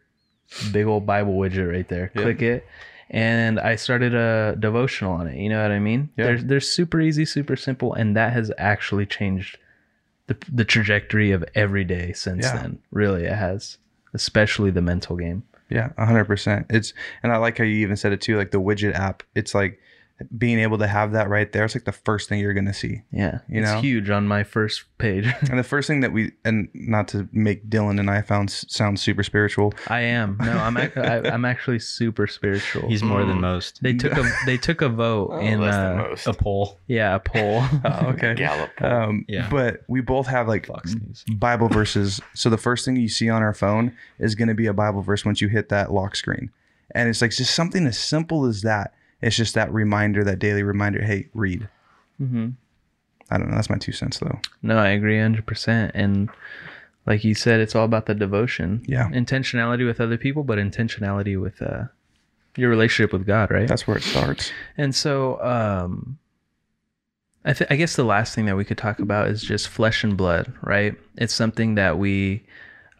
Big 0.71 0.85
old 0.85 1.05
Bible 1.05 1.33
widget 1.37 1.69
right 1.71 1.87
there. 1.87 2.11
Yeah. 2.15 2.21
Click 2.21 2.41
it 2.41 2.65
and 3.09 3.59
I 3.59 3.75
started 3.75 4.15
a 4.15 4.55
devotional 4.59 5.11
on 5.13 5.27
it. 5.27 5.37
You 5.37 5.49
know 5.49 5.61
what 5.61 5.71
I 5.71 5.79
mean? 5.79 6.09
Yeah. 6.17 6.25
They're 6.25 6.41
they're 6.41 6.59
super 6.59 6.99
easy, 7.01 7.25
super 7.25 7.55
simple, 7.55 7.93
and 7.93 8.15
that 8.15 8.33
has 8.33 8.51
actually 8.57 9.05
changed 9.05 9.57
the 10.27 10.35
the 10.51 10.65
trajectory 10.65 11.31
of 11.31 11.43
every 11.55 11.83
day 11.83 12.13
since 12.13 12.45
Yeah. 12.45 12.57
then. 12.61 12.79
Really, 12.91 13.25
it 13.25 13.33
has, 13.35 13.77
especially 14.13 14.71
the 14.71 14.81
mental 14.81 15.15
game. 15.17 15.43
Yeah, 15.69 15.89
hundred 15.97 16.25
percent. 16.25 16.67
It's 16.69 16.93
and 17.23 17.31
I 17.31 17.37
like 17.37 17.57
how 17.57 17.63
you 17.63 17.77
even 17.77 17.95
said 17.95 18.13
it 18.13 18.21
too, 18.21 18.37
like 18.37 18.51
the 18.51 18.61
widget 18.61 18.93
app. 18.93 19.23
It's 19.33 19.53
like 19.55 19.79
being 20.37 20.59
able 20.59 20.77
to 20.77 20.87
have 20.87 21.11
that 21.11 21.27
right 21.27 21.51
there. 21.51 21.65
It's 21.65 21.75
like 21.75 21.83
the 21.83 21.91
first 21.91 22.29
thing 22.29 22.39
you're 22.39 22.53
gonna 22.53 22.73
see. 22.73 23.01
Yeah, 23.11 23.39
You 23.49 23.61
it's 23.61 23.69
know? 23.71 23.81
huge 23.81 24.09
on 24.09 24.27
my 24.27 24.43
first 24.45 24.85
page. 24.97 25.25
And 25.49 25.59
the 25.59 25.63
first 25.63 25.87
thing 25.87 25.99
that 25.99 26.13
we 26.13 26.31
and 26.45 26.69
not 26.73 27.09
to 27.09 27.27
make 27.33 27.69
Dylan 27.69 27.99
and 27.99 28.09
I 28.09 28.21
found 28.21 28.49
sound 28.49 28.97
super 28.99 29.23
spiritual. 29.23 29.73
I 29.87 29.99
am 30.01 30.37
no, 30.39 30.53
I'm 30.57 30.77
ac- 30.77 30.97
I, 30.99 31.17
I'm 31.29 31.43
actually 31.43 31.79
super 31.79 32.27
spiritual. 32.27 32.87
He's 32.87 33.03
more 33.03 33.25
than 33.25 33.37
Mm. 33.39 33.41
most. 33.41 33.83
they 33.83 33.91
took 33.93 34.13
a 34.17 34.23
they 34.45 34.55
took 34.57 34.81
a 34.81 34.87
vote 34.87 35.31
Oh, 35.33 35.39
in 35.39 35.61
uh, 35.61 36.05
most. 36.09 36.27
A 36.27 36.33
poll. 36.33 36.79
yeah 36.87 37.15
a 37.15 37.19
poll. 37.19 37.61
Oh, 37.83 38.07
okay. 38.11 38.35
Gallup. 38.35 38.81
Um, 38.81 39.25
Yeah. 39.27 39.49
But 39.49 39.81
we 39.89 39.99
both 39.99 40.27
have 40.27 40.47
like 40.47 40.65
Fox 40.67 40.95
News. 40.95 41.25
Bible 41.35 41.67
verses. 41.67 42.21
So 42.33 42.49
the 42.49 42.57
first 42.57 42.85
thing 42.85 42.95
you 42.95 43.09
see 43.09 43.29
on 43.29 43.41
our 43.43 43.53
phone 43.53 43.91
is 44.19 44.33
going 44.35 44.47
to 44.47 44.55
be 44.55 44.67
a 44.67 44.73
Bible 44.73 45.01
verse 45.01 45.25
once 45.25 45.41
you 45.41 45.49
hit 45.49 45.67
that 45.69 45.91
lock 45.91 46.15
screen. 46.15 46.51
And 46.91 47.09
it's 47.09 47.21
like 47.21 47.31
just 47.31 47.53
something 47.53 47.85
as 47.85 47.97
simple 47.99 48.45
as 48.45 48.61
that. 48.61 48.93
It's 49.25 49.35
just 49.35 49.55
that 49.55 49.73
reminder, 49.73 50.23
that 50.23 50.39
daily 50.39 50.63
reminder. 50.63 51.01
Hey, 51.03 51.27
read. 51.33 51.67
hmm 52.17 52.49
I 53.31 53.39
don't 53.39 53.49
know. 53.49 53.55
That's 53.55 53.71
my 53.71 53.77
two 53.77 53.91
cents 53.91 54.19
though. 54.19 54.39
No, 54.61 54.77
I 54.77 54.89
agree 54.89 55.15
100%. 55.17 55.91
And 55.95 56.29
like 57.07 57.23
you 57.23 57.33
said, 57.33 57.59
it's 57.59 57.73
all 57.75 57.85
about 57.85 58.05
the 58.05 58.13
devotion. 58.13 58.83
Yeah. 58.87 59.09
Intentionality 59.09 59.83
with 59.85 59.99
other 59.99 60.17
people, 60.17 60.43
but 60.43 60.59
intentionality 60.59 61.41
with 61.41 61.59
uh, 61.61 61.85
your 62.55 62.69
relationship 62.69 63.11
with 63.11 63.25
God, 63.25 63.49
right? 63.49 63.67
That's 63.67 63.87
where 63.87 63.97
it 63.97 64.03
starts. 64.03 64.51
and 64.77 64.93
so, 64.93 65.41
um, 65.43 66.19
I, 67.43 67.53
th- 67.53 67.69
I 67.71 67.75
guess 67.75 67.95
the 67.95 68.03
last 68.03 68.33
thing 68.35 68.45
that 68.45 68.57
we 68.57 68.65
could 68.65 68.77
talk 68.77 68.99
about 68.99 69.27
is 69.27 69.41
just 69.41 69.67
flesh 69.69 70.03
and 70.03 70.15
blood, 70.15 70.53
right? 70.61 70.95
It's 71.17 71.33
something 71.33 71.75
that 71.75 71.97
we 71.97 72.43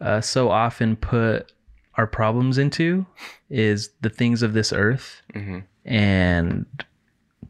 uh, 0.00 0.20
so 0.20 0.50
often 0.50 0.96
put 0.96 1.52
our 1.96 2.06
problems 2.06 2.58
into 2.58 3.06
is 3.50 3.90
the 4.00 4.10
things 4.10 4.42
of 4.42 4.52
this 4.52 4.72
earth. 4.72 5.22
hmm 5.34 5.60
And 5.84 6.66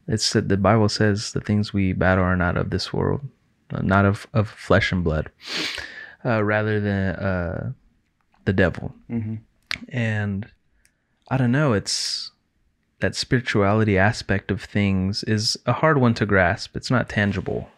it's 0.06 0.32
that 0.32 0.48
the 0.48 0.56
Bible 0.56 0.88
says 0.88 1.32
the 1.32 1.40
things 1.40 1.72
we 1.72 1.92
battle 1.92 2.24
are 2.24 2.36
not 2.36 2.56
of 2.56 2.70
this 2.70 2.92
world, 2.92 3.22
uh, 3.72 3.82
not 3.82 4.04
of, 4.04 4.26
of 4.32 4.48
flesh 4.48 4.92
and 4.92 5.02
blood, 5.02 5.30
uh, 6.24 6.44
rather 6.44 6.80
than 6.80 7.16
uh, 7.16 7.72
the 8.44 8.52
devil. 8.52 8.94
Mm-hmm. 9.10 9.36
And 9.88 10.46
I 11.28 11.36
don't 11.36 11.52
know, 11.52 11.72
it's 11.72 12.30
that 13.00 13.14
spirituality 13.14 13.98
aspect 13.98 14.50
of 14.50 14.62
things 14.62 15.24
is 15.24 15.58
a 15.66 15.72
hard 15.72 15.98
one 15.98 16.14
to 16.14 16.26
grasp. 16.26 16.76
It's 16.76 16.90
not 16.90 17.08
tangible, 17.08 17.68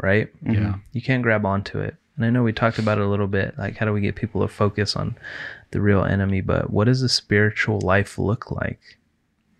right? 0.00 0.30
Yeah. 0.44 0.74
You 0.92 1.00
can't 1.02 1.22
grab 1.22 1.46
onto 1.46 1.78
it. 1.80 1.96
And 2.16 2.24
I 2.24 2.30
know 2.30 2.42
we 2.42 2.52
talked 2.52 2.78
about 2.78 2.98
it 2.98 3.04
a 3.04 3.08
little 3.08 3.26
bit 3.26 3.58
like, 3.58 3.76
how 3.76 3.86
do 3.86 3.92
we 3.92 4.00
get 4.00 4.16
people 4.16 4.42
to 4.42 4.48
focus 4.48 4.96
on 4.96 5.16
the 5.70 5.80
real 5.80 6.04
enemy? 6.04 6.40
But 6.40 6.70
what 6.70 6.84
does 6.84 7.02
a 7.02 7.08
spiritual 7.08 7.80
life 7.80 8.18
look 8.18 8.50
like? 8.50 8.80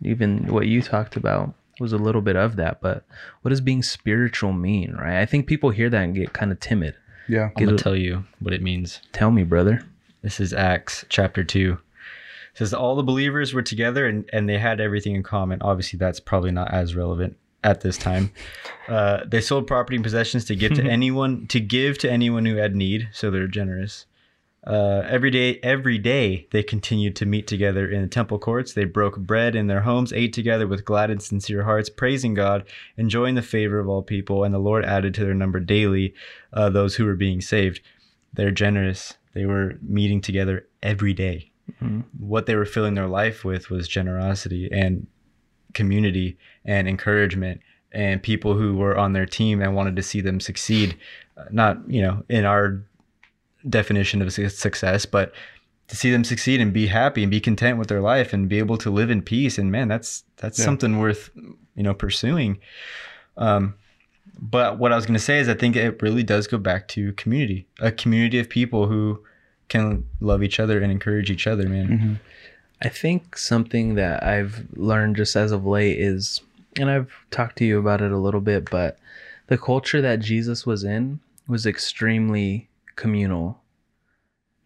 Even 0.03 0.47
what 0.53 0.67
you 0.67 0.83
talked 0.83 1.17
about 1.17 1.55
was 1.81 1.93
a 1.93 1.99
little 1.99 2.21
bit 2.21 2.37
of 2.37 2.57
that, 2.57 2.81
but 2.81 3.05
what 3.41 3.51
does 3.51 3.61
being 3.61 3.83
spiritual 3.83 4.53
mean, 4.53 4.95
right? 4.95 5.21
I 5.21 5.27
think 5.27 5.47
people 5.47 5.71
hear 5.71 5.89
that 5.89 6.03
and 6.03 6.15
get 6.15 6.33
kind 6.33 6.53
of 6.53 6.61
timid. 6.61 6.95
Yeah. 7.29 7.45
I'm 7.45 7.53
going 7.55 7.71
Get 7.71 7.79
to 7.79 7.83
tell 7.83 7.97
you 7.97 8.25
what 8.41 8.53
it 8.53 8.63
means. 8.63 9.01
Tell 9.13 9.31
me, 9.31 9.45
brother. 9.45 9.83
This 10.23 10.39
is 10.39 10.53
Acts 10.53 11.05
chapter 11.09 11.43
2, 11.43 11.79
says 12.55 12.75
all 12.75 12.95
the 12.95 13.03
believers 13.03 13.55
were 13.55 13.63
together 13.63 14.07
and, 14.07 14.29
and 14.33 14.49
they 14.49 14.59
had 14.59 14.81
everything 14.81 15.15
in 15.15 15.23
common. 15.23 15.63
Obviously, 15.63 15.97
that's 15.99 16.21
probably 16.21 16.53
not 16.53 16.73
as 16.73 16.95
relevant 16.95 17.37
at 17.65 17.81
this 17.81 17.97
time. 17.97 18.33
Uh, 18.89 19.21
they 19.27 19.41
sold 19.41 19.67
property 19.67 19.97
and 19.97 20.05
possessions 20.05 20.45
to 20.47 20.57
give 20.57 20.75
to 20.75 20.83
anyone 20.91 21.47
to 21.49 21.61
give 21.61 21.99
to 21.99 22.11
anyone 22.11 22.45
who 22.45 22.57
had 22.57 22.75
need. 22.75 23.09
So 23.13 23.31
they're 23.31 23.47
generous. 23.47 24.07
Uh, 24.65 25.03
every 25.09 25.31
day, 25.31 25.59
every 25.65 25.99
day, 25.99 26.47
they 26.53 26.63
continued 26.63 27.17
to 27.17 27.27
meet 27.27 27.49
together 27.49 27.91
in 27.91 28.01
the 28.01 28.07
temple 28.07 28.39
courts. 28.39 28.75
They 28.75 28.85
broke 28.85 29.19
bread 29.19 29.57
in 29.57 29.67
their 29.67 29.81
homes, 29.81 30.13
ate 30.13 30.33
together 30.33 30.69
with 30.69 30.85
glad 30.85 31.11
and 31.11 31.21
sincere 31.21 31.65
hearts, 31.65 31.91
praising 31.91 32.35
God, 32.35 32.65
enjoying 32.97 33.35
the 33.35 33.43
favor 33.43 33.81
of 33.81 33.89
all 33.89 34.03
people. 34.03 34.45
And 34.45 34.55
the 34.55 34.61
Lord 34.61 34.85
added 34.85 35.15
to 35.15 35.25
their 35.25 35.35
number 35.35 35.59
daily 35.59 36.15
uh, 36.53 36.71
those 36.71 36.95
who 36.95 37.05
were 37.05 37.17
being 37.17 37.41
saved. 37.41 37.81
They're 38.33 38.53
generous. 38.53 39.15
They 39.35 39.47
were 39.47 39.79
meeting 39.83 40.21
together 40.21 40.69
every 40.81 41.13
day. 41.13 41.51
What 42.19 42.47
they 42.47 42.55
were 42.55 42.65
filling 42.65 42.95
their 42.95 43.09
life 43.09 43.45
with 43.45 43.69
was 43.69 43.89
generosity 43.89 44.69
and 44.71 45.07
community 45.75 46.37
and 46.65 46.89
encouragement 46.89 47.61
and 47.93 48.23
people 48.23 48.55
who 48.55 48.75
were 48.77 48.97
on 48.97 49.13
their 49.13 49.27
team 49.27 49.61
and 49.61 49.75
wanted 49.75 49.97
to 49.97 50.03
see 50.03 50.21
them 50.21 50.41
succeed. 50.41 50.97
Uh, 51.37 51.45
Not, 51.51 51.79
you 51.89 52.01
know, 52.03 52.25
in 52.29 52.45
our 52.45 52.83
definition 53.69 54.23
of 54.23 54.33
success, 54.33 55.07
but 55.07 55.33
to 55.89 55.97
see 55.97 56.11
them 56.11 56.25
succeed 56.25 56.61
and 56.61 56.73
be 56.73 56.87
happy 56.87 57.23
and 57.23 57.31
be 57.31 57.41
content 57.41 57.79
with 57.79 57.89
their 57.89 58.01
life 58.01 58.33
and 58.33 58.49
be 58.49 58.59
able 58.59 58.79
to 58.79 58.91
live 58.91 59.11
in 59.11 59.23
peace. 59.23 59.59
And 59.59 59.71
man, 59.71 59.89
that's 59.89 60.25
that's 60.37 60.59
Yeah. 60.59 60.65
something 60.65 60.99
worth 60.99 61.31
you 61.75 61.83
know 61.83 61.95
pursuing. 61.95 62.59
Um, 63.37 63.75
but 64.41 64.79
what 64.79 64.93
I 64.93 64.97
was 64.97 65.05
going 65.07 65.15
to 65.19 65.25
say 65.25 65.39
is, 65.39 65.49
I 65.49 65.55
think 65.55 65.77
it 65.77 66.01
really 66.03 66.23
does 66.23 66.47
go 66.47 66.59
back 66.59 66.89
to 66.89 67.13
community, 67.15 67.67
a 67.81 67.93
community 67.93 68.39
of 68.39 68.49
people 68.49 68.87
who 68.87 69.23
can 69.69 70.05
love 70.21 70.43
each 70.43 70.59
other 70.59 70.81
and 70.81 70.91
encourage 70.91 71.31
each 71.31 71.47
other. 71.47 71.69
Man, 71.69 71.89
Mm-hmm. 71.89 72.15
I 72.83 72.89
think 72.89 73.37
something 73.39 73.95
that 73.95 74.25
I've 74.25 74.67
learned 74.75 75.17
just 75.17 75.37
as 75.37 75.53
of 75.53 75.65
late 75.65 75.99
is, 76.01 76.41
and 76.77 76.91
I've 76.91 77.13
talked 77.31 77.57
to 77.59 77.65
you 77.65 77.79
about 77.79 78.03
it 78.03 78.11
a 78.11 78.19
little 78.19 78.41
bit, 78.41 78.69
but 78.71 78.99
the 79.47 79.57
culture 79.57 80.01
that 80.01 80.19
Jesus 80.19 80.67
was 80.67 80.83
in 80.83 81.21
was 81.47 81.65
extremely 81.65 82.69
communal, 82.97 83.61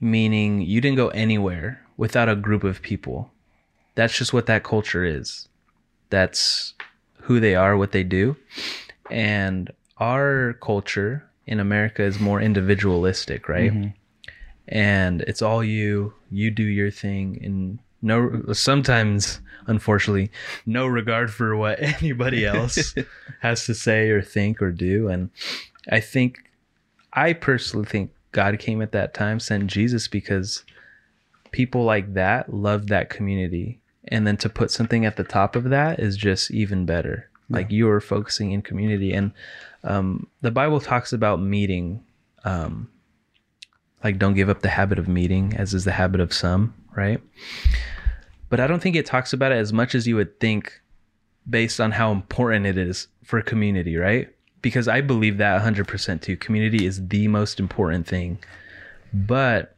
meaning 0.00 0.62
you 0.62 0.80
didn't 0.80 0.96
go 0.96 1.08
anywhere 1.08 1.82
without 1.98 2.28
a 2.28 2.36
group 2.36 2.64
of 2.64 2.80
people. 2.80 3.30
That's 3.96 4.16
just 4.16 4.32
what 4.32 4.46
that 4.46 4.64
culture 4.64 5.04
is. 5.04 5.48
That's 6.08 6.72
who 7.22 7.38
they 7.38 7.54
are, 7.54 7.76
what 7.76 7.92
they 7.92 8.02
do. 8.02 8.36
And 9.10 9.70
our 9.98 10.54
culture 10.62 11.28
in 11.46 11.60
America 11.60 12.02
is 12.02 12.18
more 12.18 12.40
individualistic, 12.40 13.48
right? 13.48 13.72
Mm-hmm. 13.72 13.88
and 14.68 15.20
it's 15.22 15.42
all 15.42 15.62
you 15.62 16.14
you 16.30 16.50
do 16.50 16.64
your 16.64 16.90
thing 16.90 17.38
and 17.44 17.78
no 18.06 18.52
sometimes 18.52 19.40
unfortunately 19.66 20.30
no 20.64 20.86
regard 20.86 21.32
for 21.32 21.56
what 21.56 21.80
anybody 22.02 22.46
else 22.46 22.94
has 23.40 23.66
to 23.66 23.74
say 23.74 24.08
or 24.10 24.22
think 24.22 24.62
or 24.62 24.70
do. 24.70 25.08
And 25.08 25.30
i 25.90 26.00
think 26.00 26.50
i 27.12 27.32
personally 27.32 27.86
think 27.86 28.10
god 28.32 28.58
came 28.58 28.80
at 28.80 28.92
that 28.92 29.14
time 29.14 29.40
sent 29.40 29.66
jesus 29.66 30.08
because 30.08 30.64
people 31.56 31.84
like 31.84 32.12
that 32.14 32.52
love 32.52 32.88
that 32.88 33.08
community. 33.08 33.80
And 34.08 34.26
then 34.26 34.36
to 34.38 34.48
put 34.48 34.70
something 34.70 35.04
at 35.04 35.16
the 35.16 35.24
top 35.24 35.56
of 35.56 35.64
that 35.70 35.98
is 35.98 36.16
just 36.16 36.50
even 36.50 36.84
better. 36.84 37.30
Like 37.48 37.70
you 37.70 37.88
are 37.88 38.00
focusing 38.00 38.52
in 38.52 38.60
community. 38.60 39.12
And 39.12 39.32
um, 39.82 40.26
the 40.42 40.50
bible 40.50 40.80
talks 40.80 41.12
about 41.12 41.40
meeting 41.40 42.04
um, 42.44 42.90
like 44.04 44.18
don't 44.18 44.34
give 44.34 44.50
up 44.50 44.60
the 44.60 44.68
habit 44.68 44.98
of 44.98 45.08
meeting 45.08 45.54
as 45.56 45.74
is 45.74 45.84
the 45.84 45.92
habit 45.92 46.20
of 46.20 46.32
some 46.32 46.74
right 46.94 47.20
but 48.48 48.60
i 48.60 48.66
don't 48.66 48.80
think 48.80 48.96
it 48.96 49.06
talks 49.06 49.32
about 49.32 49.52
it 49.52 49.56
as 49.56 49.72
much 49.72 49.94
as 49.94 50.06
you 50.06 50.16
would 50.16 50.38
think 50.40 50.80
based 51.48 51.80
on 51.80 51.92
how 51.92 52.10
important 52.12 52.66
it 52.66 52.76
is 52.76 53.08
for 53.24 53.40
community 53.42 53.96
right? 53.96 54.28
Because 54.62 54.88
i 54.88 55.00
believe 55.00 55.38
that 55.38 55.62
100% 55.62 56.22
too. 56.22 56.36
Community 56.36 56.86
is 56.86 57.06
the 57.08 57.28
most 57.28 57.60
important 57.60 58.06
thing. 58.06 58.38
But 59.12 59.76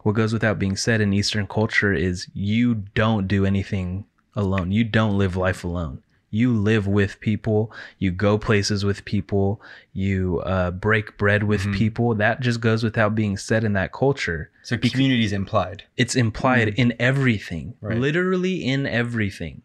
what 0.00 0.14
goes 0.14 0.32
without 0.32 0.58
being 0.58 0.76
said 0.76 1.00
in 1.00 1.12
eastern 1.12 1.46
culture 1.46 1.92
is 1.92 2.28
you 2.34 2.74
don't 2.94 3.26
do 3.26 3.44
anything 3.44 4.04
alone. 4.36 4.70
You 4.70 4.84
don't 4.84 5.18
live 5.18 5.36
life 5.36 5.64
alone 5.64 6.02
you 6.34 6.52
live 6.52 6.86
with 6.86 7.20
people 7.20 7.72
you 7.98 8.10
go 8.10 8.36
places 8.36 8.84
with 8.84 9.04
people 9.04 9.60
you 9.92 10.40
uh, 10.40 10.72
break 10.72 11.16
bread 11.16 11.44
with 11.44 11.72
people. 11.72 12.14
That 12.16 12.40
just 12.40 12.60
goes 12.60 12.82
without 12.82 13.14
being 13.14 13.36
said 13.36 13.62
in 13.62 13.74
that 13.74 13.92
culture. 13.92 14.50
So 14.64 14.76
community 14.76 15.24
is 15.24 15.32
implied. 15.32 15.84
it's 15.96 16.16
implied 16.16 16.68
in 16.76 16.94
everything. 16.98 17.74
Right. 17.80 17.96
literally 17.96 18.64
in 18.64 18.86
everything. 18.86 19.62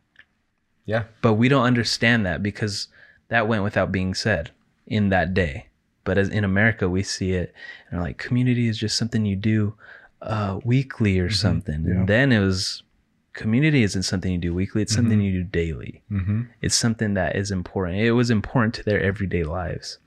Yeah, 0.86 1.06
but 1.22 1.34
we 1.34 1.50
don't 1.50 1.66
understand 1.66 2.26
that 2.26 2.42
because 2.44 2.88
that 3.30 3.48
went 3.48 3.64
without 3.64 3.92
being 3.92 4.14
said 4.14 4.52
in 4.86 5.10
that 5.10 5.34
day. 5.34 5.68
But 6.04 6.18
as 6.18 6.30
in 6.30 6.44
america 6.44 6.90
we 6.90 7.04
see 7.04 7.34
it 7.34 7.54
and 7.92 8.02
like 8.02 8.18
community 8.18 8.68
is 8.68 8.78
just 8.78 8.98
something 8.98 9.26
you 9.26 9.36
do 9.36 9.76
uh, 10.22 10.60
weekly 10.64 11.20
or 11.20 11.30
something. 11.30 11.86
Yeah. 11.86 11.92
and 11.94 12.08
then 12.08 12.32
it 12.32 12.40
was 12.40 12.84
community 13.34 13.84
isn't 13.84 14.04
something 14.04 14.32
you 14.32 14.38
do 14.38 14.54
weekly 14.54 14.82
it's 14.82 14.94
something 14.94 15.22
you 15.22 15.32
do 15.32 15.44
daily 15.44 16.02
mm-hmm. 16.12 16.42
it's 16.62 16.76
something 16.76 17.14
that 17.14 17.36
is 17.36 17.52
important 17.52 17.98
it 18.00 18.12
was 18.12 18.30
important 18.30 18.74
to 18.74 18.84
their 18.84 19.02
everyday 19.02 19.44
lives 19.44 20.00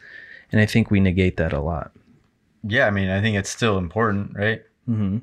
and 0.51 0.61
i 0.61 0.67
think 0.67 0.91
we 0.91 1.01
negate 1.01 1.37
that 1.37 1.53
a 1.53 1.61
lot 1.61 1.93
yeah. 2.65 2.87
I 2.87 2.91
mean, 2.91 3.09
I 3.09 3.21
think 3.21 3.37
it's 3.37 3.51
still 3.51 3.79
important, 3.79 4.37
right? 4.37 4.63
hmm 4.87 5.19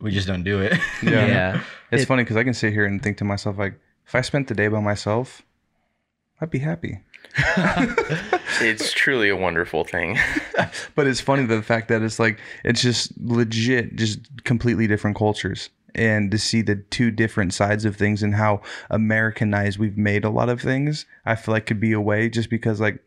We 0.00 0.10
just 0.10 0.26
don't 0.26 0.42
do 0.44 0.60
it. 0.60 0.72
Yeah. 1.02 1.26
yeah 1.26 1.62
It's 1.90 2.02
It- 2.04 2.06
funny 2.06 2.22
because 2.22 2.36
I 2.36 2.44
can 2.44 2.54
sit 2.54 2.72
here 2.72 2.86
and 2.86 3.02
think 3.02 3.18
to 3.18 3.24
myself, 3.24 3.58
like, 3.58 3.74
if 4.06 4.14
I 4.14 4.20
spent 4.22 4.48
the 4.48 4.54
day 4.54 4.68
by 4.68 4.80
myself, 4.80 5.42
I'd 6.40 6.50
be 6.50 6.58
happy. 6.58 7.00
It's 8.60 8.92
truly 8.92 9.28
a 9.28 9.36
wonderful 9.36 9.84
thing. 9.84 10.18
But 10.94 11.06
it's 11.06 11.20
funny 11.20 11.44
the 11.46 11.62
fact 11.62 11.88
that 11.88 12.02
it's 12.02 12.18
like 12.18 12.38
it's 12.64 12.82
just 12.82 13.12
legit, 13.20 13.96
just 13.96 14.44
completely 14.44 14.86
different 14.86 15.16
cultures. 15.16 15.70
And 15.94 16.30
to 16.30 16.38
see 16.38 16.62
the 16.62 16.76
two 16.76 17.10
different 17.10 17.52
sides 17.54 17.84
of 17.84 17.96
things 17.96 18.22
and 18.22 18.34
how 18.34 18.62
Americanized 18.90 19.78
we've 19.78 19.98
made 19.98 20.24
a 20.24 20.30
lot 20.30 20.48
of 20.48 20.60
things, 20.60 21.06
I 21.26 21.34
feel 21.34 21.52
like 21.54 21.66
could 21.66 21.80
be 21.80 21.92
a 21.92 22.00
way 22.00 22.28
just 22.28 22.48
because 22.50 22.80
like 22.80 23.02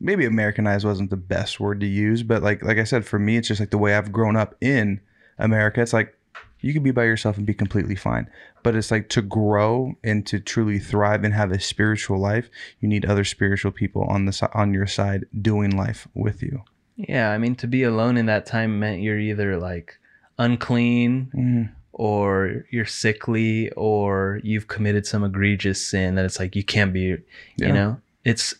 maybe 0.00 0.24
Americanized 0.26 0.84
wasn't 0.84 1.10
the 1.10 1.16
best 1.16 1.58
word 1.58 1.80
to 1.80 1.86
use, 1.86 2.22
but 2.22 2.42
like 2.42 2.62
like 2.62 2.78
I 2.78 2.84
said, 2.84 3.04
for 3.06 3.18
me 3.18 3.36
it's 3.36 3.48
just 3.48 3.60
like 3.60 3.70
the 3.70 3.78
way 3.78 3.94
I've 3.94 4.12
grown 4.12 4.36
up 4.36 4.54
in 4.60 5.00
America. 5.38 5.80
It's 5.80 5.92
like 5.92 6.14
you 6.60 6.72
can 6.72 6.82
be 6.82 6.90
by 6.90 7.04
yourself 7.04 7.36
and 7.36 7.46
be 7.46 7.54
completely 7.54 7.94
fine. 7.94 8.28
But 8.64 8.74
it's 8.74 8.90
like 8.90 9.08
to 9.10 9.22
grow 9.22 9.94
and 10.02 10.26
to 10.26 10.40
truly 10.40 10.80
thrive 10.80 11.22
and 11.24 11.32
have 11.32 11.52
a 11.52 11.60
spiritual 11.60 12.18
life, 12.18 12.50
you 12.80 12.88
need 12.88 13.06
other 13.06 13.22
spiritual 13.24 13.70
people 13.70 14.02
on 14.04 14.24
the 14.26 14.50
on 14.54 14.74
your 14.74 14.86
side 14.86 15.24
doing 15.40 15.70
life 15.70 16.08
with 16.14 16.42
you. 16.42 16.62
yeah 16.96 17.30
i 17.30 17.38
mean 17.38 17.54
to 17.54 17.66
be 17.68 17.84
alone 17.84 18.16
in 18.16 18.26
that 18.26 18.44
time 18.44 18.80
meant 18.80 19.00
you're 19.00 19.20
either 19.20 19.56
like 19.56 19.98
unclean 20.36 21.30
Mm, 21.34 21.70
or 21.98 22.64
you're 22.70 22.86
sickly 22.86 23.70
or 23.72 24.40
you've 24.44 24.68
committed 24.68 25.04
some 25.04 25.24
egregious 25.24 25.84
sin 25.84 26.14
that 26.14 26.24
it's 26.24 26.38
like 26.38 26.54
you 26.56 26.62
can't 26.64 26.92
be 26.92 27.16
Yeah. 27.56 27.66
you 27.66 27.72
know? 27.72 28.00
It's 28.24 28.54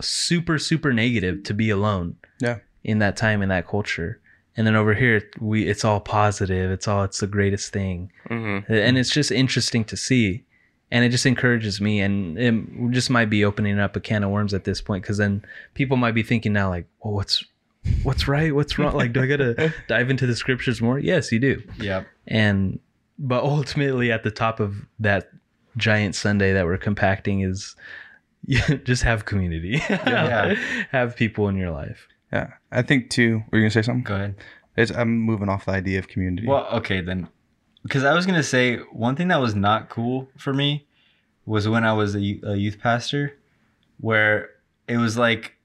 super 0.00 0.58
super 0.58 0.92
negative 0.92 1.42
to 1.44 1.54
be 1.54 1.70
alone 1.70 2.16
Yeah. 2.40 2.58
in 2.84 2.98
that 2.98 3.16
time 3.16 3.42
in 3.42 3.48
that 3.48 3.66
culture. 3.68 4.20
And 4.56 4.66
then 4.66 4.74
over 4.76 4.92
here 4.94 5.22
we 5.38 5.66
it's 5.68 5.84
all 5.84 6.00
positive. 6.00 6.70
It's 6.70 6.88
all 6.88 7.04
it's 7.04 7.20
the 7.20 7.26
greatest 7.26 7.72
thing. 7.72 8.10
Hmm 8.28 8.58
and 8.68 8.98
it's 8.98 9.10
just 9.10 9.30
interesting 9.30 9.84
to 9.84 9.96
see. 9.96 10.44
And 10.92 11.04
it 11.04 11.10
just 11.10 11.24
encourages 11.26 11.80
me. 11.80 12.00
And 12.00 12.36
it 12.36 12.90
just 12.92 13.10
might 13.10 13.30
be 13.30 13.44
opening 13.44 13.78
up 13.78 13.94
a 13.94 14.00
can 14.00 14.24
of 14.24 14.30
worms 14.30 14.52
at 14.52 14.64
this 14.64 14.80
point 14.80 15.04
because 15.04 15.18
then 15.18 15.44
people 15.74 15.96
might 15.96 16.14
be 16.16 16.24
thinking 16.24 16.52
now 16.52 16.68
like 16.70 16.86
well 17.04 17.14
what's 17.14 17.44
what's 18.02 18.28
right 18.28 18.54
what's 18.54 18.78
wrong 18.78 18.94
like 18.94 19.12
do 19.12 19.22
i 19.22 19.26
gotta 19.26 19.72
dive 19.88 20.10
into 20.10 20.26
the 20.26 20.36
scriptures 20.36 20.80
more 20.82 20.98
yes 20.98 21.32
you 21.32 21.38
do 21.38 21.62
yeah. 21.78 22.04
and 22.28 22.78
but 23.18 23.42
ultimately 23.42 24.12
at 24.12 24.22
the 24.22 24.30
top 24.30 24.60
of 24.60 24.86
that 24.98 25.30
giant 25.76 26.14
sunday 26.14 26.52
that 26.52 26.66
we're 26.66 26.76
compacting 26.76 27.40
is 27.40 27.76
just 28.84 29.02
have 29.02 29.24
community 29.24 29.82
Yeah. 29.88 30.54
have 30.92 31.16
people 31.16 31.48
in 31.48 31.56
your 31.56 31.70
life 31.70 32.06
Yeah, 32.32 32.48
I 32.70 32.82
think 32.82 33.10
too. 33.10 33.42
Were 33.50 33.58
you 33.58 33.64
gonna 33.64 33.70
say 33.70 33.82
something? 33.82 34.04
Go 34.04 34.14
ahead. 34.14 34.34
It's, 34.76 34.90
I'm 34.92 35.18
moving 35.18 35.48
off 35.48 35.64
the 35.66 35.72
idea 35.72 35.98
of 35.98 36.08
community. 36.08 36.46
Well, 36.46 36.66
okay 36.74 37.00
then, 37.00 37.28
because 37.82 38.04
I 38.04 38.14
was 38.14 38.24
gonna 38.24 38.42
say 38.42 38.76
one 38.92 39.16
thing 39.16 39.28
that 39.28 39.40
was 39.40 39.54
not 39.54 39.88
cool 39.90 40.28
for 40.38 40.54
me 40.54 40.86
was 41.44 41.68
when 41.68 41.84
I 41.84 41.92
was 41.92 42.14
a 42.14 42.20
youth 42.20 42.78
pastor, 42.80 43.36
where 43.98 44.50
it 44.86 44.96
was 44.96 45.18
like 45.18 45.56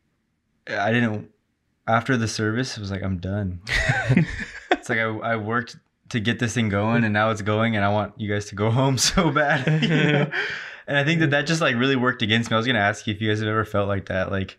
I 0.68 0.92
didn't 0.92 1.30
after 1.88 2.18
the 2.18 2.28
service. 2.28 2.78
It 2.78 2.82
was 2.82 2.92
like 2.92 3.04
I'm 3.04 3.18
done. 3.18 3.62
it's 4.72 4.90
like 4.90 5.00
I, 5.00 5.06
I 5.06 5.36
worked 5.36 5.78
to 6.10 6.20
get 6.20 6.40
this 6.40 6.54
thing 6.54 6.70
going, 6.70 7.04
and 7.04 7.14
now 7.14 7.30
it's 7.32 7.42
going, 7.42 7.76
and 7.76 7.84
I 7.84 7.90
want 7.90 8.14
you 8.20 8.32
guys 8.32 8.46
to 8.48 8.56
go 8.56 8.72
home 8.80 8.98
so 8.98 9.32
bad. 9.32 9.84
you 9.84 9.90
know? 9.90 10.32
And 10.88 10.98
I 10.98 11.04
think 11.04 11.20
that 11.22 11.32
that 11.32 11.48
just 11.48 11.62
like 11.62 11.76
really 11.76 11.96
worked 11.96 12.22
against 12.22 12.50
me. 12.50 12.56
I 12.56 12.58
was 12.58 12.68
gonna 12.68 12.80
ask 12.80 13.08
you 13.08 13.14
if 13.14 13.22
you 13.22 13.30
guys 13.30 13.40
have 13.40 13.50
ever 13.50 13.66
felt 13.66 13.88
like 13.88 14.08
that, 14.08 14.32
like 14.32 14.58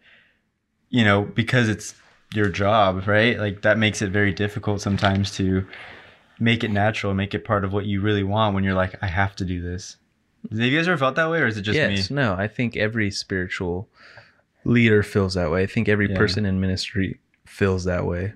you 0.89 1.05
know, 1.05 1.23
because 1.23 1.69
it's 1.69 1.95
your 2.35 2.49
job, 2.49 3.07
right? 3.07 3.39
Like 3.39 3.63
that 3.63 3.79
makes 3.79 4.03
it 4.03 4.11
very 4.11 4.33
difficult 4.33 4.81
sometimes 4.81 5.31
to 5.37 5.67
make 6.39 6.65
it 6.65 6.71
natural, 6.71 7.15
make 7.15 7.35
it 7.35 7.45
part 7.45 7.65
of 7.65 7.73
what 7.73 7.87
you 7.87 8.01
really 8.01 8.23
want 8.23 8.55
when 8.55 8.65
you're 8.65 8.75
like, 8.75 8.95
I 9.03 9.07
have 9.07 9.35
to 9.37 9.45
do 9.45 9.63
this. 9.63 9.97
Have 10.51 10.61
you 10.61 10.77
guys 10.77 10.87
ever 10.87 10.97
felt 10.97 11.17
that 11.17 11.31
way, 11.31 11.41
or 11.41 11.47
is 11.47 11.57
it 11.57 11.63
just 11.63 11.77
yes, 11.77 12.11
me? 12.11 12.17
no. 12.17 12.35
I 12.35 12.47
think 12.47 12.77
every 12.77 13.11
spiritual 13.11 13.89
leader 14.67 15.03
feels 15.03 15.35
that 15.35 15.51
way. 15.51 15.63
I 15.63 15.67
think 15.67 15.89
every 15.89 16.11
Yeah. 16.11 16.17
person 16.17 16.45
in 16.45 16.61
ministry 16.61 17.21
feels 17.47 17.85
that 17.85 18.05
way. 18.05 18.35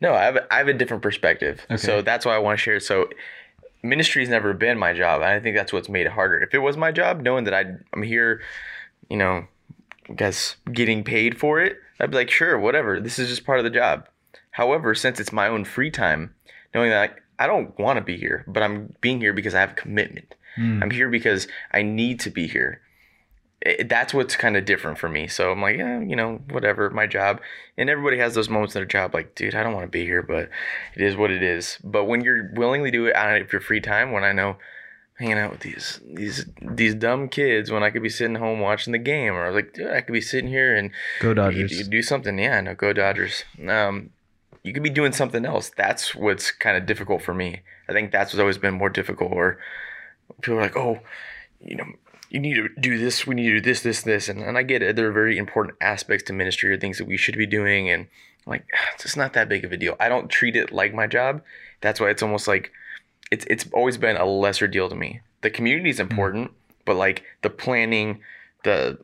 No, 0.00 0.12
I 0.12 0.24
have, 0.24 0.38
I 0.50 0.58
have 0.58 0.68
a 0.68 0.74
different 0.74 1.02
perspective. 1.02 1.64
Okay. 1.70 1.76
So 1.76 2.02
that's 2.02 2.26
why 2.26 2.34
I 2.34 2.38
want 2.38 2.58
to 2.58 2.62
share. 2.62 2.80
So 2.80 3.08
ministry's 3.82 4.28
never 4.28 4.52
been 4.52 4.76
my 4.78 4.92
job. 4.92 5.22
And 5.22 5.30
I 5.30 5.40
think 5.40 5.56
that's 5.56 5.72
what's 5.72 5.88
made 5.88 6.06
it 6.06 6.12
harder. 6.12 6.38
If 6.40 6.52
it 6.52 6.58
was 6.58 6.76
my 6.76 6.92
job, 6.92 7.22
knowing 7.22 7.44
that 7.44 7.54
I, 7.54 7.64
I'm 7.94 8.02
here, 8.02 8.42
you 9.08 9.16
know, 9.16 9.46
I 10.08 10.12
guess 10.14 10.56
getting 10.72 11.04
paid 11.04 11.38
for 11.38 11.60
it, 11.60 11.78
I'd 12.00 12.10
be 12.10 12.16
like, 12.16 12.30
sure, 12.30 12.58
whatever. 12.58 13.00
This 13.00 13.18
is 13.18 13.28
just 13.28 13.46
part 13.46 13.58
of 13.58 13.64
the 13.64 13.70
job. 13.70 14.08
However, 14.50 14.94
since 14.94 15.20
it's 15.20 15.32
my 15.32 15.48
own 15.48 15.64
free 15.64 15.90
time, 15.90 16.34
knowing 16.74 16.90
that 16.90 17.00
like, 17.00 17.22
I 17.38 17.46
don't 17.46 17.78
want 17.78 17.98
to 17.98 18.04
be 18.04 18.16
here, 18.16 18.44
but 18.48 18.62
I'm 18.62 18.94
being 19.00 19.20
here 19.20 19.32
because 19.32 19.54
I 19.54 19.60
have 19.60 19.72
a 19.72 19.74
commitment. 19.74 20.34
Mm. 20.58 20.82
I'm 20.82 20.90
here 20.90 21.08
because 21.08 21.46
I 21.72 21.82
need 21.82 22.20
to 22.20 22.30
be 22.30 22.46
here. 22.46 22.80
It, 23.66 23.88
that's 23.88 24.14
what's 24.14 24.36
kind 24.36 24.56
of 24.56 24.64
different 24.64 24.98
for 24.98 25.08
me. 25.08 25.26
So 25.26 25.50
I'm 25.50 25.60
like, 25.60 25.76
yeah, 25.76 26.00
you 26.00 26.14
know, 26.14 26.40
whatever, 26.50 26.88
my 26.90 27.06
job. 27.06 27.40
And 27.76 27.90
everybody 27.90 28.18
has 28.18 28.34
those 28.34 28.48
moments 28.48 28.74
in 28.74 28.80
their 28.80 28.86
job, 28.86 29.12
like, 29.12 29.34
dude, 29.34 29.54
I 29.54 29.62
don't 29.62 29.74
want 29.74 29.84
to 29.84 29.90
be 29.90 30.04
here, 30.04 30.22
but 30.22 30.48
it 30.94 31.02
is 31.02 31.16
what 31.16 31.30
it 31.30 31.42
is. 31.42 31.78
But 31.82 32.04
when 32.04 32.22
you're 32.22 32.50
willingly 32.54 32.90
do 32.90 33.06
it 33.06 33.16
out 33.16 33.40
of 33.40 33.52
your 33.52 33.60
free 33.60 33.80
time, 33.80 34.12
when 34.12 34.24
I 34.24 34.32
know 34.32 34.56
hanging 35.18 35.38
out 35.38 35.50
with 35.50 35.60
these 35.60 35.98
these 36.04 36.44
these 36.60 36.94
dumb 36.94 37.28
kids, 37.28 37.70
when 37.70 37.82
I 37.82 37.90
could 37.90 38.02
be 38.02 38.08
sitting 38.08 38.36
home 38.36 38.60
watching 38.60 38.92
the 38.92 38.98
game, 38.98 39.32
or 39.32 39.44
I 39.44 39.48
was 39.48 39.54
like, 39.56 39.72
dude, 39.72 39.90
I 39.90 40.00
could 40.02 40.12
be 40.12 40.20
sitting 40.20 40.50
here 40.50 40.76
and 40.76 40.90
Go 41.20 41.28
you, 41.28 41.34
Dodgers. 41.34 41.72
you 41.72 41.84
do 41.84 42.02
something. 42.02 42.38
Yeah, 42.38 42.60
no, 42.60 42.74
go 42.74 42.92
Dodgers. 42.92 43.44
Um, 43.66 44.10
you 44.62 44.72
could 44.72 44.82
be 44.82 44.90
doing 44.90 45.12
something 45.12 45.44
else. 45.44 45.70
That's 45.76 46.14
what's 46.14 46.50
kind 46.50 46.76
of 46.76 46.86
difficult 46.86 47.22
for 47.22 47.32
me. 47.32 47.60
I 47.88 47.92
think 47.92 48.10
that's 48.10 48.32
what's 48.32 48.40
always 48.40 48.58
been 48.58 48.74
more 48.74 48.90
difficult. 48.90 49.32
Or 49.32 49.58
people 50.40 50.58
are 50.58 50.62
like, 50.62 50.76
oh, 50.76 51.00
you 51.60 51.76
know, 51.76 51.86
you 52.30 52.40
need 52.40 52.54
to 52.54 52.68
do 52.80 52.98
this. 52.98 53.26
We 53.26 53.34
need 53.34 53.48
to 53.48 53.54
do 53.56 53.60
this, 53.60 53.82
this, 53.82 54.02
this, 54.02 54.28
and, 54.28 54.40
and 54.40 54.58
I 54.58 54.62
get 54.62 54.82
it. 54.82 54.96
There 54.96 55.08
are 55.08 55.12
very 55.12 55.38
important 55.38 55.76
aspects 55.80 56.24
to 56.24 56.32
ministry 56.32 56.72
or 56.72 56.78
things 56.78 56.98
that 56.98 57.06
we 57.06 57.16
should 57.16 57.36
be 57.36 57.46
doing, 57.46 57.90
and 57.90 58.06
I'm 58.46 58.50
like 58.50 58.66
it's 58.94 59.04
just 59.04 59.16
not 59.16 59.32
that 59.34 59.48
big 59.48 59.64
of 59.64 59.72
a 59.72 59.76
deal. 59.76 59.96
I 60.00 60.08
don't 60.08 60.28
treat 60.28 60.56
it 60.56 60.72
like 60.72 60.94
my 60.94 61.06
job. 61.06 61.42
That's 61.80 62.00
why 62.00 62.10
it's 62.10 62.22
almost 62.22 62.48
like 62.48 62.72
it's 63.30 63.44
it's 63.48 63.66
always 63.72 63.98
been 63.98 64.16
a 64.16 64.24
lesser 64.24 64.68
deal 64.68 64.88
to 64.88 64.94
me. 64.94 65.20
The 65.42 65.50
community 65.50 65.90
is 65.90 65.98
hmm. 65.98 66.10
important, 66.10 66.50
but 66.84 66.96
like 66.96 67.22
the 67.42 67.50
planning, 67.50 68.20
the 68.64 68.98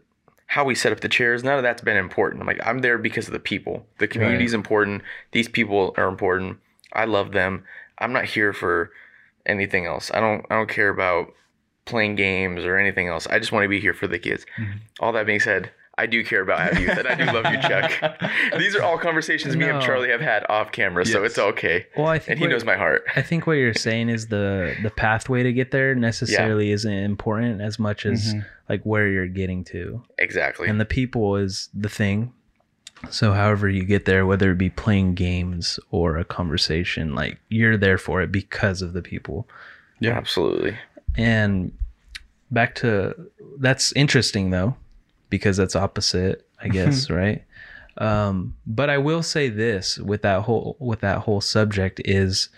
how 0.47 0.65
we 0.65 0.75
set 0.75 0.93
up 0.93 1.01
the 1.01 1.09
chairs, 1.09 1.43
none 1.43 1.57
of 1.57 1.63
that's 1.63 1.81
been 1.81 1.97
important. 1.97 2.43
I'm 2.43 2.47
like, 2.47 2.61
I'm 2.63 2.81
there 2.81 2.99
because 2.99 3.27
of 3.27 3.33
the 3.33 3.41
people. 3.41 3.87
The 3.99 4.07
community 4.07 4.45
is 4.45 4.53
important. 4.53 5.01
These 5.31 5.49
people 5.49 5.95
are 5.97 6.09
important. 6.09 6.59
I 6.93 7.07
love 7.07 7.33
them. 7.33 7.65
I'm 7.99 8.13
not 8.13 8.27
here 8.27 8.53
for 8.53 8.91
anything 9.47 9.87
else. 9.87 10.11
I 10.13 10.21
don't 10.21 10.45
I 10.51 10.57
don't 10.57 10.69
care 10.69 10.91
about 10.91 11.33
playing 11.85 12.17
games 12.17 12.65
or 12.65 12.77
anything 12.79 13.09
else. 13.09 13.27
I 13.29 13.39
just 13.39 13.53
want 13.53 13.65
to 13.65 13.69
be 13.69 13.81
here 13.81 13.95
for 13.95 14.07
the 14.07 14.19
kids. 14.19 14.47
All 15.01 15.13
that 15.13 15.27
being 15.27 15.41
said, 15.41 15.71
I 15.99 16.07
do 16.07 16.25
care 16.25 16.41
about 16.41 16.81
youth 16.81 16.97
and 16.97 17.07
I 17.07 17.15
do 17.15 17.25
love 17.27 17.45
you, 17.53 17.61
Chuck. 17.61 18.23
These 18.59 18.75
are 18.75 18.83
all 18.83 18.97
conversations 18.97 19.57
me 19.57 19.69
and 19.69 19.83
Charlie 19.83 20.09
have 20.09 20.23
had 20.23 20.45
off 20.49 20.73
camera, 20.73 21.05
so 21.05 21.23
it's 21.23 21.39
okay. 21.39 21.87
Well, 21.97 22.07
I 22.07 22.19
think 22.19 22.31
And 22.31 22.41
he 22.41 22.47
knows 22.47 22.65
my 22.65 22.77
heart. 22.77 23.05
I 23.15 23.21
think 23.23 23.47
what 23.47 23.55
you're 23.55 23.75
saying 23.75 24.09
is 24.09 24.29
the 24.29 24.75
the 24.83 24.91
pathway 24.91 25.43
to 25.43 25.53
get 25.53 25.71
there 25.71 25.95
necessarily 25.95 26.71
isn't 26.71 26.91
important 26.91 27.61
as 27.61 27.79
much 27.79 28.07
as 28.07 28.33
Mhm. 28.33 28.47
like 28.71 28.83
where 28.85 29.07
you're 29.09 29.27
getting 29.29 29.65
to. 29.65 30.03
Exactly. 30.19 30.67
And 30.69 30.81
the 30.81 30.87
people 30.87 31.37
is 31.37 31.69
the 31.75 31.91
thing. 31.91 32.33
So 33.11 33.33
however 33.33 33.69
you 33.69 33.85
get 33.85 34.05
there, 34.07 34.25
whether 34.25 34.51
it 34.53 34.59
be 34.59 34.71
playing 34.71 35.15
games 35.15 35.79
or 35.91 36.17
a 36.17 36.25
conversation, 36.25 37.15
like 37.15 37.39
you're 37.49 37.77
there 37.77 37.99
for 37.99 38.23
it 38.23 38.33
because 38.33 38.81
of 38.81 38.93
the 38.95 39.03
people. 39.03 39.47
Yeah. 40.01 40.13
Absolutely. 40.17 40.79
And 41.17 41.77
back 42.51 42.75
to 42.77 43.15
that's 43.59 43.93
interesting 43.93 44.51
though, 44.51 44.77
because 45.31 45.57
that's 45.57 45.77
opposite, 45.77 46.47
I 46.61 46.69
guess, 46.77 47.11
right? 47.11 47.45
Um, 47.99 48.57
but 48.67 48.89
I 48.89 48.99
will 48.99 49.23
say 49.23 49.49
this 49.51 49.99
with 49.99 50.23
that 50.23 50.43
whole 50.43 50.77
with 50.81 51.01
that 51.01 51.19
whole 51.19 51.41
subject 51.43 52.01
is 52.05 52.49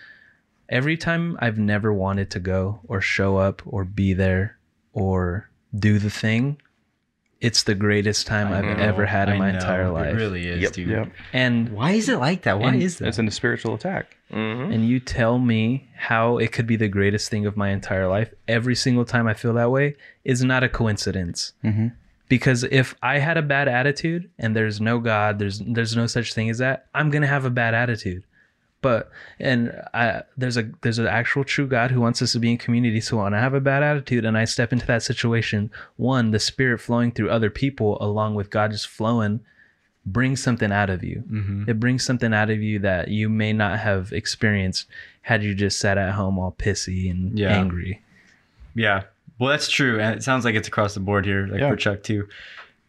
every 0.69 0.97
time 0.97 1.37
I've 1.41 1.59
never 1.59 1.93
wanted 1.93 2.31
to 2.33 2.41
go 2.41 2.81
or 2.87 3.01
show 3.01 3.37
up 3.37 3.61
or 3.67 3.85
be 3.85 4.13
there 4.15 4.57
or 4.93 5.51
do 5.77 5.99
the 5.99 6.09
thing, 6.11 6.59
it's 7.41 7.65
the 7.65 7.75
greatest 7.75 8.29
time 8.29 8.53
I 8.53 8.59
I've 8.59 8.79
know, 8.79 8.83
ever 8.85 9.05
had 9.07 9.29
in 9.29 9.35
I 9.35 9.39
my 9.39 9.51
know. 9.51 9.59
entire 9.59 9.91
life. 9.91 10.15
It 10.15 10.17
really 10.17 10.47
is, 10.47 10.63
Yep. 10.63 10.73
dude. 10.73 10.89
Yep. 10.89 11.13
And 11.33 11.69
Why 11.71 11.91
is 11.93 12.09
it 12.09 12.19
like 12.19 12.43
that? 12.43 12.61
Why 12.61 12.77
is 12.77 12.99
that? 12.99 13.09
It's 13.09 13.19
in 13.19 13.27
a 13.27 13.33
spiritual 13.33 13.75
attack. 13.75 14.17
Hmm 14.35 14.73
and 14.73 14.89
you 14.89 14.99
tell 14.99 15.39
me 15.39 15.89
how 15.97 16.39
it 16.39 16.51
could 16.51 16.67
be 16.67 16.77
the 16.77 16.89
greatest 16.89 17.31
thing 17.31 17.47
of 17.47 17.57
my 17.57 17.71
entire 17.71 18.09
life 18.09 18.35
every 18.49 18.75
single 18.75 19.05
time 19.05 19.29
I 19.29 19.35
feel 19.35 19.55
that 19.55 19.71
way 19.71 19.95
is 20.25 20.43
not 20.43 20.65
a 20.65 20.69
coincidence. 20.69 21.53
Mm-hmm. 21.63 21.89
Because 22.29 22.65
if 22.65 22.97
I 23.01 23.19
had 23.19 23.37
a 23.37 23.43
bad 23.43 23.69
attitude 23.69 24.29
and 24.39 24.57
there's 24.57 24.81
no 24.81 24.99
God, 24.99 25.39
there's 25.39 25.61
there's 25.65 25.95
no 25.95 26.09
such 26.09 26.35
thing 26.35 26.51
as 26.51 26.59
that, 26.59 26.87
I'm 26.95 27.11
gonna 27.11 27.29
have 27.29 27.45
a 27.45 27.51
bad 27.51 27.75
attitude. 27.75 28.25
But 28.81 29.11
and 29.39 29.73
I 29.95 30.23
there's 30.37 30.57
a 30.57 30.69
there's 30.83 30.99
an 30.99 31.07
actual 31.07 31.45
true 31.45 31.69
God 31.69 31.93
who 31.93 32.01
wants 32.01 32.21
us 32.21 32.33
to 32.33 32.41
be 32.41 32.51
in 32.51 32.59
community. 32.59 33.01
So 33.01 33.23
when 33.23 33.35
I 33.35 33.41
have 33.41 33.55
a 33.55 33.61
bad 33.61 33.85
attitude 33.85 34.25
and 34.25 34.37
I 34.37 34.47
step 34.47 34.73
into 34.73 34.87
that 34.87 35.05
situation, 35.05 35.71
one, 35.97 36.33
the 36.33 36.41
spirit 36.41 36.81
flowing 36.81 37.13
through 37.13 37.31
other 37.31 37.51
people 37.51 37.99
along 38.01 38.35
with 38.35 38.51
God 38.51 38.73
just 38.73 38.89
flowing 38.89 39.41
brings 40.07 40.43
something 40.43 40.71
out 40.73 40.91
of 40.91 41.03
you. 41.03 41.23
Mhm. 41.31 41.69
It 41.69 41.81
brings 41.81 42.05
something 42.05 42.33
out 42.35 42.51
of 42.51 42.61
you 42.63 42.79
that 42.81 43.09
you 43.09 43.29
may 43.29 43.53
not 43.53 43.79
have 43.79 44.13
experienced 44.13 44.87
had 45.23 45.43
you 45.43 45.55
just 45.55 45.79
sat 45.79 45.97
at 45.97 46.13
home 46.13 46.39
all 46.39 46.53
pissy 46.59 47.11
and 47.11 47.39
Yeah. 47.39 47.57
angry. 47.57 48.01
Yeah. 48.75 49.05
Well, 49.39 49.51
that's 49.51 49.69
true, 49.69 49.99
and 50.01 50.15
it 50.17 50.23
sounds 50.23 50.45
like 50.45 50.55
it's 50.55 50.69
across 50.69 50.95
the 50.95 51.01
board 51.01 51.25
here, 51.25 51.47
like 51.47 51.61
Yeah. 51.61 51.71
for 51.71 51.77
Chuck 51.77 52.03
too. 52.03 52.29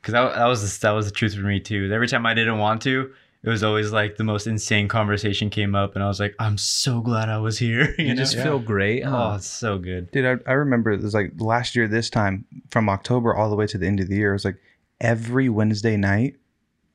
Because 0.02 0.12
that, 0.14 0.36
that 0.36 0.46
was 0.46 0.62
the, 0.80 0.82
that 0.82 0.92
was 0.92 1.06
the 1.06 1.12
truth 1.12 1.34
for 1.36 1.42
me 1.42 1.60
too. 1.60 1.90
Every 1.92 2.08
time 2.08 2.26
I 2.26 2.34
didn't 2.34 2.60
want 2.60 2.82
to, 2.84 3.12
it 3.44 3.50
was 3.50 3.64
always 3.64 3.92
like 3.92 4.18
the 4.18 4.24
most 4.24 4.46
insane 4.48 4.88
conversation 4.88 5.50
came 5.50 5.74
up, 5.74 5.96
and 5.96 6.04
I 6.04 6.08
was 6.08 6.20
like, 6.20 6.36
I'm 6.38 6.58
so 6.58 7.00
glad 7.02 7.30
I 7.30 7.38
was 7.40 7.58
here. 7.60 7.96
You, 7.98 8.06
You 8.08 8.14
know? 8.14 8.16
just 8.16 8.36
feel 8.38 8.60
great. 8.60 9.04
oh, 9.04 9.36
it's 9.36 9.48
so 9.48 9.78
good. 9.80 10.12
Dude, 10.12 10.26
I, 10.26 10.50
I 10.52 10.54
remember 10.54 10.92
it 10.92 11.02
was 11.02 11.14
like 11.14 11.32
last 11.38 11.76
year, 11.76 11.88
this 11.88 12.10
time 12.10 12.46
from 12.70 12.90
October 12.90 13.34
all 13.36 13.50
the 13.50 13.56
way 13.56 13.68
to 13.68 13.78
the 13.78 13.88
end 13.88 14.00
of 14.00 14.08
the 14.10 14.16
year. 14.18 14.32
It 14.32 14.34
was 14.34 14.46
like 14.46 14.58
every 15.02 15.48
Wednesday 15.50 15.96
night, 15.98 16.36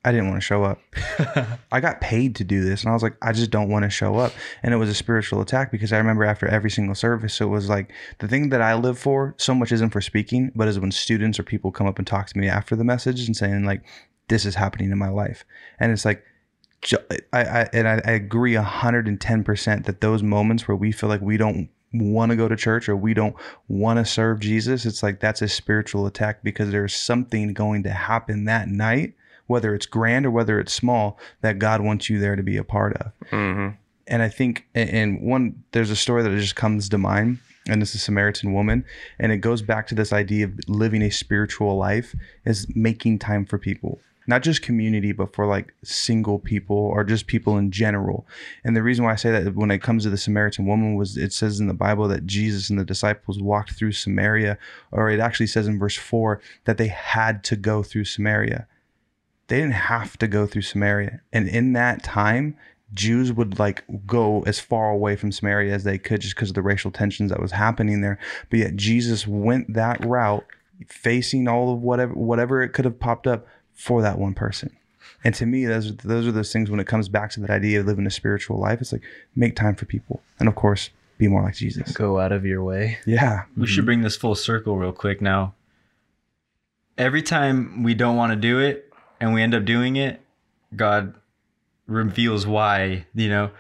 I 0.03 0.13
didn't 0.13 0.29
want 0.29 0.41
to 0.41 0.47
show 0.47 0.65
up. 0.65 0.81
I 1.73 1.81
got 1.81 2.01
paid 2.01 2.37
to 2.37 2.45
do 2.45 2.65
this, 2.65 2.83
and 2.83 2.91
I 2.91 2.95
was 2.95 3.03
like, 3.03 3.17
I 3.21 3.33
just 3.33 3.51
don't 3.51 3.69
want 3.69 3.83
to 3.85 3.91
show 3.91 4.17
up. 4.17 4.33
And 4.63 4.73
it 4.73 4.79
was 4.79 4.89
a 4.89 4.95
spiritual 4.95 5.43
attack 5.43 5.71
because 5.71 5.93
I 5.93 5.99
remember 5.99 6.25
after 6.25 6.49
every 6.49 6.71
single 6.71 6.95
service, 6.95 7.39
it 7.41 7.47
was 7.47 7.69
like 7.69 7.93
the 8.19 8.27
thing 8.29 8.49
that 8.49 8.63
I 8.63 8.75
live 8.75 8.99
for 8.99 9.35
so 9.37 9.55
much 9.55 9.73
isn't 9.73 9.91
for 9.91 10.01
speaking, 10.01 10.53
but 10.55 10.69
is 10.69 10.81
when 10.81 10.91
students 10.91 11.39
or 11.39 11.43
people 11.43 11.71
come 11.71 11.87
up 11.87 11.99
and 11.99 12.07
talk 12.07 12.29
to 12.29 12.39
me 12.39 12.49
after 12.49 12.75
the 12.77 12.85
message 12.85 13.27
and 13.27 13.37
saying 13.37 13.65
like, 13.65 13.83
this 14.29 14.47
is 14.47 14.55
happening 14.55 14.91
in 14.91 14.99
my 14.99 15.09
life, 15.09 15.45
and 15.79 15.93
it's 15.93 16.05
like. 16.05 16.25
I, 17.35 17.43
I 17.43 17.69
and 17.75 17.87
I, 17.87 18.01
I 18.07 18.13
agree 18.13 18.55
hundred 18.55 19.07
and 19.07 19.21
ten 19.21 19.45
percent 19.45 19.85
that 19.85 20.01
those 20.01 20.23
moments 20.23 20.67
where 20.67 20.79
we 20.79 20.93
feel 20.93 21.11
like 21.11 21.21
we 21.21 21.37
don't 21.37 21.69
want 21.93 22.31
to 22.31 22.37
go 22.37 22.49
to 22.49 22.57
church 22.57 22.89
or 22.89 22.97
we 22.97 23.13
don't 23.13 23.37
want 23.69 23.99
to 23.99 24.05
serve 24.07 24.41
Jesus, 24.41 24.87
it's 24.87 25.03
like 25.03 25.21
that's 25.21 25.43
a 25.43 25.49
spiritual 25.49 26.07
attack 26.07 26.43
because 26.43 26.71
there's 26.71 26.95
something 26.95 27.53
going 27.53 27.83
to 27.83 27.91
happen 27.91 28.47
that 28.47 28.69
night, 28.69 29.15
whether 29.51 29.75
it's 29.75 29.87
grand 29.87 30.25
or 30.25 30.31
whether 30.31 30.61
it's 30.61 30.73
small, 30.73 31.19
that 31.43 31.59
God 31.59 31.81
wants 31.81 32.09
you 32.09 32.19
there 32.21 32.37
to 32.37 32.43
be 32.43 32.57
a 32.57 32.65
part 32.65 32.93
of. 32.97 33.13
hmm 33.31 33.69
And 34.07 34.23
I 34.23 34.29
think, 34.29 34.67
and- 34.75 34.91
and 34.91 35.21
one, 35.21 35.63
there's 35.73 35.91
a 35.91 35.97
story 35.97 36.23
that 36.25 36.31
just 36.37 36.57
comes 36.57 36.89
to 36.89 36.99
mind, 36.99 37.39
and 37.69 37.83
it's 37.83 37.95
a 37.95 37.99
Samaritan 37.99 38.53
woman, 38.53 38.85
and 39.21 39.31
it 39.33 39.39
goes 39.39 39.63
back 39.63 39.87
to 39.89 39.95
this 39.95 40.13
idea 40.13 40.47
of 40.47 40.53
living 40.67 41.03
a 41.03 41.11
spiritual 41.11 41.77
life 41.77 42.15
is 42.45 42.67
making 42.75 43.19
time 43.19 43.45
for 43.45 43.59
people. 43.59 44.01
Not 44.27 44.43
just 44.43 44.63
community, 44.63 45.13
but 45.13 45.35
for 45.35 45.47
like 45.47 45.75
single 45.85 46.39
people 46.39 46.77
or 46.77 47.05
just 47.05 47.27
people 47.27 47.57
in 47.59 47.71
general. 47.71 48.27
And 48.65 48.77
the 48.77 48.83
reason 48.83 49.05
why 49.05 49.13
I 49.13 49.17
say 49.17 49.31
that 49.33 49.55
when 49.57 49.71
it 49.71 49.83
comes 49.83 50.03
to 50.05 50.11
the 50.11 50.17
Samaritan 50.27 50.67
woman 50.67 50.95
was 50.95 51.17
it 51.17 51.33
says 51.33 51.59
in 51.61 51.67
the 51.69 51.75
Bible 51.87 52.07
that 52.09 52.27
Jesus 52.27 52.71
and 52.71 52.79
the 52.79 52.85
disciples 52.85 53.41
walked 53.41 53.73
through 53.73 53.93
Samaria, 53.93 54.57
or 54.93 55.09
it 55.11 55.21
actually 55.21 55.49
says 55.49 55.67
in 55.67 55.79
verse 55.79 55.97
four 55.97 56.41
that 56.65 56.79
they 56.79 56.89
had 56.89 57.43
to 57.45 57.57
go 57.57 57.83
through 57.83 58.05
Samaria. 58.05 58.67
They 59.51 59.57
didn't 59.57 59.73
have 59.73 60.17
to 60.19 60.29
go 60.29 60.47
through 60.47 60.63
Samaria. 60.63 61.23
And 61.33 61.49
in 61.49 61.73
that 61.73 62.05
time, 62.05 62.57
Jews 62.95 63.33
would 63.33 63.59
like 63.59 63.83
go 64.07 64.43
as 64.47 64.61
far 64.61 64.91
away 64.91 65.17
from 65.17 65.33
Samaria 65.33 65.75
as 65.75 65.83
they 65.83 65.99
could 65.99 66.21
just 66.21 66.37
because 66.37 66.51
of 66.51 66.55
the 66.55 66.63
racial 66.63 66.93
tensions 66.93 67.33
that 67.33 67.41
was 67.41 67.51
happening 67.51 68.01
there. 68.01 68.17
But 68.49 68.61
yet 68.61 68.77
Jesus 68.77 69.27
went 69.27 69.75
that 69.75 70.05
route, 70.05 70.47
facing 70.87 71.49
all 71.49 71.75
of 71.75 71.83
whatever 71.83 72.15
whatever 72.15 72.63
it 72.63 72.69
could 72.69 72.85
have 72.85 73.01
popped 73.01 73.27
up 73.27 73.45
for 73.75 74.01
that 74.03 74.21
one 74.21 74.35
person. 74.35 74.77
And 75.25 75.35
to 75.35 75.47
me, 75.47 75.67
those 75.67 75.97
those 75.97 76.29
are 76.29 76.33
those 76.33 76.53
things 76.53 76.71
when 76.71 76.79
it 76.79 76.87
comes 76.87 77.09
back 77.09 77.31
to 77.33 77.41
that 77.41 77.51
idea 77.51 77.81
of 77.81 77.87
living 77.87 78.07
a 78.07 78.11
spiritual 78.11 78.61
life. 78.61 78.81
It's 78.81 78.93
like 78.93 79.03
make 79.35 79.57
time 79.57 79.75
for 79.75 79.85
people, 79.85 80.23
and 80.39 80.49
of 80.49 80.55
course, 80.55 80.91
be 81.19 81.27
more 81.27 81.43
like 81.43 81.57
Jesus. 81.57 81.91
Go 81.91 82.21
out 82.21 82.31
of 82.31 82.47
your 82.47 82.63
way. 82.63 82.99
Yeah, 83.05 83.43
We 83.57 83.67
should 83.67 83.81
mm-hmm. 83.81 83.87
bring 83.87 84.03
this 84.03 84.17
full 84.17 84.37
circle 84.37 84.77
real 84.77 84.93
quick 84.93 85.21
now. 85.21 85.55
Every 86.97 87.23
time 87.23 87.83
we 87.83 87.95
don't 87.95 88.15
want 88.15 88.31
to 88.31 88.37
do 88.37 88.61
it 88.61 88.90
and 89.21 89.33
we 89.35 89.43
end 89.43 89.55
up 89.55 89.65
doing 89.65 89.97
it, 89.97 90.21
God 90.75 91.15
reveals 91.87 92.47
why, 92.47 93.07
you 93.15 93.29
know. 93.29 93.51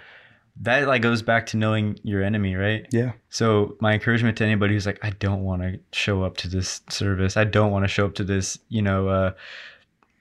that 0.62 0.86
like 0.86 1.02
goes 1.02 1.22
back 1.22 1.46
to 1.46 1.56
knowing 1.56 1.98
your 2.02 2.22
enemy, 2.22 2.54
right? 2.54 2.86
Yeah. 2.92 3.12
So 3.30 3.76
my 3.80 3.94
encouragement 3.94 4.36
to 4.38 4.44
anybody 4.44 4.74
who's 4.74 4.86
like, 4.86 4.98
I 5.02 5.10
don't 5.10 5.42
want 5.42 5.62
to 5.62 5.78
show 5.92 6.22
up 6.22 6.36
to 6.38 6.48
this 6.48 6.82
service. 6.90 7.36
I 7.36 7.44
don't 7.44 7.70
want 7.70 7.84
to 7.84 7.88
show 7.88 8.04
up 8.06 8.14
to 8.16 8.24
this, 8.24 8.58
you 8.68 8.82
know, 8.82 9.08
uh, 9.08 9.32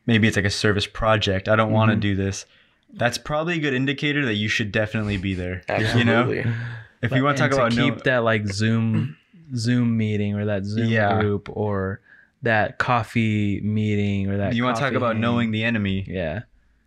maybe 0.05 0.27
it's 0.27 0.37
like 0.37 0.45
a 0.45 0.49
service 0.49 0.87
project. 0.87 1.49
I 1.49 1.55
don't 1.55 1.71
want 1.71 1.91
to 1.91 1.97
do 1.97 2.15
this. 2.15 2.45
That's 2.93 3.17
probably 3.17 3.55
a 3.55 3.59
good 3.59 3.73
indicator 3.73 4.25
that 4.25 4.35
you 4.35 4.47
should 4.47 4.71
definitely 4.71 5.17
be 5.17 5.33
there. 5.35 5.61
Absolutely. 5.67 6.37
You 6.37 6.43
know, 6.45 6.53
if 7.01 7.11
you 7.11 7.23
want 7.23 7.37
to 7.37 7.43
And 7.43 7.51
talk 7.51 7.59
about 7.59 7.71
keep 7.71 7.95
no, 7.97 8.01
that 8.05 8.23
like 8.23 8.47
Zoom 8.47 9.17
Zoom 9.55 9.97
meeting 9.97 10.35
or 10.35 10.45
that 10.45 10.63
Zoom 10.65 10.87
Yeah. 10.87 11.19
group 11.19 11.49
or 11.55 12.01
that 12.43 12.77
coffee 12.77 13.59
meeting 13.61 14.29
or 14.29 14.37
that 14.37 14.55
you 14.55 14.63
want 14.63 14.75
to 14.77 14.81
talk 14.81 14.93
about 14.93 15.13
hang. 15.13 15.21
knowing 15.21 15.51
the 15.51 15.63
enemy, 15.63 16.05
yeah 16.07 16.41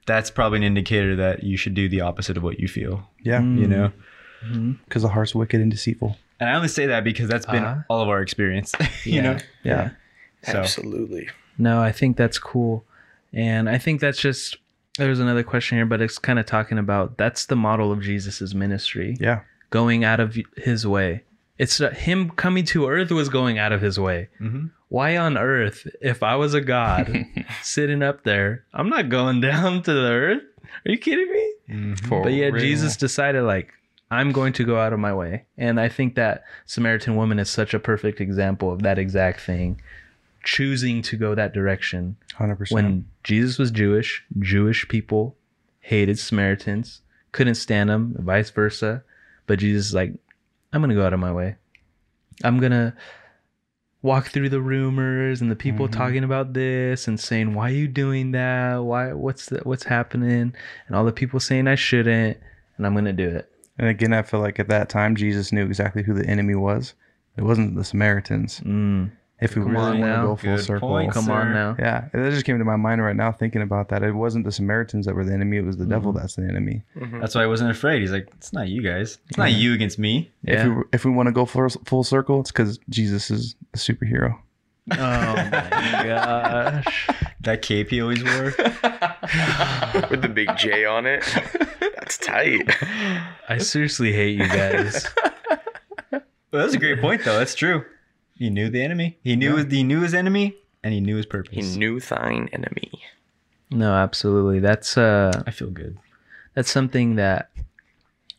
that's 0.05 0.31
probably 0.33 0.57
an 0.59 0.65
indicator 0.65 1.15
that 1.15 1.45
you 1.45 1.57
should 1.57 1.75
do 1.75 1.89
the 1.89 2.01
opposite 2.01 2.37
of 2.37 2.43
what 2.43 2.59
you 2.59 2.67
feel. 2.67 3.09
Yeah. 3.23 3.41
You 3.41 3.69
know, 3.69 3.93
Mhm. 4.45 4.79
Because 4.85 5.03
the 5.03 5.09
heart's 5.09 5.33
wicked 5.33 5.61
and 5.61 5.71
deceitful. 5.71 6.17
and 6.41 6.51
I 6.51 6.55
only 6.55 6.67
say 6.67 6.87
that 6.87 7.05
because 7.05 7.29
that's 7.29 7.47
been 7.47 7.63
Uh-huh. 7.63 7.83
all 7.89 8.03
of 8.03 8.09
our 8.09 8.21
experience. 8.21 8.73
you 9.05 9.13
Yeah. 9.15 9.23
know, 9.23 9.39
Yeah. 9.63 9.91
So 10.43 10.59
Absolutely. 10.59 11.29
No, 11.57 11.81
I 11.81 11.93
think 11.93 12.17
that's 12.17 12.37
cool. 12.41 12.85
And 13.33 13.69
I 13.71 13.79
think 13.79 14.01
that's 14.01 14.21
just 14.21 14.57
there's 14.99 15.21
another 15.21 15.45
question 15.45 15.79
here, 15.79 15.87
but 15.87 16.01
it's 16.03 16.19
kind 16.19 16.41
of 16.41 16.47
talking 16.47 16.79
about 16.79 17.17
that's 17.17 17.47
the 17.47 17.55
model 17.57 17.93
of 17.93 18.01
Jesus's 18.03 18.57
ministry. 18.57 19.17
Yeah. 19.21 19.41
Going 19.71 20.03
out 20.03 20.19
of 20.19 20.37
his 20.57 20.85
way. 20.85 21.23
It's 21.59 21.81
uh, 21.81 21.91
him 21.91 22.31
coming 22.31 22.65
to 22.67 22.89
earth 22.89 23.13
was 23.13 23.29
going 23.29 23.57
out 23.59 23.71
of 23.71 23.81
his 23.81 24.01
way. 24.01 24.29
mhm. 24.41 24.71
Why 24.93 25.17
on 25.17 25.39
earth, 25.39 25.87
if 26.03 26.23
I 26.23 26.37
was 26.37 26.53
a 26.53 26.61
god 26.61 27.25
sitting 27.63 28.03
up 28.03 28.25
there, 28.25 28.67
I'm 28.75 28.91
not 28.91 29.09
going 29.09 29.41
down 29.41 29.83
to 29.85 29.93
the 29.95 30.11
earth? 30.11 30.43
Are 30.85 30.91
you 30.91 30.99
kidding 30.99 31.33
me? 31.33 31.53
Mhm. 31.71 32.23
But 32.23 32.35
yet 32.35 32.53
real. 32.53 32.63
Jesus 32.63 32.97
decided 32.97 33.45
like 33.45 33.73
I'm 34.11 34.33
going 34.33 34.53
to 34.53 34.65
go 34.65 34.79
out 34.79 34.93
of 34.93 34.99
my 34.99 35.15
way. 35.15 35.47
And 35.57 35.81
I 35.81 35.89
think 35.89 36.15
that 36.17 36.45
Samaritan 36.67 37.17
woman 37.17 37.39
is 37.39 37.49
such 37.49 37.73
a 37.73 37.79
perfect 37.79 38.21
example 38.21 38.71
of 38.71 38.83
that 38.83 38.99
exact 38.99 39.41
thing. 39.41 39.81
Choosing 40.45 41.01
to 41.03 41.17
go 41.17 41.35
that 41.35 41.55
direction 41.55 42.17
100%. 42.39 42.71
when 42.73 43.07
Jesus 43.25 43.57
was 43.59 43.71
Jewish, 43.71 44.23
Jewish 44.41 44.87
people 44.89 45.37
hated 45.81 46.19
Samaritans, 46.19 47.01
couldn't 47.33 47.55
stand 47.55 47.89
them, 47.89 48.15
vice 48.19 48.51
versa. 48.51 49.03
But 49.47 49.59
Jesus 49.61 49.87
is 49.87 49.95
like, 49.95 50.13
I'm 50.71 50.83
gonna 50.83 50.95
go 50.95 51.07
out 51.07 51.15
of 51.15 51.21
my 51.21 51.33
way. 51.33 51.57
I'm 52.45 52.59
gonna 52.59 52.95
walk 54.03 54.29
through 54.29 54.49
the 54.49 54.61
rumors 54.61 55.41
and 55.41 55.51
the 55.51 55.57
people 55.57 55.87
Mhm. 55.89 55.93
talking 55.93 56.25
about 56.25 56.53
this 56.55 57.07
and 57.07 57.19
saying, 57.21 57.55
"Why 57.55 57.71
are 57.71 57.75
you 57.75 57.89
doing 57.89 58.33
that? 58.33 58.79
Why? 58.85 59.13
What's 59.13 59.47
the, 59.47 59.61
what's 59.65 59.85
happening?" 59.85 60.53
And 60.87 60.97
all 60.97 61.05
the 61.05 61.13
people 61.13 61.39
saying 61.41 61.69
I 61.69 61.77
shouldn't, 61.77 62.37
and 62.77 62.87
I'm 62.87 62.95
gonna 62.95 63.13
do 63.13 63.29
it. 63.29 63.49
and 63.79 63.89
again, 63.89 64.13
I 64.13 64.21
feel 64.23 64.41
like 64.41 64.61
at 64.61 64.69
that 64.69 64.89
time, 64.91 65.17
Jesus 65.17 65.51
knew 65.53 65.65
exactly 65.65 66.03
who 66.03 66.13
the 66.13 66.27
enemy 66.27 66.55
was. 66.55 66.95
It 67.39 67.43
wasn't 67.43 67.75
the 67.75 67.85
Samaritans. 67.85 68.61
Mm, 68.61 69.11
If 69.43 69.57
we 69.57 69.63
Come 69.63 69.73
really 69.73 69.85
on 69.85 69.91
want 69.91 70.01
to 70.01 70.07
now. 70.07 70.23
go 70.23 70.37
full 70.37 70.57
Good 70.57 70.65
circle. 70.65 70.89
point. 70.89 71.13
come 71.13 71.29
on 71.31 71.47
sir. 71.47 71.53
now. 71.53 71.77
Yeah, 71.79 72.09
that 72.13 72.31
just 72.31 72.45
came 72.45 72.59
to 72.59 72.65
my 72.65 72.77
mind 72.77 73.03
right 73.03 73.17
now 73.17 73.33
thinking 73.33 73.61
about 73.61 73.89
that. 73.89 74.03
It 74.03 74.13
wasn't 74.13 74.45
the 74.45 74.53
Samaritans 74.53 75.07
that 75.07 75.15
were 75.15 75.25
the 75.25 75.33
enemy; 75.33 75.57
it 75.57 75.65
was 75.65 75.77
the 75.77 75.85
devil 75.85 76.13
mm-hmm. 76.13 76.21
that's 76.21 76.37
the 76.37 76.45
enemy. 76.45 76.85
Mm-hmm. 76.97 77.21
That's 77.21 77.35
why 77.35 77.43
I 77.43 77.47
wasn't 77.47 77.71
afraid. 77.71 78.03
He's 78.03 78.13
like, 78.13 78.29
it's 78.37 78.53
not 78.53 78.69
you 78.69 78.83
guys. 78.83 79.19
It's 79.29 79.39
not 79.39 79.53
you 79.53 79.75
against 79.75 79.99
me. 79.99 80.31
Yeah. 80.45 80.63
If 80.63 80.69
we 80.69 80.83
if 80.93 81.05
we 81.05 81.11
want 81.11 81.27
to 81.27 81.33
go 81.33 81.45
full, 81.45 81.69
full 81.69 82.05
circle, 82.05 82.41
it's 82.41 82.53
because 82.53 82.79
Jesus 82.89 83.31
is 83.31 83.57
a 83.75 83.79
superhero. 83.79 84.39
oh 84.93 84.97
my 84.97 86.03
gosh. 86.07 87.09
That 87.41 87.63
cape 87.63 87.91
he 87.91 88.01
always 88.01 88.23
wore. 88.23 88.45
With 90.11 90.23
the 90.23 90.31
big 90.33 90.57
J 90.57 90.85
on 90.85 91.07
it. 91.07 91.25
That's 91.97 92.19
tight. 92.19 92.69
I 93.49 93.59
seriously 93.59 94.13
hate 94.13 94.39
you 94.39 94.47
guys. 94.49 95.07
Well, 96.53 96.61
that's 96.61 96.75
a 96.75 96.79
great 96.79 97.01
point, 97.01 97.25
though. 97.25 97.39
That's 97.39 97.55
true. 97.55 97.83
He 98.37 98.51
knew 98.51 98.69
the 98.71 98.83
enemy. 98.83 99.19
He 99.23 99.37
knew 99.37 99.57
he 99.65 99.83
knew 99.83 100.01
his 100.01 100.15
enemy, 100.15 100.57
and 100.83 100.93
he 100.93 101.01
knew 101.01 101.17
his 101.17 101.27
purpose. 101.27 101.55
He 101.55 101.79
knew 101.79 102.01
thine 102.01 102.49
enemy. 102.53 102.91
No, 103.71 103.93
absolutely. 103.95 104.59
That's 104.61 104.97
uh 104.99 105.43
I 105.47 105.51
feel 105.51 105.71
good. 105.71 105.97
that's 106.55 106.71
something 106.71 107.17
that 107.17 107.51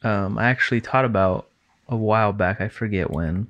um 0.04 0.38
I 0.38 0.46
actually 0.50 0.82
taught 0.82 1.06
about 1.06 1.48
a 1.88 1.96
while 1.96 2.34
back. 2.34 2.60
I 2.62 2.68
forget 2.68 3.12
when. 3.12 3.48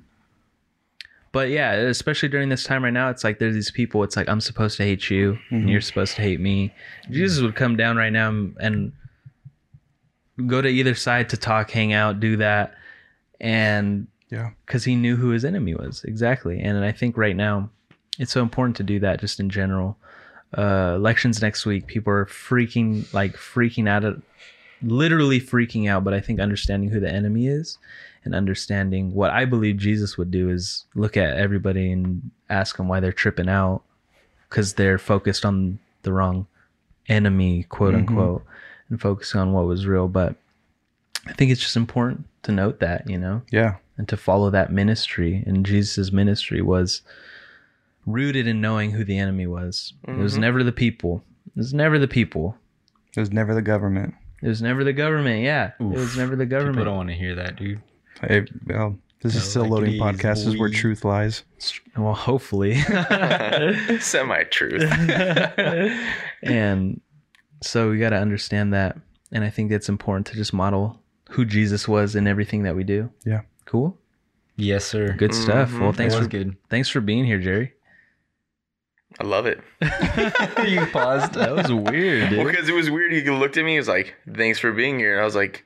But 1.32 1.48
yeah, 1.50 1.72
especially 1.72 2.28
during 2.28 2.48
this 2.48 2.62
time 2.62 2.84
right 2.84 2.92
now, 2.92 3.10
it's 3.10 3.24
like 3.24 3.38
there's 3.40 3.54
these 3.54 3.70
people. 3.72 4.04
It's 4.04 4.16
like 4.16 4.28
I'm 4.28 4.40
supposed 4.40 4.76
to 4.76 4.84
hate 4.84 5.10
you, 5.10 5.38
and 5.50 5.64
Mhm. 5.64 5.70
you're 5.72 5.80
supposed 5.80 6.14
to 6.16 6.22
hate 6.22 6.38
me. 6.40 6.72
Jesus 7.10 7.42
would 7.42 7.56
come 7.56 7.76
down 7.76 7.96
right 7.96 8.12
now 8.12 8.28
and- 8.28 8.56
and 8.60 8.92
go 10.46 10.60
to 10.62 10.68
either 10.68 10.94
side 10.94 11.28
to 11.30 11.36
talk, 11.36 11.70
hang 11.72 11.92
out, 11.92 12.20
do 12.20 12.36
that, 12.36 12.74
and 13.40 14.06
Yeah. 14.34 14.50
because 14.66 14.84
he 14.84 14.96
knew 14.96 15.16
who 15.16 15.30
his 15.30 15.44
enemy 15.44 15.74
was 15.74 16.02
exactly. 16.04 16.60
And 16.60 16.84
I 16.84 16.92
think 16.92 17.16
right 17.16 17.36
now, 17.36 17.70
it's 18.18 18.32
so 18.32 18.42
important 18.42 18.76
to 18.76 18.82
do 18.82 18.98
that 19.00 19.20
just 19.20 19.38
in 19.40 19.48
general. 19.50 19.96
Uh, 20.56 20.92
elections 20.96 21.40
next 21.42 21.66
week, 21.66 21.86
people 21.86 22.12
are 22.12 22.26
freaking 22.26 23.12
like 23.12 23.34
freaking 23.34 23.88
out, 23.88 24.04
at, 24.04 24.14
literally 24.82 25.40
freaking 25.40 25.88
out. 25.88 26.04
But 26.04 26.14
I 26.14 26.20
think 26.20 26.40
understanding 26.40 26.90
who 26.90 27.00
the 27.00 27.10
enemy 27.10 27.46
is 27.48 27.78
and 28.24 28.34
understanding 28.34 29.12
what 29.14 29.30
I 29.30 29.44
believe 29.44 29.76
Jesus 29.78 30.16
would 30.16 30.30
do 30.30 30.48
is 30.48 30.84
look 30.94 31.16
at 31.16 31.36
everybody 31.36 31.90
and 31.92 32.30
ask 32.50 32.76
them 32.76 32.88
why 32.88 33.00
they're 33.00 33.12
tripping 33.12 33.48
out 33.48 33.82
because 34.48 34.74
they're 34.74 34.98
focused 34.98 35.44
on 35.44 35.78
the 36.02 36.12
wrong 36.12 36.46
enemy, 37.08 37.64
quote 37.64 37.94
Mhm. 37.94 37.98
unquote, 38.08 38.44
and 38.90 39.00
focusing 39.00 39.40
on 39.40 39.52
what 39.52 39.66
was 39.66 39.86
real. 39.86 40.06
But 40.08 40.36
I 41.26 41.32
think 41.32 41.50
it's 41.50 41.60
just 41.60 41.76
important 41.76 42.26
to 42.44 42.52
note 42.52 42.78
that, 42.80 43.08
you 43.10 43.18
know 43.18 43.42
Yeah. 43.50 43.76
And 43.96 44.08
to 44.08 44.16
follow 44.16 44.50
that 44.50 44.72
ministry. 44.72 45.42
And 45.46 45.64
Jesus' 45.64 46.10
ministry 46.12 46.60
was 46.62 47.02
rooted 48.06 48.46
in 48.46 48.60
knowing 48.60 48.90
who 48.92 49.04
the 49.04 49.18
enemy 49.18 49.46
was. 49.46 49.94
It 50.06 50.16
was 50.16 50.36
Mhm. 50.36 50.40
never 50.40 50.62
the 50.64 50.72
people. 50.72 51.24
It 51.46 51.56
was 51.58 51.72
never 51.74 51.98
the 51.98 52.08
people. 52.08 52.56
It 53.16 53.20
was 53.20 53.32
never 53.32 53.54
the 53.54 53.62
government. 53.62 54.14
It 54.42 54.48
was 54.48 54.60
never 54.60 54.84
the 54.84 54.92
government. 54.92 55.42
Yeah, 55.42 55.72
it 55.78 55.82
was 55.82 56.16
never 56.16 56.36
the 56.36 56.44
government. 56.46 56.76
People 56.76 56.84
don't 56.86 56.96
want 56.96 57.08
to 57.10 57.14
hear 57.14 57.34
that, 57.36 57.56
dude. 57.56 57.80
Hey, 58.20 58.44
well, 58.66 58.98
this 59.22 59.34
is 59.34 59.42
No, 59.42 59.48
still 59.48 59.62
like 59.62 59.70
loading 59.70 60.00
podcast. 60.00 60.34
This 60.44 60.46
is 60.46 60.58
where 60.58 60.68
truth 60.68 61.04
lies. 61.04 61.44
Well, 61.96 62.12
hopefully. 62.14 62.74
Semi 64.00 64.42
truth. 64.50 64.82
and 66.42 67.00
so 67.62 67.90
we 67.90 67.98
got 67.98 68.10
to 68.10 68.16
understand 68.18 68.74
that, 68.74 68.98
and 69.32 69.44
I 69.44 69.50
think 69.50 69.72
it's 69.72 69.88
important 69.88 70.26
to 70.28 70.34
just 70.34 70.52
model 70.52 71.00
who 71.30 71.44
Jesus 71.46 71.88
was 71.88 72.14
in 72.14 72.26
everything 72.26 72.64
that 72.64 72.76
we 72.76 72.84
do. 72.84 73.10
Yeah. 73.24 73.42
Cool. 73.64 73.96
Yes, 74.56 74.84
sir. 74.84 75.14
Good 75.18 75.34
stuff. 75.34 75.70
Mhm. 75.70 75.80
Well, 75.80 75.92
thanks 75.92 76.14
for 76.14 76.26
good. 76.26 76.56
thanks 76.70 76.88
for 76.88 77.00
being 77.00 77.24
here, 77.24 77.38
Jerry. 77.38 77.72
I 79.20 79.24
love 79.24 79.46
it. 79.46 79.60
you 80.68 80.86
paused. 80.86 81.32
That 81.34 81.54
was 81.54 81.72
weird, 81.72 82.32
Well, 82.32 82.46
because 82.46 82.68
it 82.68 82.74
was 82.74 82.90
weird. 82.90 83.12
He 83.12 83.22
looked 83.30 83.56
at 83.56 83.64
me. 83.64 83.72
He 83.72 83.78
was 83.78 83.88
like, 83.88 84.14
"Thanks 84.32 84.58
for 84.58 84.72
being 84.72 84.98
here." 84.98 85.12
And 85.12 85.20
I 85.20 85.24
was 85.24 85.36
like, 85.36 85.64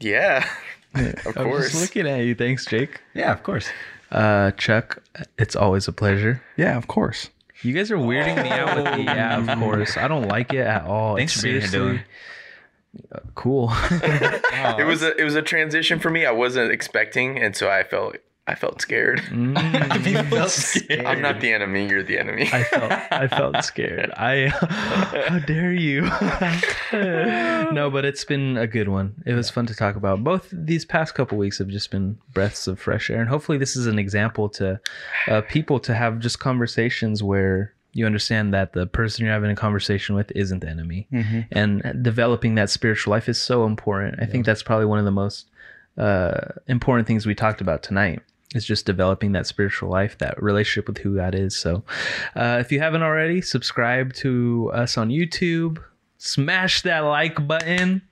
"Yeah, 0.00 0.46
of 0.94 1.02
I 1.04 1.10
was 1.26 1.34
course." 1.34 1.70
just 1.72 1.80
looking 1.82 2.06
at 2.10 2.20
you. 2.24 2.34
Thanks, 2.34 2.66
Jake. 2.66 3.00
Yeah, 3.14 3.32
of 3.32 3.42
course. 3.42 3.68
Uh, 4.10 4.50
Chuck, 4.52 5.02
it's 5.38 5.56
always 5.56 5.88
a 5.88 5.92
pleasure. 5.92 6.42
Yeah, 6.56 6.76
of 6.76 6.86
course. 6.86 7.30
You 7.62 7.72
guys 7.72 7.90
are 7.90 7.96
weirding 7.96 8.42
me 8.42 8.50
out 8.50 8.76
with 8.76 8.84
the 8.94 9.02
yeah, 9.02 9.38
of 9.52 9.58
course. 9.58 9.96
I 9.96 10.06
don't 10.08 10.28
like 10.28 10.52
it 10.52 10.60
at 10.66 10.84
all. 10.84 11.16
Thanks 11.16 11.32
It's 11.34 11.40
for 11.42 11.46
being 11.48 11.60
here, 11.60 11.68
seriously- 11.70 12.04
Uh, 13.12 13.20
cool. 13.34 13.70
it 13.90 14.86
was 14.86 15.02
a 15.02 15.16
it 15.16 15.24
was 15.24 15.34
a 15.34 15.42
transition 15.42 15.98
for 15.98 16.10
me. 16.10 16.26
I 16.26 16.32
wasn't 16.32 16.70
expecting, 16.72 17.38
and 17.38 17.56
so 17.56 17.70
I 17.70 17.82
felt 17.82 18.16
I 18.48 18.54
felt 18.54 18.80
scared. 18.80 19.20
Mm, 19.22 20.30
felt 20.30 20.50
scared. 20.50 21.04
I'm 21.06 21.20
not 21.20 21.40
the 21.40 21.52
enemy. 21.52 21.88
You're 21.88 22.04
the 22.04 22.18
enemy. 22.18 22.48
I 22.52 22.62
felt 22.62 22.92
I 23.10 23.28
felt 23.28 23.64
scared. 23.64 24.12
I 24.12 24.48
how 25.28 25.40
dare 25.40 25.72
you? 25.72 26.02
no, 27.72 27.90
but 27.90 28.04
it's 28.04 28.24
been 28.24 28.56
a 28.56 28.66
good 28.66 28.88
one. 28.88 29.22
It 29.26 29.34
was 29.34 29.50
fun 29.50 29.66
to 29.66 29.74
talk 29.74 29.96
about. 29.96 30.22
Both 30.22 30.48
these 30.52 30.84
past 30.84 31.14
couple 31.14 31.38
weeks 31.38 31.58
have 31.58 31.68
just 31.68 31.90
been 31.90 32.18
breaths 32.32 32.68
of 32.68 32.78
fresh 32.78 33.10
air, 33.10 33.20
and 33.20 33.28
hopefully 33.28 33.58
this 33.58 33.74
is 33.74 33.86
an 33.86 33.98
example 33.98 34.48
to 34.50 34.80
uh, 35.28 35.40
people 35.42 35.80
to 35.80 35.94
have 35.94 36.20
just 36.20 36.38
conversations 36.38 37.22
where 37.22 37.74
you 37.96 38.06
understand 38.06 38.52
that 38.54 38.72
the 38.74 38.86
person 38.86 39.24
you're 39.24 39.34
having 39.34 39.50
a 39.50 39.56
conversation 39.56 40.14
with 40.14 40.30
isn't 40.34 40.60
the 40.60 40.68
enemy, 40.68 41.06
Mm-hmm. 41.12 41.40
and 41.52 42.02
developing 42.02 42.54
that 42.56 42.70
spiritual 42.70 43.10
life 43.12 43.28
is 43.28 43.40
so 43.40 43.64
important. 43.64 44.20
I 44.20 44.26
think 44.26 44.44
that's 44.46 44.62
probably 44.62 44.86
one 44.86 44.98
of 44.98 45.04
the 45.04 45.10
most 45.24 45.46
uh, 45.96 46.52
important 46.66 47.06
things 47.08 47.24
we 47.26 47.34
talked 47.34 47.60
about 47.60 47.82
tonight 47.82 48.20
is 48.54 48.64
just 48.64 48.86
developing 48.86 49.32
that 49.32 49.46
spiritual 49.46 49.88
life, 49.90 50.18
that 50.18 50.40
relationship 50.42 50.86
with 50.88 50.98
who 50.98 51.16
God 51.16 51.34
is. 51.34 51.56
So, 51.56 51.82
uh, 52.36 52.58
if 52.60 52.70
you 52.70 52.80
haven't 52.80 53.02
already, 53.02 53.40
subscribe 53.40 54.12
to 54.14 54.70
us 54.74 54.96
on 54.98 55.08
YouTube. 55.08 55.82
Smash 56.18 56.82
that 56.82 57.00
like 57.00 57.46
button. 57.46 58.02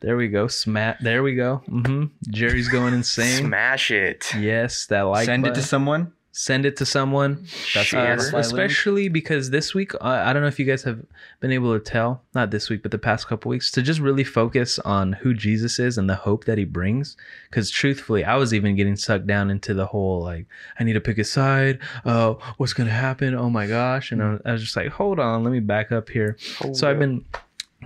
There 0.00 0.16
we 0.16 0.28
go. 0.28 0.46
Smash. 0.46 0.98
There 1.00 1.22
we 1.22 1.34
go. 1.34 1.56
hmm 1.66 2.04
Jerry's 2.28 2.68
going 2.68 2.94
insane. 2.94 3.46
Smash 3.46 3.90
it. 3.90 4.30
Yes, 4.38 4.86
that 4.86 5.02
like. 5.02 5.26
Send 5.26 5.46
it 5.46 5.54
to 5.54 5.62
someone. 5.62 6.12
Send 6.38 6.66
it 6.66 6.76
to 6.76 6.84
someone. 6.84 7.46
That's 7.74 7.94
Uh, 7.94 7.96
a 7.96 8.00
s- 8.00 8.28
Spotify 8.28 8.32
link. 8.34 8.44
especially 8.44 9.08
because 9.08 9.48
this 9.48 9.72
week, 9.74 9.94
uh, 9.94 9.98
I 10.26 10.34
don't 10.34 10.42
know 10.42 10.48
if 10.48 10.58
you 10.58 10.66
guys 10.66 10.82
have 10.82 11.00
been 11.40 11.50
able 11.50 11.72
to 11.72 11.82
tell, 11.82 12.22
not 12.34 12.50
this 12.50 12.68
week, 12.68 12.82
but 12.82 12.90
the 12.90 12.98
past 12.98 13.26
couple 13.26 13.48
weeks, 13.48 13.70
to 13.70 13.80
just 13.80 14.00
really 14.00 14.22
focus 14.22 14.78
on 14.80 15.14
who 15.14 15.32
Jesus 15.32 15.78
is 15.78 15.96
and 15.96 16.10
the 16.10 16.14
hope 16.14 16.44
that 16.44 16.58
he 16.58 16.64
brings. 16.66 17.16
Because 17.48 17.70
truthfully, 17.70 18.22
I 18.22 18.36
was 18.36 18.52
even 18.52 18.76
getting 18.76 18.96
sucked 18.96 19.26
down 19.26 19.50
into 19.50 19.72
the 19.72 19.86
whole 19.86 20.22
like, 20.22 20.44
I 20.78 20.84
need 20.84 20.92
to 20.92 21.00
pick 21.00 21.16
a 21.16 21.24
side. 21.24 21.78
Oh, 22.04 22.38
what's 22.58 22.74
gonna 22.74 22.90
happen? 22.90 23.34
Oh 23.34 23.48
my 23.48 23.66
gosh! 23.66 24.12
And 24.12 24.22
I 24.22 24.32
was, 24.32 24.40
I 24.44 24.52
was 24.52 24.62
just 24.62 24.76
like, 24.76 24.88
hold 24.88 25.18
on, 25.18 25.42
let 25.42 25.52
me 25.52 25.60
back 25.60 25.90
up 25.90 26.10
here. 26.10 26.36
so 26.74 26.90
I've 26.90 26.98
been 26.98 27.24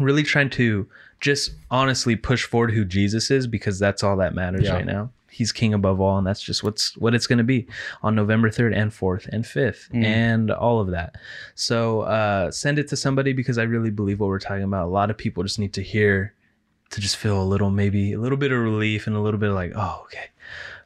really 0.01 0.24
trying 0.24 0.51
to 0.51 0.88
just 1.20 1.53
honestly 1.70 2.16
push 2.16 2.44
forward 2.44 2.72
who 2.72 2.84
Jesus 2.84 3.30
is 3.30 3.46
because 3.46 3.78
that's 3.78 4.03
all 4.03 4.16
that 4.16 4.34
matters 4.34 4.64
Yeah. 4.64 4.74
right 4.74 4.86
now. 4.86 5.12
He's 5.41 5.53
king 5.53 5.72
above 5.72 6.03
all, 6.03 6.18
and 6.18 6.26
that's 6.26 6.43
just 6.43 6.62
what's 6.62 6.95
what 6.99 7.14
it's 7.14 7.26
going 7.26 7.38
to 7.38 7.45
be 7.45 7.66
on 8.03 8.14
November 8.14 8.51
third 8.51 8.74
and 8.74 8.93
fourth 8.93 9.26
and 9.32 9.47
fifth, 9.47 9.88
and 9.95 10.51
all 10.51 10.80
of 10.80 10.91
that. 10.91 11.16
So 11.55 12.03
uh, 12.03 12.51
send 12.51 12.78
it 12.78 12.88
to 12.88 12.97
somebody 12.97 13.32
because 13.32 13.57
I 13.57 13.62
really 13.62 13.91
believe 13.91 14.20
what 14.20 14.26
we're 14.28 14.38
talking 14.38 14.64
about. 14.64 14.84
A 14.84 14.91
lot 14.91 15.09
of 15.09 15.16
people 15.16 15.43
just 15.43 15.59
need 15.59 15.72
to 15.72 15.82
hear 15.82 16.34
to 16.91 17.01
just 17.01 17.16
feel 17.16 17.41
a 17.41 17.43
little, 17.43 17.70
maybe 17.70 18.12
a 18.12 18.18
little 18.20 18.36
bit 18.36 18.53
of 18.53 18.59
relief 18.59 19.07
and 19.07 19.16
a 19.16 19.20
little 19.20 19.41
bit 19.41 19.49
of 19.49 19.55
like, 19.55 19.72
oh, 19.74 20.03
okay, 20.05 20.28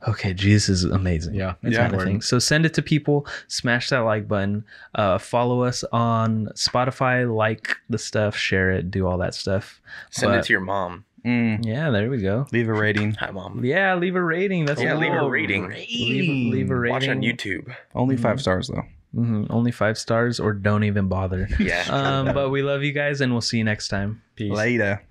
okay, 0.07 0.35
Jesus 0.35 0.69
is 0.69 0.85
amazing. 0.85 1.35
Yeah, 1.35 1.55
it's 1.65 1.77
kind 1.77 1.95
of 1.95 2.03
thing. 2.03 2.21
So 2.23 2.39
send 2.39 2.65
it 2.65 2.75
to 2.75 2.83
people, 2.83 3.27
smash 3.49 3.89
that 3.89 4.01
like 4.01 4.29
button, 4.29 4.65
uh, 4.95 5.19
follow 5.19 5.63
us 5.65 5.83
on 5.93 6.47
Spotify, 6.55 7.27
like 7.35 7.77
the 7.91 7.99
stuff, 7.99 8.37
share 8.37 8.71
it, 8.71 8.91
do 8.93 9.07
all 9.07 9.19
that 9.19 9.35
stuff. 9.35 9.81
Send 10.11 10.31
But- 10.31 10.39
it 10.39 10.45
to 10.45 10.53
your 10.53 10.61
mom. 10.61 11.07
Mm. 11.25 11.65
Yeah, 11.65 11.91
there 11.91 12.11
we 12.11 12.19
go. 12.19 12.47
Leave 12.53 12.69
a 12.69 12.73
rating. 12.75 13.15
Hi, 13.15 13.31
mom. 13.31 13.65
Yeah, 13.65 13.95
leave 13.95 14.15
a 14.17 14.23
rating. 14.23 14.67
That's 14.67 14.81
Yeah, 14.83 14.93
cool. 14.93 15.01
leave 15.01 15.13
a 15.15 15.29
rating. 15.29 15.69
Leave, 15.69 16.53
leave 16.53 16.71
a 16.71 16.77
rating. 16.77 16.93
Watch 16.95 17.09
on 17.09 17.23
YouTube. 17.23 17.75
Only 17.95 18.15
Mm-hmm. 18.17 18.23
five 18.23 18.41
stars 18.41 18.69
though. 18.69 18.83
Mhm, 19.17 19.47
Only 19.49 19.71
five 19.71 19.97
stars, 19.97 20.41
or 20.41 20.53
don't 20.53 20.83
even 20.85 21.07
bother. 21.09 21.49
Yeah. 21.61 21.85
um, 21.89 22.35
but 22.35 22.51
we 22.51 22.63
love 22.63 22.83
you 22.83 22.93
guys, 22.93 23.21
and 23.21 23.33
we'll 23.33 23.41
see 23.41 23.59
you 23.59 23.65
next 23.65 23.89
time. 23.89 24.23
Peace. 24.37 24.51
Later. 24.53 25.03